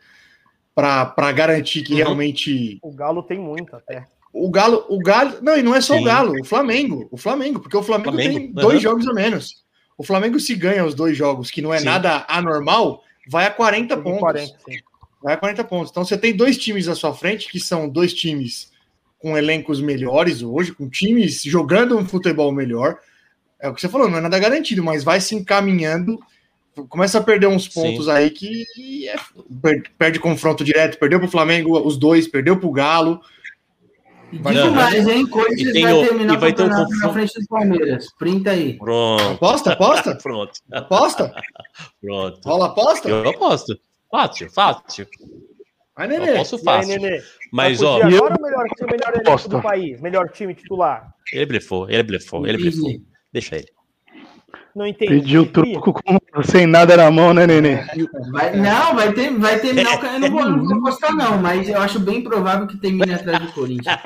[0.75, 1.97] para garantir que Uhum.
[1.97, 4.05] realmente O Galo tem muito até.
[4.33, 6.01] o Galo, o Galo, não, e não é só Sim.
[6.01, 8.53] o Galo, o Flamengo, o Flamengo, porque o Flamengo, Flamengo, tem uhum.
[8.53, 9.63] dois jogos a menos.
[9.97, 11.85] O Flamengo se ganha os dois jogos, que não é Sim.
[11.85, 14.19] nada anormal, vai a 40 Tem pontos.
[14.19, 14.79] 40, sim.
[15.23, 15.89] Vai a 40 pontos.
[15.91, 18.69] Então você tem dois times à sua frente, que são dois times
[19.17, 22.99] com elencos melhores hoje, com times jogando um futebol melhor.
[23.59, 26.19] É o que você falou, não é nada garantido, mas vai se encaminhando.
[26.89, 29.15] Começa a perder uns pontos aí que é-
[29.61, 30.97] per- perde confronto direto.
[30.99, 33.21] Perdeu para o Flamengo os dois, perdeu para o Galo.
[34.31, 35.25] E Vai- digo Não, mais, hein?
[35.27, 38.07] Corinthians tem vai o- terminar vai ter um campeonato na confronto- frente do Palmeiras.
[38.17, 38.73] Printa aí.
[38.77, 39.21] Pronto.
[39.33, 40.15] Aposta, aposta?
[40.21, 40.51] Pronto.
[40.71, 41.35] Aposta?
[42.01, 42.39] Pronto.
[42.45, 43.07] Rola aposta?
[43.09, 43.79] Eu aposto.
[44.11, 45.07] Fácil, fácil.
[45.95, 46.31] Vai, Eu Nenê.
[46.33, 47.01] aposto E aí, fácil.
[47.01, 47.23] Nenê?
[47.53, 50.01] Mas, ó, agora ou melhor, o melhor elenco do país?
[50.01, 51.13] Melhor time titular?
[51.31, 52.91] ele blefou, ele blefou, ele blefou.
[53.31, 53.67] Deixa ele.
[54.75, 55.13] Não entendi.
[55.21, 57.77] Pediu troco com- sem nada na mão, né, Nenê?
[58.31, 60.03] Vai- não, vai, ter, vai terminar.
[60.03, 63.13] o- Eu não vou, não vou apostar, não, mas eu acho bem provável que termine
[63.13, 63.97] atrás do Corinthians.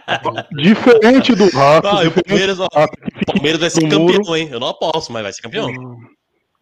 [0.57, 1.87] Diferente do Rato.
[1.87, 2.67] Ah, o Palmeiras, ó,
[3.25, 4.13] Palmeiras vai ser no muro.
[4.17, 4.49] campeão, hein?
[4.51, 5.67] Eu não aposto, mas vai ser campeão.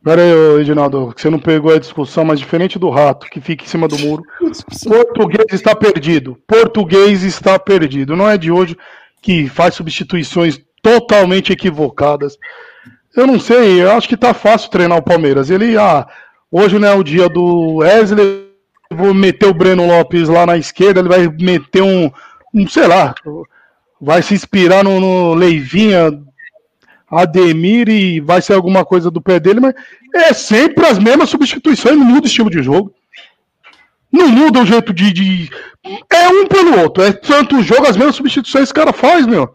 [0.04, 3.66] Pera aí, Edinaldo, que você não pegou a discussão, mas diferente do Rato, que fica
[3.66, 4.24] em cima do muro.
[4.88, 6.38] Português está perdido.
[6.48, 8.16] Português está perdido.
[8.16, 8.78] Não é de hoje
[9.22, 12.38] que faz substituições totalmente equivocadas.
[13.18, 15.50] Eu não sei, eu acho que tá fácil treinar o Palmeiras.
[15.50, 16.08] Ele, ah,
[16.52, 18.46] hoje não é o dia do Wesley,
[18.92, 22.12] vou meter o Breno Lopes lá na esquerda, ele vai meter um,
[22.54, 23.16] um sei lá,
[24.00, 26.12] vai se inspirar no, no Leivinha,
[27.10, 29.74] Ademir e vai ser alguma coisa do pé dele, mas
[30.14, 32.94] é sempre as mesmas substituições, não muda o estilo de jogo.
[34.12, 35.12] Não muda o jeito de.
[35.12, 35.50] de-
[36.10, 37.04] É um pelo outro.
[37.04, 39.50] É tanto jogo, as mesmas substituições que o cara faz, meu.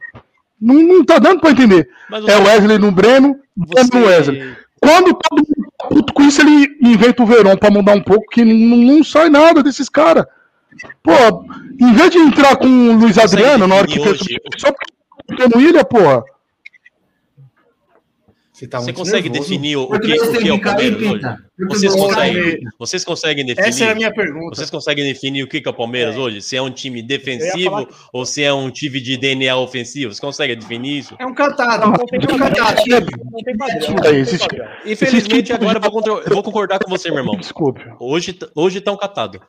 [0.62, 1.88] Não, não tá dando pra entender.
[2.12, 4.54] É você- Wesley no Breno, Breno no Wesley.
[4.80, 8.28] Quando todo mundo tá puto com isso, ele inventa o Verão pra mudar um pouco,
[8.30, 10.24] que não, não sai nada desses caras.
[11.02, 11.12] Pô,
[11.80, 14.18] em vez de entrar com o Luiz Adriano na hora que fez
[14.56, 14.72] só
[15.26, 16.22] porque no Ilha, porra.
[18.62, 19.50] Você, tá Você muito consegue nervoso.
[19.50, 21.20] definir o que, Português o que é o que Palmeiras hoje?
[21.68, 23.68] Vocês conseguem, vocês conseguem definir?
[23.68, 24.54] Essa era a minha pergunta.
[24.56, 26.40] Vocês conseguem definir o que que é o Palmeiras hoje?
[26.40, 30.12] Se é um time defensivo falar ou se é um time de DNA ofensivo?
[30.12, 31.16] Vocês conseguem definir isso?
[31.18, 31.86] É um catado.
[31.90, 32.38] Não tem É um.
[32.38, 33.96] Não tem padrão.
[34.84, 34.92] É.
[34.92, 37.36] Infelizmente, tipo agora eu vou, contra- eu vou concordar com você, meu irmão.
[37.36, 37.82] Desculpe.
[37.98, 39.40] Hoje, hoje tá um catado.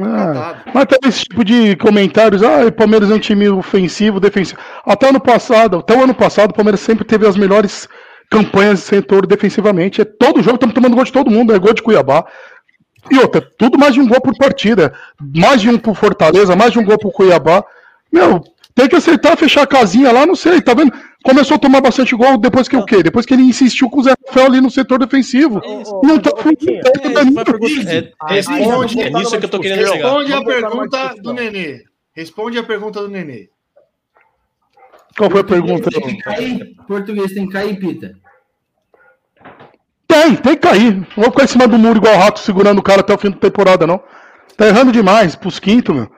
[0.00, 4.60] Ah, mas também esse tipo de comentários, ah, o Palmeiras é um time ofensivo, defensivo.
[4.84, 7.88] Até ano passado, até o ano passado, o Palmeiras sempre teve as melhores
[8.30, 10.00] campanhas de setor defensivamente.
[10.00, 12.24] É todo jogo estamos tomando gol de todo mundo, é gol de Cuiabá.
[13.10, 14.92] E outra, tudo mais de um gol por partida.
[15.36, 17.64] Mais de um pro Fortaleza, mais de um gol pro Cuiabá.
[18.12, 18.42] Meu,
[18.74, 20.92] tem que acertar, fechar a casinha lá, não sei, tá vendo?
[21.24, 23.02] Começou a tomar bastante gol depois que o quê?
[23.02, 25.60] Depois que ele insistiu com o Zé Rafael ali no setor defensivo.
[25.64, 26.68] Ô, ô, Não tá Responde-
[28.28, 29.96] aí é vamos nisso botar que eu tô numa querendo discussão.
[29.96, 30.08] chegar.
[30.10, 31.84] Responde a pergunta do Nenê.
[32.14, 33.48] Responde a pergunta do Nenê.
[35.18, 35.90] Qual foi a pergunta?
[35.90, 36.74] Tem que cair.
[36.86, 38.12] Português tem que cair, Pita.
[40.06, 40.94] Tem, tem que cair.
[40.94, 43.18] Não vou ficar em cima do muro igual o rato segurando o cara até o
[43.18, 44.00] fim da temporada, não.
[44.56, 46.10] Tá errando demais pros quintos, meu.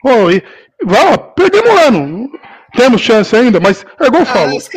[0.00, 0.42] Pô, e.
[0.84, 2.30] Vai, ó, perdemos o ano.
[2.76, 4.56] Temos chance ainda, mas é igual eu Ah, falo.
[4.56, 4.68] os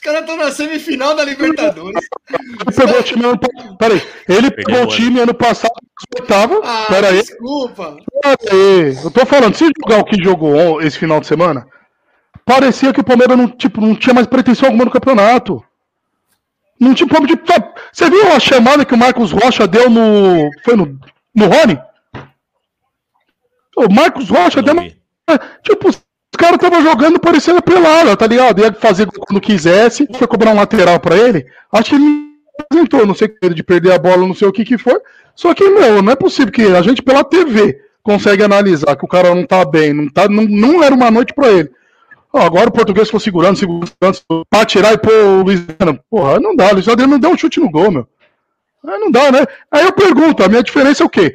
[0.00, 2.06] caras estão na semifinal da Libertadores.
[2.28, 3.76] Ele pegou o time ano passado.
[3.78, 4.02] Peraí.
[4.28, 5.72] Ele pegou Perdeu o time ano passado,
[6.18, 6.60] oitava.
[6.64, 7.20] Ah, Peraí.
[7.22, 7.96] desculpa.
[8.22, 8.96] Peraí.
[9.04, 11.66] Eu tô falando, se jogar o que jogou esse final de semana,
[12.48, 15.62] parecia que o Palmeiras não, tipo, não tinha mais pretensão alguma no campeonato.
[16.80, 17.38] Não tinha como de.
[17.92, 20.50] Você viu a chamada que o Marcos Rocha deu no.
[20.64, 20.98] Foi no.
[21.34, 21.78] No Rony?
[23.76, 24.82] O Marcos Rocha Eu deu uma.
[24.82, 24.96] vi.
[25.62, 26.00] Tipo, os
[26.38, 28.60] caras estavam jogando parecendo pelada, tá ligado?
[28.60, 31.44] Ia fazer quando quisesse, foi cobrar um lateral pra ele.
[31.70, 32.28] Acho que ele não
[32.60, 34.98] apresentou, não sei o que, de perder a bola, não sei o que que foi.
[35.34, 39.08] Só que, meu, não é possível que a gente pela TV consegue analisar que o
[39.08, 41.70] cara não tá bem, não, tá, não, não era uma noite pra ele.
[42.32, 43.90] Ó, agora o português ficou segurando, segurando,
[44.50, 46.00] pra tirar e pôr o Luiz Adriano.
[46.10, 48.06] Porra, não dá, o Luiz Adriano não deu um chute no gol, meu.
[48.86, 49.46] Aí não dá, né?
[49.70, 51.34] Aí eu pergunto, a minha diferença é o quê?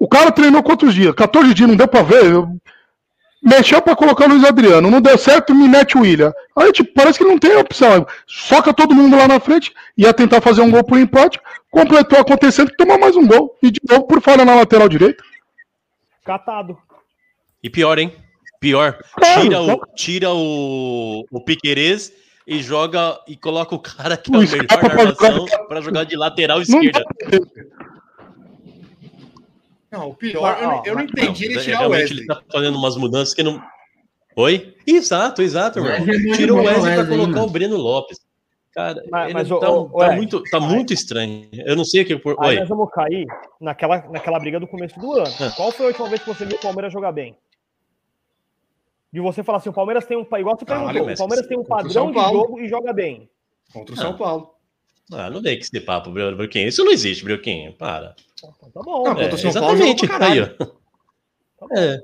[0.00, 1.14] O cara treinou quantos dias?
[1.14, 2.24] 14 dias, não deu pra ver?
[2.26, 2.48] Eu-
[3.46, 6.32] Mexeu pra colocar o Luiz Adriano, não deu certo, me mete o William.
[6.56, 8.06] Aí, tipo, parece que não tem opção.
[8.26, 11.38] Soca todo mundo lá na frente, ia tentar fazer um gol por empate,
[11.70, 13.54] completou acontecendo que tomou mais um gol.
[13.62, 15.22] E de novo por falha na lateral direita.
[16.24, 16.78] Catado.
[17.62, 18.14] E pior, hein?
[18.64, 18.98] Pior.
[19.14, 22.12] Claro, Tira o, tira o, o Piquerez
[22.46, 25.80] e joga e coloca o cara que é O o melhor da armação jogar- pra
[25.82, 27.02] jogar de lateral esquerda.
[29.90, 32.18] Não, o pior, eu, não- eu não entendi ele tirar o realmente Wesley.
[32.20, 33.62] ele tá fazendo umas mudanças que não.
[34.36, 34.74] Oi?
[34.86, 35.80] Exato, exato.
[35.80, 37.46] Wesley é Tira o Wesley pra Wesley, colocar mano.
[37.46, 38.18] o Breno Lopes.
[38.72, 41.48] Cara, Mas- ele mas, tá, ô, ô, tá muito, tá muito estranho.
[41.52, 42.16] Eu não sei o que.
[42.16, 42.34] Por...
[42.40, 42.60] Aí Oi.
[42.60, 43.24] nós vamos cair
[43.60, 45.32] naquela, naquela briga do começo do ano.
[45.40, 45.52] Ah.
[45.54, 47.36] Qual foi a última vez que você viu o Palmeiras jogar bem?
[49.14, 50.22] De você falar assim, o Palmeiras tem um.
[50.22, 52.40] Igual você Caralho, perguntou, o mas Palmeiras tem um o padrão de Paulo.
[52.40, 53.30] jogo e joga bem.
[53.72, 54.50] Contra o São Paulo.
[55.12, 56.66] Ah, não vem que esse papo, Brioquinho.
[56.66, 57.72] Isso não existe, Brioquinho.
[57.74, 58.16] Para.
[58.36, 59.04] Então, tá bom.
[59.04, 60.06] Não, contra o São Paulo exatamente.
[60.08, 60.56] pra Aí, caralho.
[61.60, 61.66] ó.
[61.78, 62.00] É.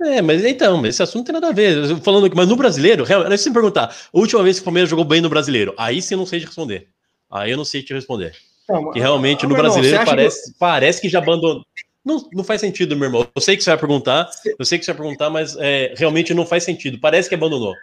[0.00, 1.96] É, mas então, esse assunto não tem nada a ver.
[2.00, 4.64] Falando aqui, mas no brasileiro, realmente, se você me perguntar, a última vez que o
[4.64, 6.88] Palmeiras jogou bem no brasileiro, aí sim eu não sei te responder.
[7.30, 8.32] Aí eu não sei te responder.
[8.68, 11.64] Não, Que realmente ah, no irmão, brasileiro parece, parece que já abandonou.
[12.04, 13.28] Não, não faz sentido, meu irmão.
[13.34, 16.32] Eu sei que você vai perguntar, eu sei que você vai perguntar, mas é, realmente
[16.32, 16.98] não faz sentido.
[16.98, 17.74] Parece que abandonou.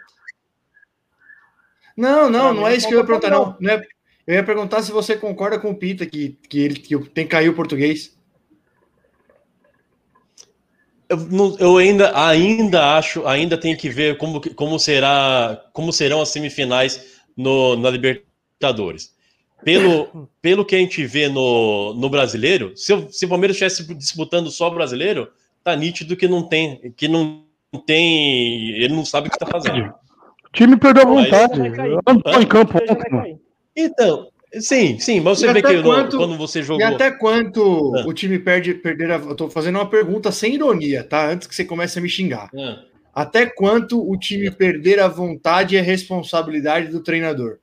[1.96, 3.56] Não, não, não é isso que eu ia perguntar, não.
[3.60, 3.82] não é...
[4.26, 7.30] Eu ia perguntar se você concorda com o Pita que, que ele que tem que
[7.30, 8.16] cair o português.
[11.08, 16.20] Eu, não- eu ainda, ainda acho, ainda tem que ver como, como, será, como serão
[16.20, 19.15] as semifinais no, na Libertadores.
[19.66, 23.92] Pelo, pelo que a gente vê no, no brasileiro, se, o- se o Palmeiras estivesse
[23.94, 25.28] disputando só o brasileiro,
[25.64, 27.42] tá nítido que não tem, que não
[27.84, 29.88] tem, ele não sabe o que está fazendo.
[29.88, 31.60] O time perdeu a Mas- vontade.
[32.06, 32.96] Andou em campo mano.
[33.22, 33.36] cair.
[33.74, 34.28] Então,
[34.60, 36.86] sim, sim, mas você E vê até que no- quanto- quando você E jogou.
[36.86, 38.06] até quanto Ah.
[38.06, 39.16] o time perde perder a...
[39.16, 41.28] Eu tô fazendo uma pergunta sem ironia, tá?
[41.28, 42.48] Antes que você comece a me xingar.
[42.56, 47.58] Ah, Até quanto o time perder a vontade é responsabilidade do treinador?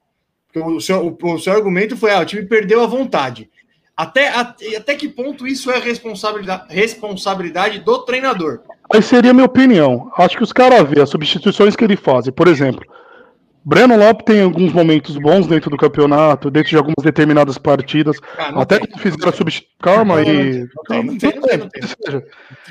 [0.55, 3.49] O seu, o, o seu argumento foi: ah, o time perdeu a vontade.
[3.95, 8.61] Até, até, até que ponto isso é responsabilidade, responsabilidade do treinador?
[8.91, 10.11] Aí seria a minha opinião.
[10.17, 12.27] Acho que os caras vê as substituições que ele faz.
[12.31, 12.83] Por exemplo,
[13.63, 18.17] Breno Lopes tem alguns momentos bons dentro do campeonato, dentro de algumas determinadas partidas.
[18.37, 19.77] Ah, Até tem, quando fizeram a substituição.
[19.81, 20.59] Calma Não, não, aí.
[20.59, 21.83] não tem, Calma, não tem, não tem, não tem.
[21.83, 22.25] Ou seja,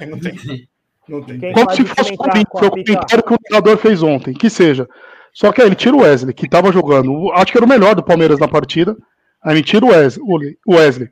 [0.09, 0.69] não tem.
[1.09, 1.39] Não tem.
[1.39, 4.35] Quem Como se fosse foi o comentário que o treinador fez ontem.
[4.35, 4.89] Que seja.
[5.33, 7.95] Só que aí ele tira o Wesley, que tava jogando, acho que era o melhor
[7.95, 8.97] do Palmeiras na partida.
[9.43, 11.09] Aí ele tira o Wesley, o Wesley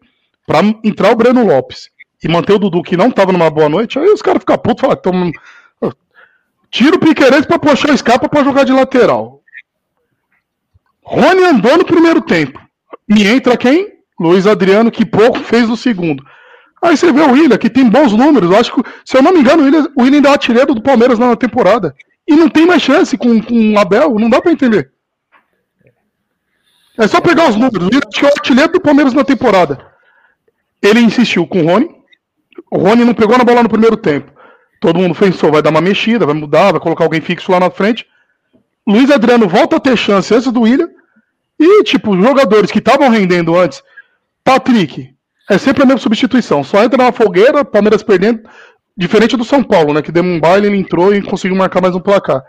[0.47, 1.89] pra entrar o Breno Lopes
[2.23, 3.99] e manter o Dudu, que não tava numa boa noite.
[3.99, 5.33] Aí os caras ficam putos falam: "Toma-
[6.71, 9.41] tira o Piqueires pra puxar o Scarpa pra jogar de lateral.
[11.03, 12.61] Rony andou no primeiro tempo.
[13.09, 13.89] E entra quem?
[14.19, 16.23] Luiz Adriano, que pouco fez no segundo.
[16.83, 18.51] Aí você vê o William, que tem bons números.
[18.51, 19.63] Eu acho que, se eu não me engano,
[19.97, 21.95] o William ainda é artilheiro do Palmeiras na temporada.
[22.27, 24.93] E não tem mais chance com, com o Abel, não dá pra entender.
[26.99, 27.89] É só pegar os números.
[27.89, 29.87] O é o artilheiro do Palmeiras na temporada.
[30.83, 31.89] Ele insistiu com o Rony.
[32.71, 34.31] O Rony não pegou na bola no primeiro tempo.
[34.81, 37.71] Todo mundo pensou, vai dar uma mexida, vai mudar, vai colocar alguém fixo lá na
[37.71, 38.07] frente.
[38.87, 40.89] Luiz Adriano volta a ter chance antes do William.
[41.59, 43.83] E, tipo, jogadores que estavam rendendo antes,
[44.43, 45.15] Patrick,
[45.49, 46.65] é sempre a mesma substituição.
[46.65, 48.43] Só entra na fogueira, Palmeiras perdendo.
[49.01, 50.03] Diferente do São Paulo, né?
[50.03, 52.45] Que deu um baile, ele entrou e conseguiu marcar mais um placar.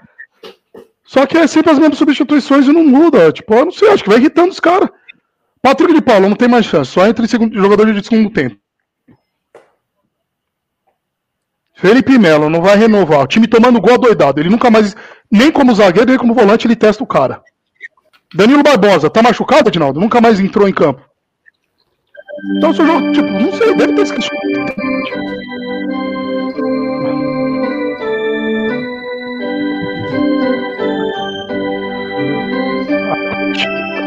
[1.05, 3.31] Só que é sempre as mesmas substituições e não muda.
[3.31, 4.89] Tipo, eu não sei, acho que vai irritando os caras.
[5.61, 8.57] Patrick de Paulo não tem mais chance, só entra em segundo, jogador de segundo tempo.
[11.73, 13.21] Felipe Melo não vai renovar.
[13.21, 14.41] O time tomando gol doidado.
[14.41, 14.93] Ele nunca mais,
[15.31, 17.41] nem como zagueiro, nem como volante, ele testa o cara.
[18.35, 20.01] Danilo Barbosa, tá machucado, Edinaldo?
[20.01, 21.01] Nunca mais entrou em campo.
[22.57, 24.35] Então, seu jogo, tipo, não sei, deve ter esquecido.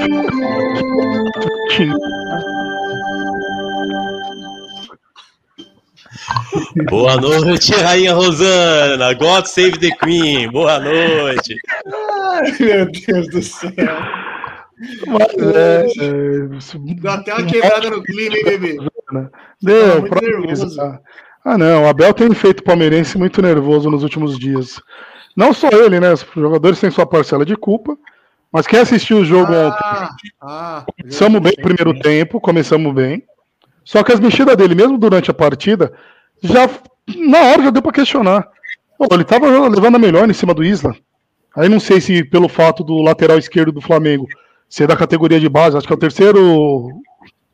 [6.90, 9.14] Boa noite, Rainha Rosana.
[9.14, 10.50] God save the Queen.
[10.50, 11.56] Boa noite.
[12.32, 13.70] Ai, meu Deus do céu.
[15.06, 16.48] Mas, é, é,
[17.00, 18.76] Deu até uma quebrada no clima, hein, bebê?
[19.62, 20.78] Deu, Tá nervoso.
[21.44, 24.80] Ah, não, o Abel tem feito o palmeirense muito nervoso nos últimos dias.
[25.36, 26.12] Não só ele, né?
[26.12, 27.96] Os jogadores têm sua parcela de culpa.
[28.54, 33.24] Mas quem assistiu o jogo ontem, Ah, ah, começamos bem o primeiro tempo, começamos bem.
[33.84, 35.92] Só que as mexidas dele, mesmo durante a partida,
[36.40, 36.70] já
[37.16, 38.46] na hora já deu pra questionar.
[38.96, 40.94] Pô, ele tava levando a melhor em cima do Isla.
[41.56, 44.28] Aí não sei se pelo fato do lateral esquerdo do Flamengo
[44.68, 46.90] ser da categoria de base, acho que é o terceiro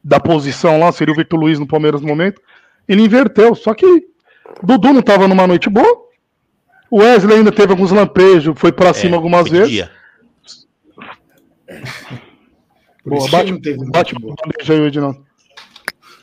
[0.04, 2.42] da posição lá, seria o Victor Luiz no Palmeiras no momento.
[2.86, 3.86] Ele inverteu, só que
[4.62, 6.10] Dudu não tava numa noite boa.
[6.90, 9.99] O Wesley ainda teve alguns lampejos, foi pra cima algumas foi que vezes.
[11.70, 12.20] Dia.
[13.02, 14.14] Por Boa, bate, não teve bate
[14.72, 15.24] aí, Edinaldo.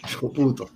[0.05, 0.69] Ficou puto.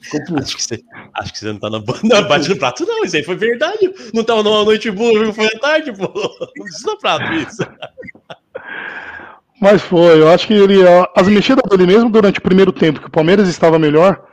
[0.00, 0.42] Ficou puto.
[0.42, 0.82] Acho que, você,
[1.14, 2.22] acho que você não tá na banda.
[2.28, 3.04] Bate no prato, não.
[3.04, 3.92] Isso aí foi verdade.
[4.14, 5.32] Não tava numa noite boa, viu?
[5.32, 6.10] foi à tarde, pô.
[6.56, 7.62] Não precisa prato isso.
[9.60, 10.78] Mas foi, eu acho que ele.
[11.16, 14.24] As mexidas dele mesmo durante o primeiro tempo, que o Palmeiras estava melhor.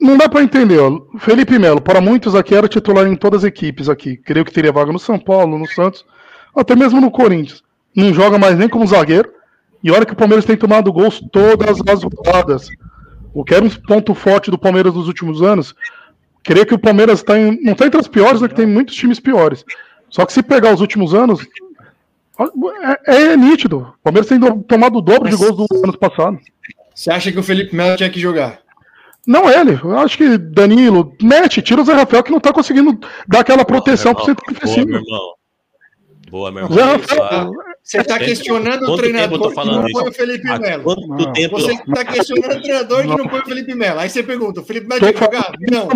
[0.00, 1.00] Não dá pra entender, ó.
[1.18, 4.16] Felipe Melo, para muitos aqui era titular em todas as equipes aqui.
[4.16, 6.04] Creio que teria vaga no São Paulo, no Santos,
[6.56, 7.62] até mesmo no Corinthians.
[7.94, 9.32] Não joga mais nem como zagueiro.
[9.82, 12.68] E olha que o Palmeiras tem tomado gols todas as rodadas.
[13.34, 15.74] O que era um ponto forte do Palmeiras nos últimos anos.
[16.44, 18.48] Creio que o Palmeiras tá em- não está entre as piores, né?
[18.48, 19.64] Que tem muitos times piores.
[20.08, 21.46] Só que se pegar os últimos anos,
[23.06, 23.78] é, é nítido.
[23.78, 26.38] O Palmeiras tem do- tomado o dobro de gols do ano passado.
[26.94, 28.60] Você acha que o Felipe Melo tinha que jogar?
[29.26, 29.78] Não ele.
[29.82, 33.64] Eu acho que Danilo, mete, tira o Zé Rafael que não tá conseguindo dar aquela
[33.64, 34.88] proteção pro Boa, centro meu defensivo.
[34.96, 35.34] irmão.
[36.30, 36.96] Boa, meu Zé irmão.
[36.98, 37.52] Rafael,
[37.84, 40.08] Você está Quanto questionando o treinador que não põe isso?
[40.08, 40.82] o Felipe Melo.
[40.84, 41.32] quanto Não.
[41.32, 41.60] tempo?
[41.60, 43.98] Você está questionando o treinador que não põe o Felipe Melo.
[44.00, 45.52] Aí você pergunta, o Felipe Melo Tô tinha que jogar?
[45.70, 45.88] Não.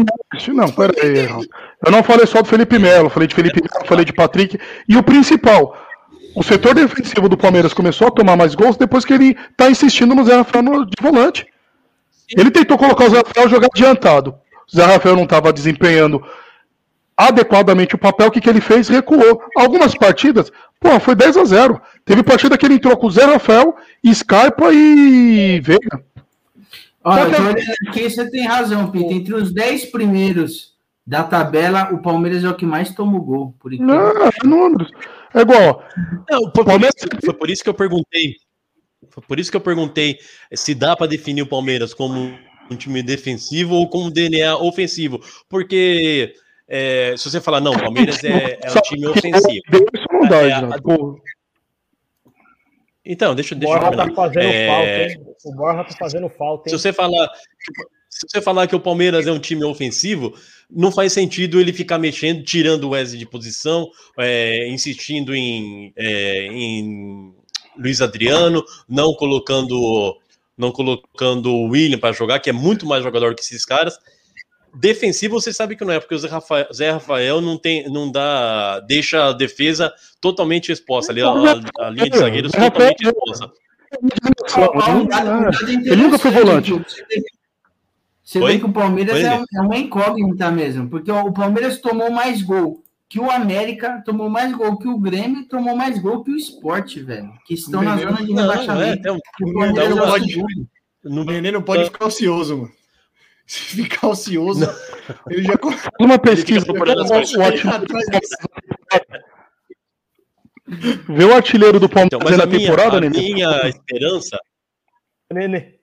[0.54, 1.28] Não, peraí.
[1.86, 4.58] Eu não falei só do Felipe Melo, falei de Felipe Melo, falei de Patrick.
[4.88, 5.76] E o principal,
[6.34, 10.12] o setor defensivo do Palmeiras começou a tomar mais gols depois que ele tá insistindo
[10.14, 11.46] no Zé Rafael no- de volante.
[12.36, 14.34] Ele tentou colocar o Zé Rafael jogar adiantado.
[14.70, 16.20] O Zé Rafael não estava desempenhando
[17.16, 18.88] adequadamente o papel, o que, que ele fez?
[18.88, 19.40] Recuou.
[19.56, 23.24] Algumas partidas, pô, foi 10 a 0 Teve partida que ele entrou com o Zé
[23.24, 23.74] Rafael,
[24.12, 26.05] Scarpa e Veiga.
[27.02, 29.12] Olha, que- olhando aqui, você tem razão, Pita.
[29.12, 30.74] Entre os 10 primeiros
[31.06, 33.55] da tabela, o Palmeiras é o que mais toma o gol.
[33.60, 33.88] Por enquanto.
[33.88, 34.90] Não, é números.
[35.32, 35.84] É igual,
[36.28, 38.34] Não, foi, por Palmeiras- isso, foi por isso que eu perguntei.
[39.10, 40.18] Foi por isso que eu perguntei
[40.52, 42.36] se dá para definir o Palmeiras como
[42.70, 45.20] um time defensivo ou como um DNA ofensivo.
[45.48, 46.34] Porque
[46.68, 49.62] é, se você falar, não, o Palmeiras é, é um time ofensivo.
[49.94, 50.74] Isso não dá, É, Edinaldo.
[50.74, 51.20] a- Pô,
[53.05, 54.16] Então, deixa, O deixa eu Borja tá terminar.
[54.16, 55.34] fazendo É, falta, hein?
[55.44, 56.78] O Borja tá fazendo falta, Se hein?
[56.80, 57.28] você falar
[58.09, 60.32] se você falar que o Palmeiras é um time ofensivo,
[60.70, 66.47] não faz sentido ele ficar mexendo, tirando o Wesley de posição, é, insistindo em, é,
[66.47, 67.34] em
[67.78, 70.16] Luiz Adriano, não colocando
[70.56, 73.98] não colocando o William para jogar, que é muito mais jogador que esses caras.
[74.78, 78.11] Defensivo você sabe que não é, porque o Zé Rafael, Zé Rafael não tem, não
[78.11, 83.03] dá, deixa a defesa totalmente exposta ali, a, a- a linha de zagueiros Rafael- totalmente
[83.07, 83.53] exposta.
[85.85, 86.73] Ele nunca foi volante.
[88.23, 88.53] Você Oi?
[88.55, 92.82] vê que o Palmeiras é, é uma incógnita mesmo, porque o Palmeiras tomou mais gol
[93.09, 96.97] que o América, tomou mais gol que o Grêmio, tomou mais gol que o Sport,
[96.98, 99.03] velho, que estão na Menino, zona de Não, não é, rebaixamento.
[99.03, 101.53] tem um- O Não, Palmeiras não é pode.
[101.53, 102.73] não pode ficar ocioso, mano.
[103.47, 104.68] Se ficar ocioso,
[105.31, 105.55] ele já
[106.01, 106.66] uma pesquisa.
[111.09, 113.20] Vê o artilheiro do Então, Palmeiras mas a minha, temporada, a Nenê.
[113.20, 114.39] minha esperança,
[115.32, 115.74] Nenê.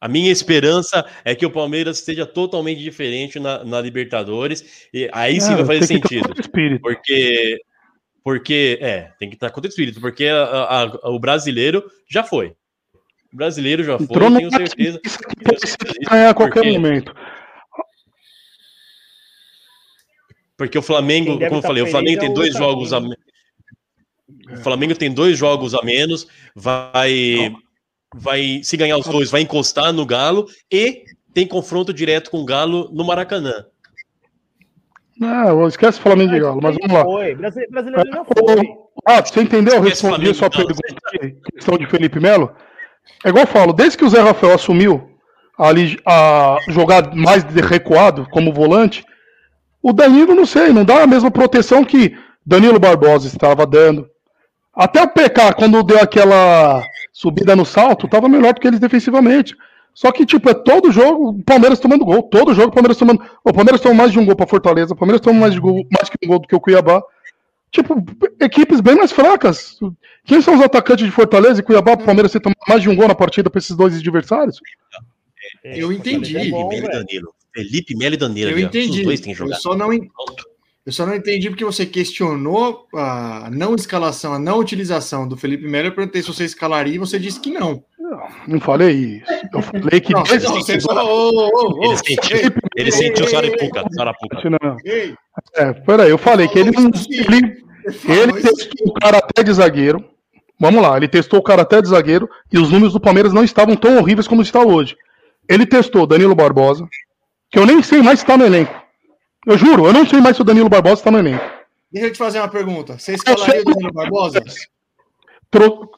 [0.00, 5.40] a minha esperança é que o Palmeiras esteja totalmente diferente na, na Libertadores e aí
[5.40, 6.78] sim É, vai fazer tem que ter sentido.
[6.80, 7.58] Porque,
[8.22, 12.22] porque é, tem que estar contra o espírito, porque a- a- a- o brasileiro já
[12.22, 12.54] foi.
[13.32, 15.00] O brasileiro já foi, Entrou tenho certeza.
[15.04, 15.76] Isso aqui pode se
[16.10, 17.14] a qualquer porque- momento.
[20.56, 22.98] Porque o Flamengo, como eu tá falei, o Flamengo é tem o dois jogos a
[22.98, 27.54] O Flamengo tem dois jogos a menos, vai
[28.14, 32.44] vai se ganhar os dois, vai encostar no Galo e tem confronto direto com o
[32.44, 33.66] Galo no Maracanã.
[35.20, 37.04] Não, esquece Flamengo e Galo, mas vamos lá.
[37.04, 37.34] Foi.
[37.34, 38.68] Brasile- Brasileiro já foi.
[39.06, 39.74] Ah, você entendeu?
[39.74, 40.80] Eu respondi a sua pergunta
[41.54, 42.54] questão de Felipe Melo.
[43.24, 45.10] É igual eu falo, desde que o Zé Rafael assumiu
[45.58, 49.04] ali a jogar mais recuado como volante,
[49.82, 54.08] o Danilo, não sei, não dá a mesma proteção que Danilo Barbosa estava dando.
[54.74, 56.82] Até o PK, quando deu aquela
[57.12, 59.56] subida no salto, estava melhor do que eles defensivamente.
[59.92, 62.22] Só que, tipo, é todo jogo o Palmeiras tomando gol.
[62.22, 63.20] Todo jogo o Palmeiras tomando.
[63.44, 64.94] O Palmeiras tomou mais de um gol para Fortaleza.
[64.94, 67.02] O Palmeiras tomou mais, de gol, mais que um gol do que o Cuiabá.
[67.70, 68.02] Tipo,
[68.40, 69.78] equipes bem mais fracas.
[70.24, 72.88] Quem são os atacantes de Fortaleza e Cuiabá para o Palmeiras ter tomado mais de
[72.88, 74.58] um gol na partida para esses dois adversários?
[75.64, 76.36] Eu entendi.
[76.36, 76.90] É Felipe Melo e.
[76.90, 77.34] Danilo.
[77.54, 78.50] Felipe Melo e Danilo.
[78.50, 79.00] Eu entendi.
[79.00, 80.08] Os dois têm que Eu só não, en-
[80.86, 85.66] eu só não entendi porque você questionou a não escalação, a não utilização do Felipe
[85.66, 85.88] Melo.
[85.88, 87.84] Eu perguntei se você escalaria e você disse que não.
[88.46, 89.26] Não falei isso.
[89.52, 91.04] Eu falei que Não, não, só.
[91.04, 93.84] ô, Ele sentiu, ei, ele sentiu Sarapuca.
[93.92, 94.50] Sarapuca.
[94.50, 94.76] Não.
[95.56, 96.90] É, peraí, eu falei que ele não.
[97.10, 97.62] Ele,
[98.08, 100.04] ele testou o cara até de zagueiro.
[100.60, 103.44] Vamos lá, ele testou o cara até de zagueiro e os números do Palmeiras não
[103.44, 104.96] estavam tão horríveis como está hoje.
[105.48, 106.86] Ele testou Danilo Barbosa,
[107.50, 108.74] que eu nem sei mais se está no elenco.
[109.46, 111.44] Eu juro, eu não sei mais se o Danilo Barbosa está no elenco.
[111.92, 112.98] Deixa eu te fazer uma pergunta.
[112.98, 114.42] Você escalaria o Danilo Barbosa?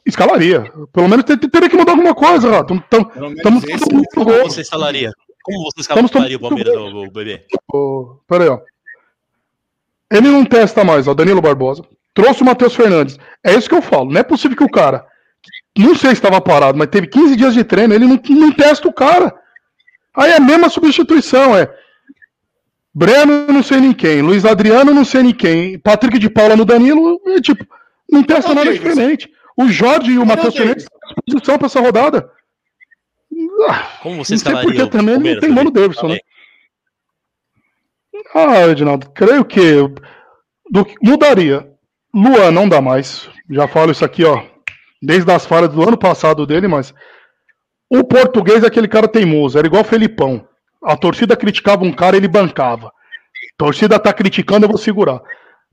[0.05, 0.71] Escalaria.
[0.93, 2.73] Pelo menos ter- teria que mudar alguma coisa, Rato.
[2.73, 4.49] Então, estamos todo mundo no Como gol.
[4.49, 5.11] você escalaria?
[5.43, 7.45] Como você escalaria o Palmeiras, o, bebê?
[7.73, 8.59] Ô, Peraí, ó.
[10.11, 11.83] Ele não testa mais, ó, Danilo Barbosa.
[12.13, 13.17] Trouxe o Matheus Fernandes.
[13.43, 14.11] É isso que eu falo.
[14.11, 15.05] Não é possível que o cara,
[15.77, 18.87] não sei se estava parado, mas teve 15 dias de treino, ele não, não testa
[18.87, 19.33] o cara.
[20.15, 21.73] Aí é a mesma substituição, é.
[22.93, 24.21] Breno, não sei nem quem.
[24.21, 25.79] Luiz Adriano, não sei nem quem.
[25.79, 27.65] Patrick de Paula no Danilo, é tipo,
[28.09, 29.31] não testa nada diferente.
[29.57, 30.55] O Jorge e o Matheus.
[30.55, 32.31] Fernandes estão à disposição para essa rodada.
[34.01, 35.71] Como você Não sei porque também não tem Mano?
[35.71, 36.17] Davidson, né?
[38.33, 39.61] Ah, Edinaldo, creio que
[40.69, 41.69] do mudaria.
[42.13, 43.29] Luan não dá mais.
[43.49, 44.43] Já falo isso aqui, ó,
[45.01, 46.93] desde as falhas do ano passado dele, mas
[47.89, 50.47] o português é aquele cara teimoso, era igual o Felipão.
[50.83, 52.87] A torcida criticava um cara, ele bancava.
[52.87, 55.21] A torcida tá criticando, eu vou segurar.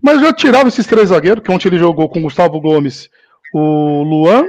[0.02, 3.08] Mas já tirava esses três zagueiros, que ontem ele jogou com o Gustavo Gomes,
[3.54, 4.48] o Luan.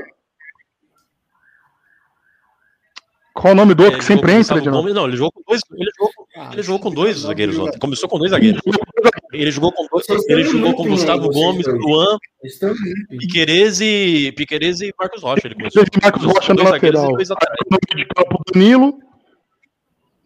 [3.39, 4.81] Qual o nome do outro Ele que sempre com entra, Gustavo Edinaldo?
[4.81, 5.61] Gomes, Não, ele jogou com dois.
[5.71, 7.79] Ele jogou, Ah, ele jogou com dois não, zagueiros não, ontem.
[7.79, 8.61] Começou com dois zagueiros.
[9.31, 10.05] Ele jogou com dois.
[10.27, 11.65] Ele jogou com Gustavo Gomes.
[11.67, 12.17] Luan.
[13.17, 15.47] Piquerez e, Piquerez e Marcos Rocha.
[15.47, 15.85] Ele começou.
[15.85, 17.11] Teve Marcos Rocha com dois lateral.
[17.11, 18.99] no de campo Danilo.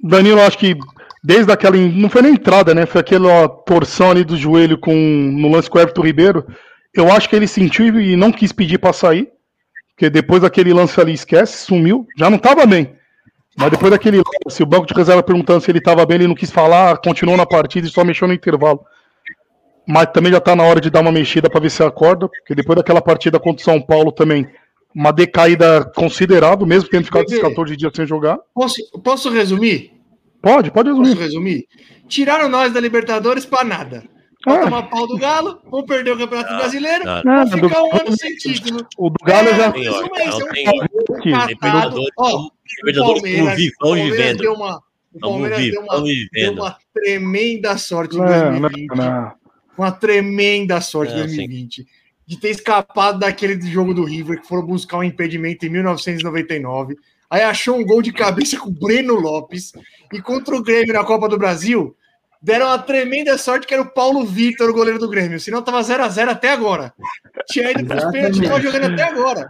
[0.01, 0.75] Danilo, acho que
[1.23, 1.77] desde aquela.
[1.77, 2.87] Não foi nem entrada, né?
[2.87, 6.47] Foi aquela torção ali do joelho com, no lance com o Everton Ribeiro.
[6.95, 9.29] Eu acho que ele sentiu e não quis pedir pra sair.
[9.89, 12.05] Porque depois daquele lance ali, esquece, sumiu.
[12.17, 12.95] Já não tava bem.
[13.55, 16.33] Mas depois daquele lance, o banco de reserva perguntando se ele tava bem, ele não
[16.35, 18.83] quis falar, continuou na partida e só mexeu no intervalo.
[19.87, 22.27] Mas também já tá na hora de dar uma mexida pra ver se acorda.
[22.27, 24.47] Porque depois daquela partida contra o São Paulo também,
[24.95, 28.39] uma decaída considerável, mesmo tendo ficado esses 14 dias sem jogar.
[28.53, 29.91] Posso, posso resumir?
[30.41, 31.21] Pode, pode Posso resumir.
[31.23, 31.67] resumir?
[32.07, 34.03] Tiraram nós da Libertadores pra nada.
[34.45, 34.63] Vamos Ah.
[34.65, 37.23] tomar pau do Galo, vamos perder o Campeonato Não, Brasileiro, não.
[37.23, 38.87] vamos ficar do- um ano sem título.
[38.97, 39.71] O do Galo eu já.
[39.71, 40.65] Tem, ó, não é um tem.
[41.47, 44.37] Libertadores, Ó, vamos- o Libertadores Palmeiras, vamos vi- o vamos Palmeiras vivendo.
[44.39, 44.83] deu uma,
[45.13, 46.01] o Palmeiras deu uma,
[46.33, 48.95] deu tremenda sorte em Não, não, 2020.
[48.97, 49.31] não.
[49.77, 51.35] Uma tremenda sorte em Não, sim.
[51.37, 51.87] 2020.
[52.27, 56.95] De ter escapado daquele jogo do River que foram buscar um impedimento em 1999.
[57.29, 59.71] Aí achou um gol de cabeça com o Breno Lopes.
[60.13, 61.95] E contra o Grêmio na Copa do Brasil,
[62.43, 65.39] deram uma tremenda sorte que era o Paulo Vitor, o goleiro do Grêmio.
[65.39, 66.93] Senão tava 0x0 até agora.
[67.49, 69.49] Tinha ido para os pênaltis, tava jogando até agora.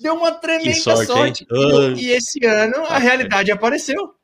[0.00, 1.46] Deu uma tremenda sorte, sorte.
[1.52, 1.94] hein?
[1.98, 4.14] E, esse ano a realidade apareceu.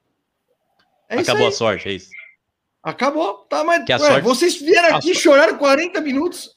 [1.09, 1.53] É isso Acabou aí.
[1.53, 2.11] a sorte, é isso.
[2.83, 3.35] Acabou.
[3.51, 6.57] Tá, mas Que a ué, sorte- vocês vieram a aqui e sorte- choraram 40 minutos.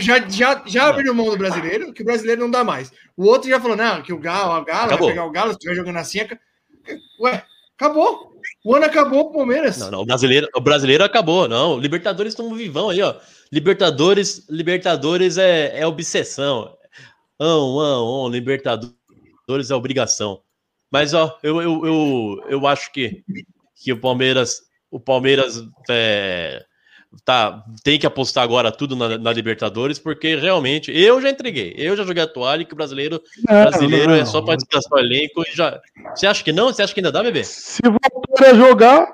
[0.00, 2.92] Já, já, já abriram mão do brasileiro, que o brasileiro não dá mais.
[3.16, 5.08] O outro já falou: não, que o Galo, o Galo vai Acabou.
[5.08, 6.20] pegar o Galo, se estiver jogando assim.
[7.20, 7.42] Ué,
[7.76, 8.33] acabou.
[8.64, 9.76] O ano acabou pro Palmeiras.
[9.76, 11.78] Não, não, o brasileiro, o brasileiro acabou, não.
[11.78, 13.14] Libertadores estão vivão aí, ó.
[13.52, 16.74] Libertadores, Libertadores é, é obsessão.
[17.38, 20.40] Ão, ão, ão, Libertadores é obrigação.
[20.90, 23.22] Mas, ó, eu, eu, eu, eu acho que,
[23.76, 26.64] que o Palmeiras, o Palmeiras é,
[27.24, 31.74] tá, tem que apostar agora tudo na, na Libertadores, porque realmente eu já entreguei.
[31.76, 34.26] Eu já joguei a toalha que o brasileiro, Não, brasileiro é não.
[34.26, 35.80] só para descansar o elenco e já.
[36.14, 36.66] Você acha que não?
[36.72, 37.44] Você acha que ainda dá, bebê?
[37.44, 39.06] Se voltar a jogar,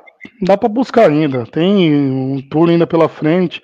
[0.43, 1.45] dá pra buscar ainda.
[1.47, 3.63] Tem um turno ainda pela frente.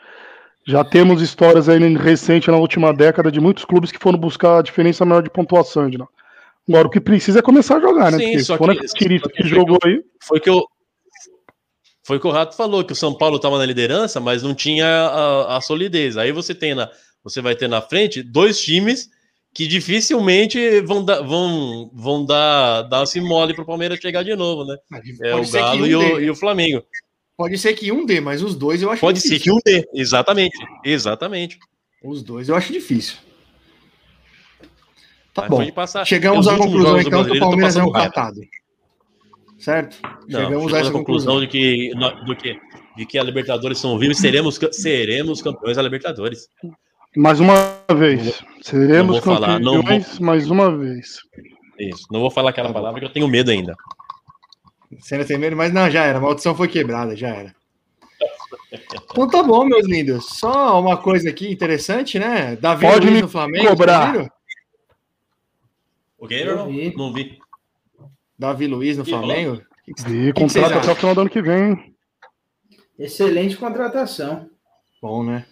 [0.66, 4.62] Já temos histórias aí recente na última década de muitos clubes que foram buscar a
[4.62, 5.88] diferença maior de pontuação.
[6.68, 8.18] Agora o que precisa é começar a jogar, né?
[8.18, 10.02] Sim, Porque só que- que que jogou aí.
[10.20, 10.66] Foi que eu.
[12.06, 14.86] Foi que o Rato falou que o São Paulo estava na liderança, mas não tinha
[14.86, 16.16] a, a solidez.
[16.16, 16.88] Aí você tem na,
[17.24, 19.10] você vai ter na frente dois times
[19.52, 24.36] que dificilmente vão dar, vão, vão dar, dar esse mole para o Palmeiras chegar de
[24.36, 24.76] novo, né?
[25.20, 26.80] É o Galo um e o, e o Flamengo.
[27.36, 29.54] Pode ser que um dê, mas os dois eu acho Pode ser que difícil.
[29.56, 31.58] um dê, exatamente, exatamente.
[32.04, 33.16] Os dois eu acho difícil.
[35.34, 36.04] Tá Mas bom.
[36.04, 38.40] Chegamos Os à conclusão, então, que o Palmeiras é um catado.
[39.58, 39.98] Certo?
[40.28, 41.40] Não, Chegamos a essa à conclusão conclusão.
[41.40, 41.92] de que,
[42.26, 42.60] do que,
[42.96, 46.48] de que a Libertadores são vivos e seremos, seremos campeões da Libertadores.
[47.16, 47.54] Mais uma
[47.94, 48.42] vez.
[48.62, 51.18] Seremos não vou falar, não campeões mais uma vez.
[51.78, 52.06] Isso.
[52.10, 53.74] Não vou falar aquela palavra que eu tenho medo ainda.
[54.98, 56.18] Você ainda tem medo, mas não, já era.
[56.18, 57.54] A maldição foi quebrada, já era.
[59.10, 60.26] Então tá bom, meus lindos.
[60.38, 62.56] Só uma coisa aqui interessante, né?
[62.56, 63.68] Davi Pode Luiz me no Flamengo.
[63.68, 64.12] cobrar.
[64.12, 64.30] viram?
[66.18, 66.92] O quê, Eu irmão?
[66.96, 67.38] Não vi.
[68.38, 69.62] Davi Luiz no Ih, Flamengo.
[70.08, 71.94] E contrato até o final do ano que vem.
[72.98, 74.48] Excelente contratação.
[75.00, 75.44] Bom, né?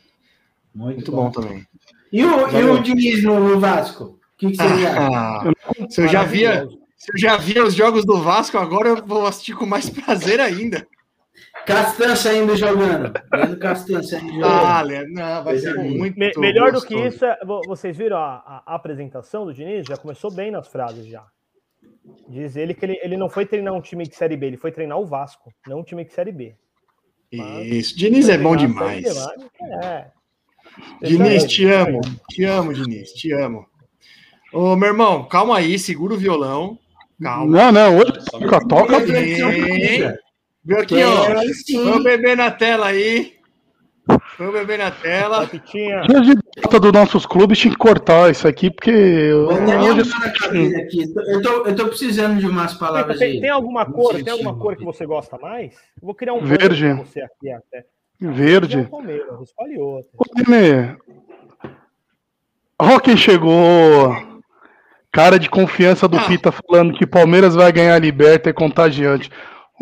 [0.75, 1.25] Muito, Muito bom.
[1.25, 1.67] bom também.
[2.13, 4.05] E o, e o Diniz no Vasco?
[4.05, 5.15] O que, que acham?
[5.15, 5.53] Ah,
[5.89, 6.67] se eu já via,
[6.97, 10.41] se eu já via os jogos do Vasco, agora eu vou assistir com mais prazer
[10.41, 10.87] ainda.
[11.67, 13.13] Castança ainda jogando.
[13.33, 14.51] Leandro Castança ainda jogando.
[14.67, 17.15] Ah, Leandro, não, vai ser muito Me- melhor do que gostoso.
[17.17, 19.87] isso, é- vo- vocês viram a, a- a apresentação do Diniz?
[19.87, 21.25] Já começou bem nas frases já.
[22.29, 24.71] Diz ele que ele, ele não foi treinar um time de Série B, ele foi
[24.71, 26.55] treinar o Vasco, não um time de Série B.
[27.33, 29.05] Isso, Diniz é bom demais.
[29.83, 30.07] É.
[31.03, 32.01] Diniz, te amo.
[32.29, 33.67] Te amo, Diniz, te amo.
[34.53, 36.79] Ô, meu irmão, calma aí, segura o violão.
[37.21, 37.59] Calma.
[37.59, 39.01] Não, não, hoje toca, toca.
[40.65, 41.97] Viu aqui, ó.
[41.97, 43.34] O bebê na tela aí.
[44.39, 45.47] O bebê na tela.
[45.47, 46.03] Pitinha.
[46.03, 50.79] Dia de data dos nossos clubes tinha que cortar isso aqui, porque eu- na cadeira
[50.83, 51.05] aqui.
[51.29, 53.41] Eu tô, eu tô precisando de umas palavras Tem, aí.
[53.41, 55.75] tem alguma Não cor, tem alguma cor que você gosta mais?
[56.01, 56.87] Eu vou criar um Verde.
[56.95, 57.85] pra você aqui até.
[58.21, 58.89] verde.
[58.91, 60.11] Palmeiras, escolhe outro.
[63.17, 64.17] Chegou.
[65.13, 66.25] Cara de confiança do Ah.
[66.27, 69.31] Pita falando que Palmeiras vai ganhar a Liberta é contagiante.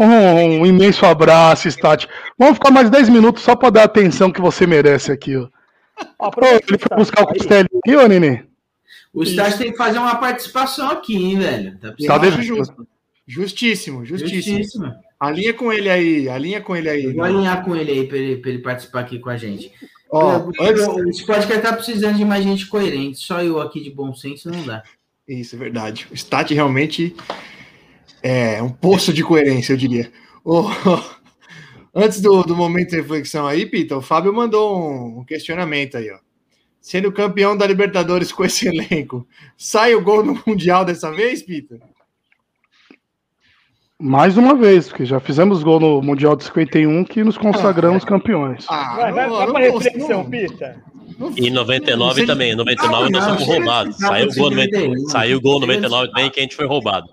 [0.04, 2.08] Um, um imenso abraço, Stati.
[2.38, 5.48] Vamos ficar mais 10 minutos só pra dar a atenção que você merece aqui, ó.
[6.18, 7.38] Aproveita ele foi buscar o aí.
[7.38, 8.44] Costelli aqui, ô Nenê?
[9.14, 11.78] O Stars tem que fazer uma participação aqui, hein, velho?
[11.78, 12.86] Tá Tá Eu justo.
[13.26, 14.58] Justíssimo, justíssimo.
[14.58, 14.94] Justíssimo.
[15.20, 17.04] Alinha com ele aí, alinha com ele aí.
[17.04, 19.70] Eu vou alinhar com ele aí pra ele, ele participar aqui com a gente.
[20.10, 20.82] Ó, Eu- antes...
[20.82, 23.18] eu- Esse podcast tá precisando de mais gente coerente.
[23.18, 24.82] Só eu aqui de bom senso não dá.
[25.28, 26.08] Isso, é verdade.
[26.10, 27.14] O Stat realmente
[28.23, 30.11] é um poço de coerência, eu diria.
[30.44, 30.65] Ô,
[31.94, 36.11] Antes do, do momento de reflexão aí, Pita, o Fábio mandou um, um questionamento aí,
[36.11, 36.16] ó.
[36.81, 39.27] Sendo campeão da Libertadores com esse elenco,
[39.59, 41.78] sai o gol no Mundial dessa vez, Pita?
[44.01, 48.65] Mais uma vez, porque já fizemos gol no Mundial de 51 que nos consagramos campeões.
[48.69, 50.82] Ah, Vai, vai, não- vai não pra reflexão, não- Pita.
[51.19, 52.53] não- E em 99 Você- também.
[52.53, 54.01] Em 99 nós Não, fomos não, roubados.
[54.01, 56.12] não, Saiu não, gol, no não, 90 não, saiu gol no não, 99 não.
[56.15, 57.07] também que a gente foi roubado.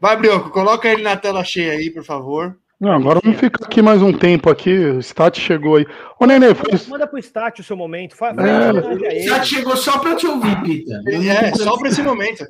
[0.00, 2.56] Vai, Brioco, coloca ele na tela cheia aí, por favor.
[2.80, 4.72] Não, agora vamos ficar aqui mais um tempo aqui.
[4.72, 5.86] O Stat chegou aí.
[6.20, 8.16] Ô, Nenê, foi, Manda pro Stat o seu momento.
[8.16, 8.68] Faz, É.
[8.70, 9.20] ele.
[9.22, 11.02] Já chegou só pra te ouvir, Pita.
[11.08, 12.44] É, só para esse momento.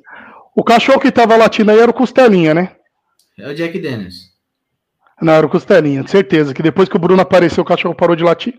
[0.55, 2.73] o cachorro que tava latindo aí era o Costelinha, né?
[3.39, 4.29] É o Jack Dennis.
[5.23, 6.53] Não, era o Costelinha, de certeza.
[6.53, 8.59] Que depois que o Bruno apareceu, o cachorro parou de latir.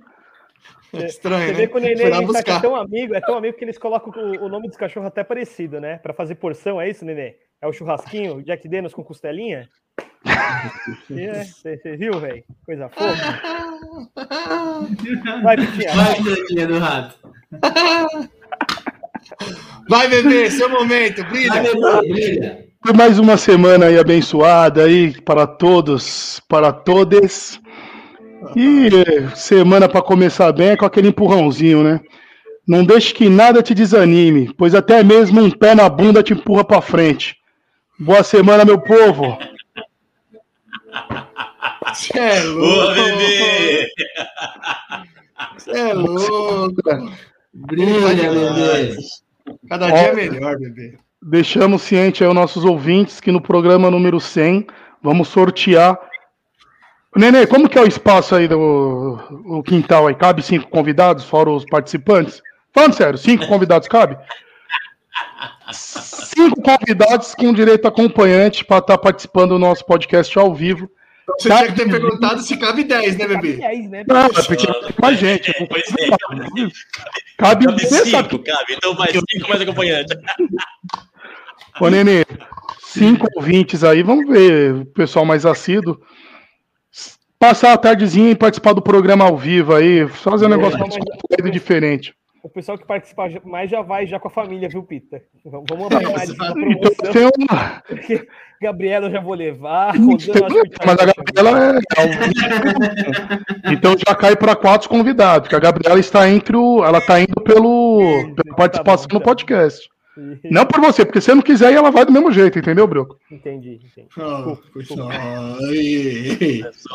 [0.93, 1.57] Estranho, Você né?
[1.57, 2.61] vê que o Nenê tá buscar.
[2.61, 5.79] tão amigo, é tão amigo que eles colocam o, o nome dos cachorros até parecido,
[5.79, 5.97] né?
[5.97, 7.35] Pra fazer porção, é isso, Nenê?
[7.61, 9.67] É o churrasquinho, Jack Daniels com costelinha?
[11.15, 12.43] É, Você você viu, velho?
[12.65, 13.41] Coisa fofa.
[15.43, 15.93] Vai, Pitinha.
[15.95, 17.15] Vai, Tadinha do rato.
[19.89, 21.61] Vai, bebê, seu momento, Vai, brilha.
[21.63, 22.65] bebê, brilha.
[22.85, 27.59] Foi mais uma semana aí abençoada aí para todos, para todes.
[28.55, 31.99] E semana para começar bem é com aquele empurrãozinho, né?
[32.67, 36.63] Não deixe que nada te desanime, pois até mesmo um pé na bunda te empurra
[36.63, 37.35] para frente.
[37.99, 39.37] Boa semana, meu povo.
[41.87, 42.93] Você é louco.
[42.93, 43.89] bebê!
[45.57, 46.81] Você é louco.
[47.53, 48.97] Brilha, bebê.
[49.67, 50.97] Cada dia é melhor, bebê.
[51.21, 54.67] Deixamos ciente aí aos nossos ouvintes que no programa número 100
[55.01, 55.99] vamos sortear.
[57.15, 60.15] Nenê, como que é o espaço aí do o quintal aí?
[60.15, 62.41] Cabe cinco convidados, fora os participantes?
[62.73, 64.17] Falando sério, cinco convidados cabe?
[65.71, 70.89] Cinco convidados com direito a acompanhante para estar participando do nosso podcast ao vivo.
[71.37, 73.53] Você tinha que ter perguntado se cabe 10, né, bebê?
[73.53, 74.03] Aliás, né?
[74.07, 75.51] Não, é porque tem mais gente.
[75.51, 76.09] É, pois é.
[77.37, 78.73] Cabe, Cabe você sabe cinco, cabe.
[78.75, 80.17] Então mais cinco mais acompanhante.
[81.79, 82.25] Ô, Nenê,
[82.81, 85.99] cinco ouvintes aí, vamos ver o pessoal mais assíduo.
[87.39, 91.49] Passar a tardezinha e participar do programa ao vivo aí, fazer um negócio mas- descontraído
[91.49, 92.13] diferente.
[92.41, 95.21] O pessoal que participar mais já vai já com a família, viu, Pita?
[95.43, 97.11] Vamos de Então promoção.
[97.11, 97.83] tem uma.
[97.85, 98.25] Porque
[98.61, 99.91] Gabriela eu já vou levar.
[99.95, 100.31] Rodando,
[100.71, 103.73] tá- Mas a Gabriela é.
[103.73, 106.81] Então já cai para quatro convidados, porque a Gabriela está entre o.
[106.83, 109.25] Ela está indo pelo, pela participação Tá bom, no tá.
[110.51, 113.17] Não por você, porque se você não quiser, ela vai do mesmo jeito, entendeu, Brioco?
[113.31, 114.07] Entendi, entendi.
[114.17, 114.55] Ah.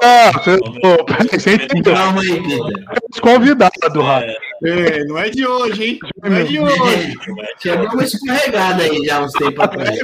[0.03, 1.95] Ah, você, pô, peraí, você entendeu?
[1.95, 2.85] Calma aí, Peter.
[3.13, 4.27] Os convidados, Rafa.
[4.65, 5.99] É, não é de hoje, hein?
[6.23, 7.15] Não é de hoje.
[7.59, 9.99] Tinha dado uma escorregada aí já uns tempos atrás.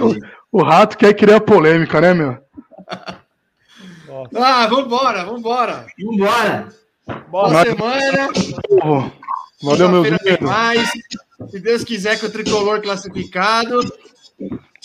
[0.52, 2.36] O rato quer criar polêmica, né, meu?
[4.08, 4.30] Nossa.
[4.36, 5.86] Ah, vambora, vambora.
[6.02, 6.68] Vambora.
[7.28, 8.28] Boa Nós- semana.
[9.62, 10.50] Valeu, meus Segunda-feira tem amigos.
[10.50, 10.90] mais.
[11.48, 13.80] Se Deus quiser que o tricolor classificado.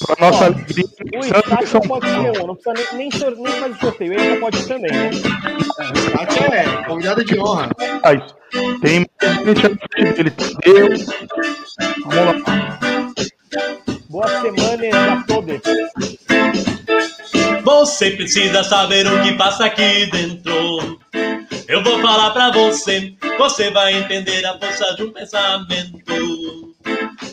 [0.06, 0.84] Pra nossa alegria.
[1.14, 4.40] O Isaac pode ser um, não precisa nem, nem, sor- nem fazer sorteio, ele já
[4.42, 5.10] pode ir também, né?
[6.12, 7.70] Tati é convidado de honra.
[8.02, 8.26] Paulo.
[8.82, 9.06] Tem
[9.46, 10.34] dele.
[10.66, 11.06] Deus.
[12.06, 13.10] Vamos lá.
[14.10, 15.62] Boa semana a todos.
[17.66, 21.00] Você precisa saber o que passa aqui dentro.
[21.68, 26.76] Eu vou falar pra você, você vai entender a força de um pensamento.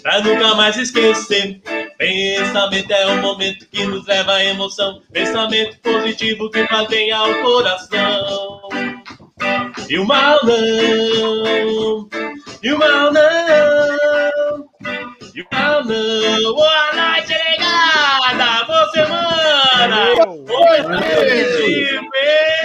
[0.03, 1.61] Pra nunca mais esquecer.
[1.99, 5.03] Pensamento é o momento que nos leva à emoção.
[5.13, 8.69] Pensamento positivo que faz bem ao coração.
[9.91, 12.09] E o mal não,
[12.63, 14.69] e o mal não,
[15.35, 16.55] e o mal não.
[16.55, 17.35] Boa noite,
[18.33, 20.15] Boa semana!
[20.47, 22.63] Boa semana!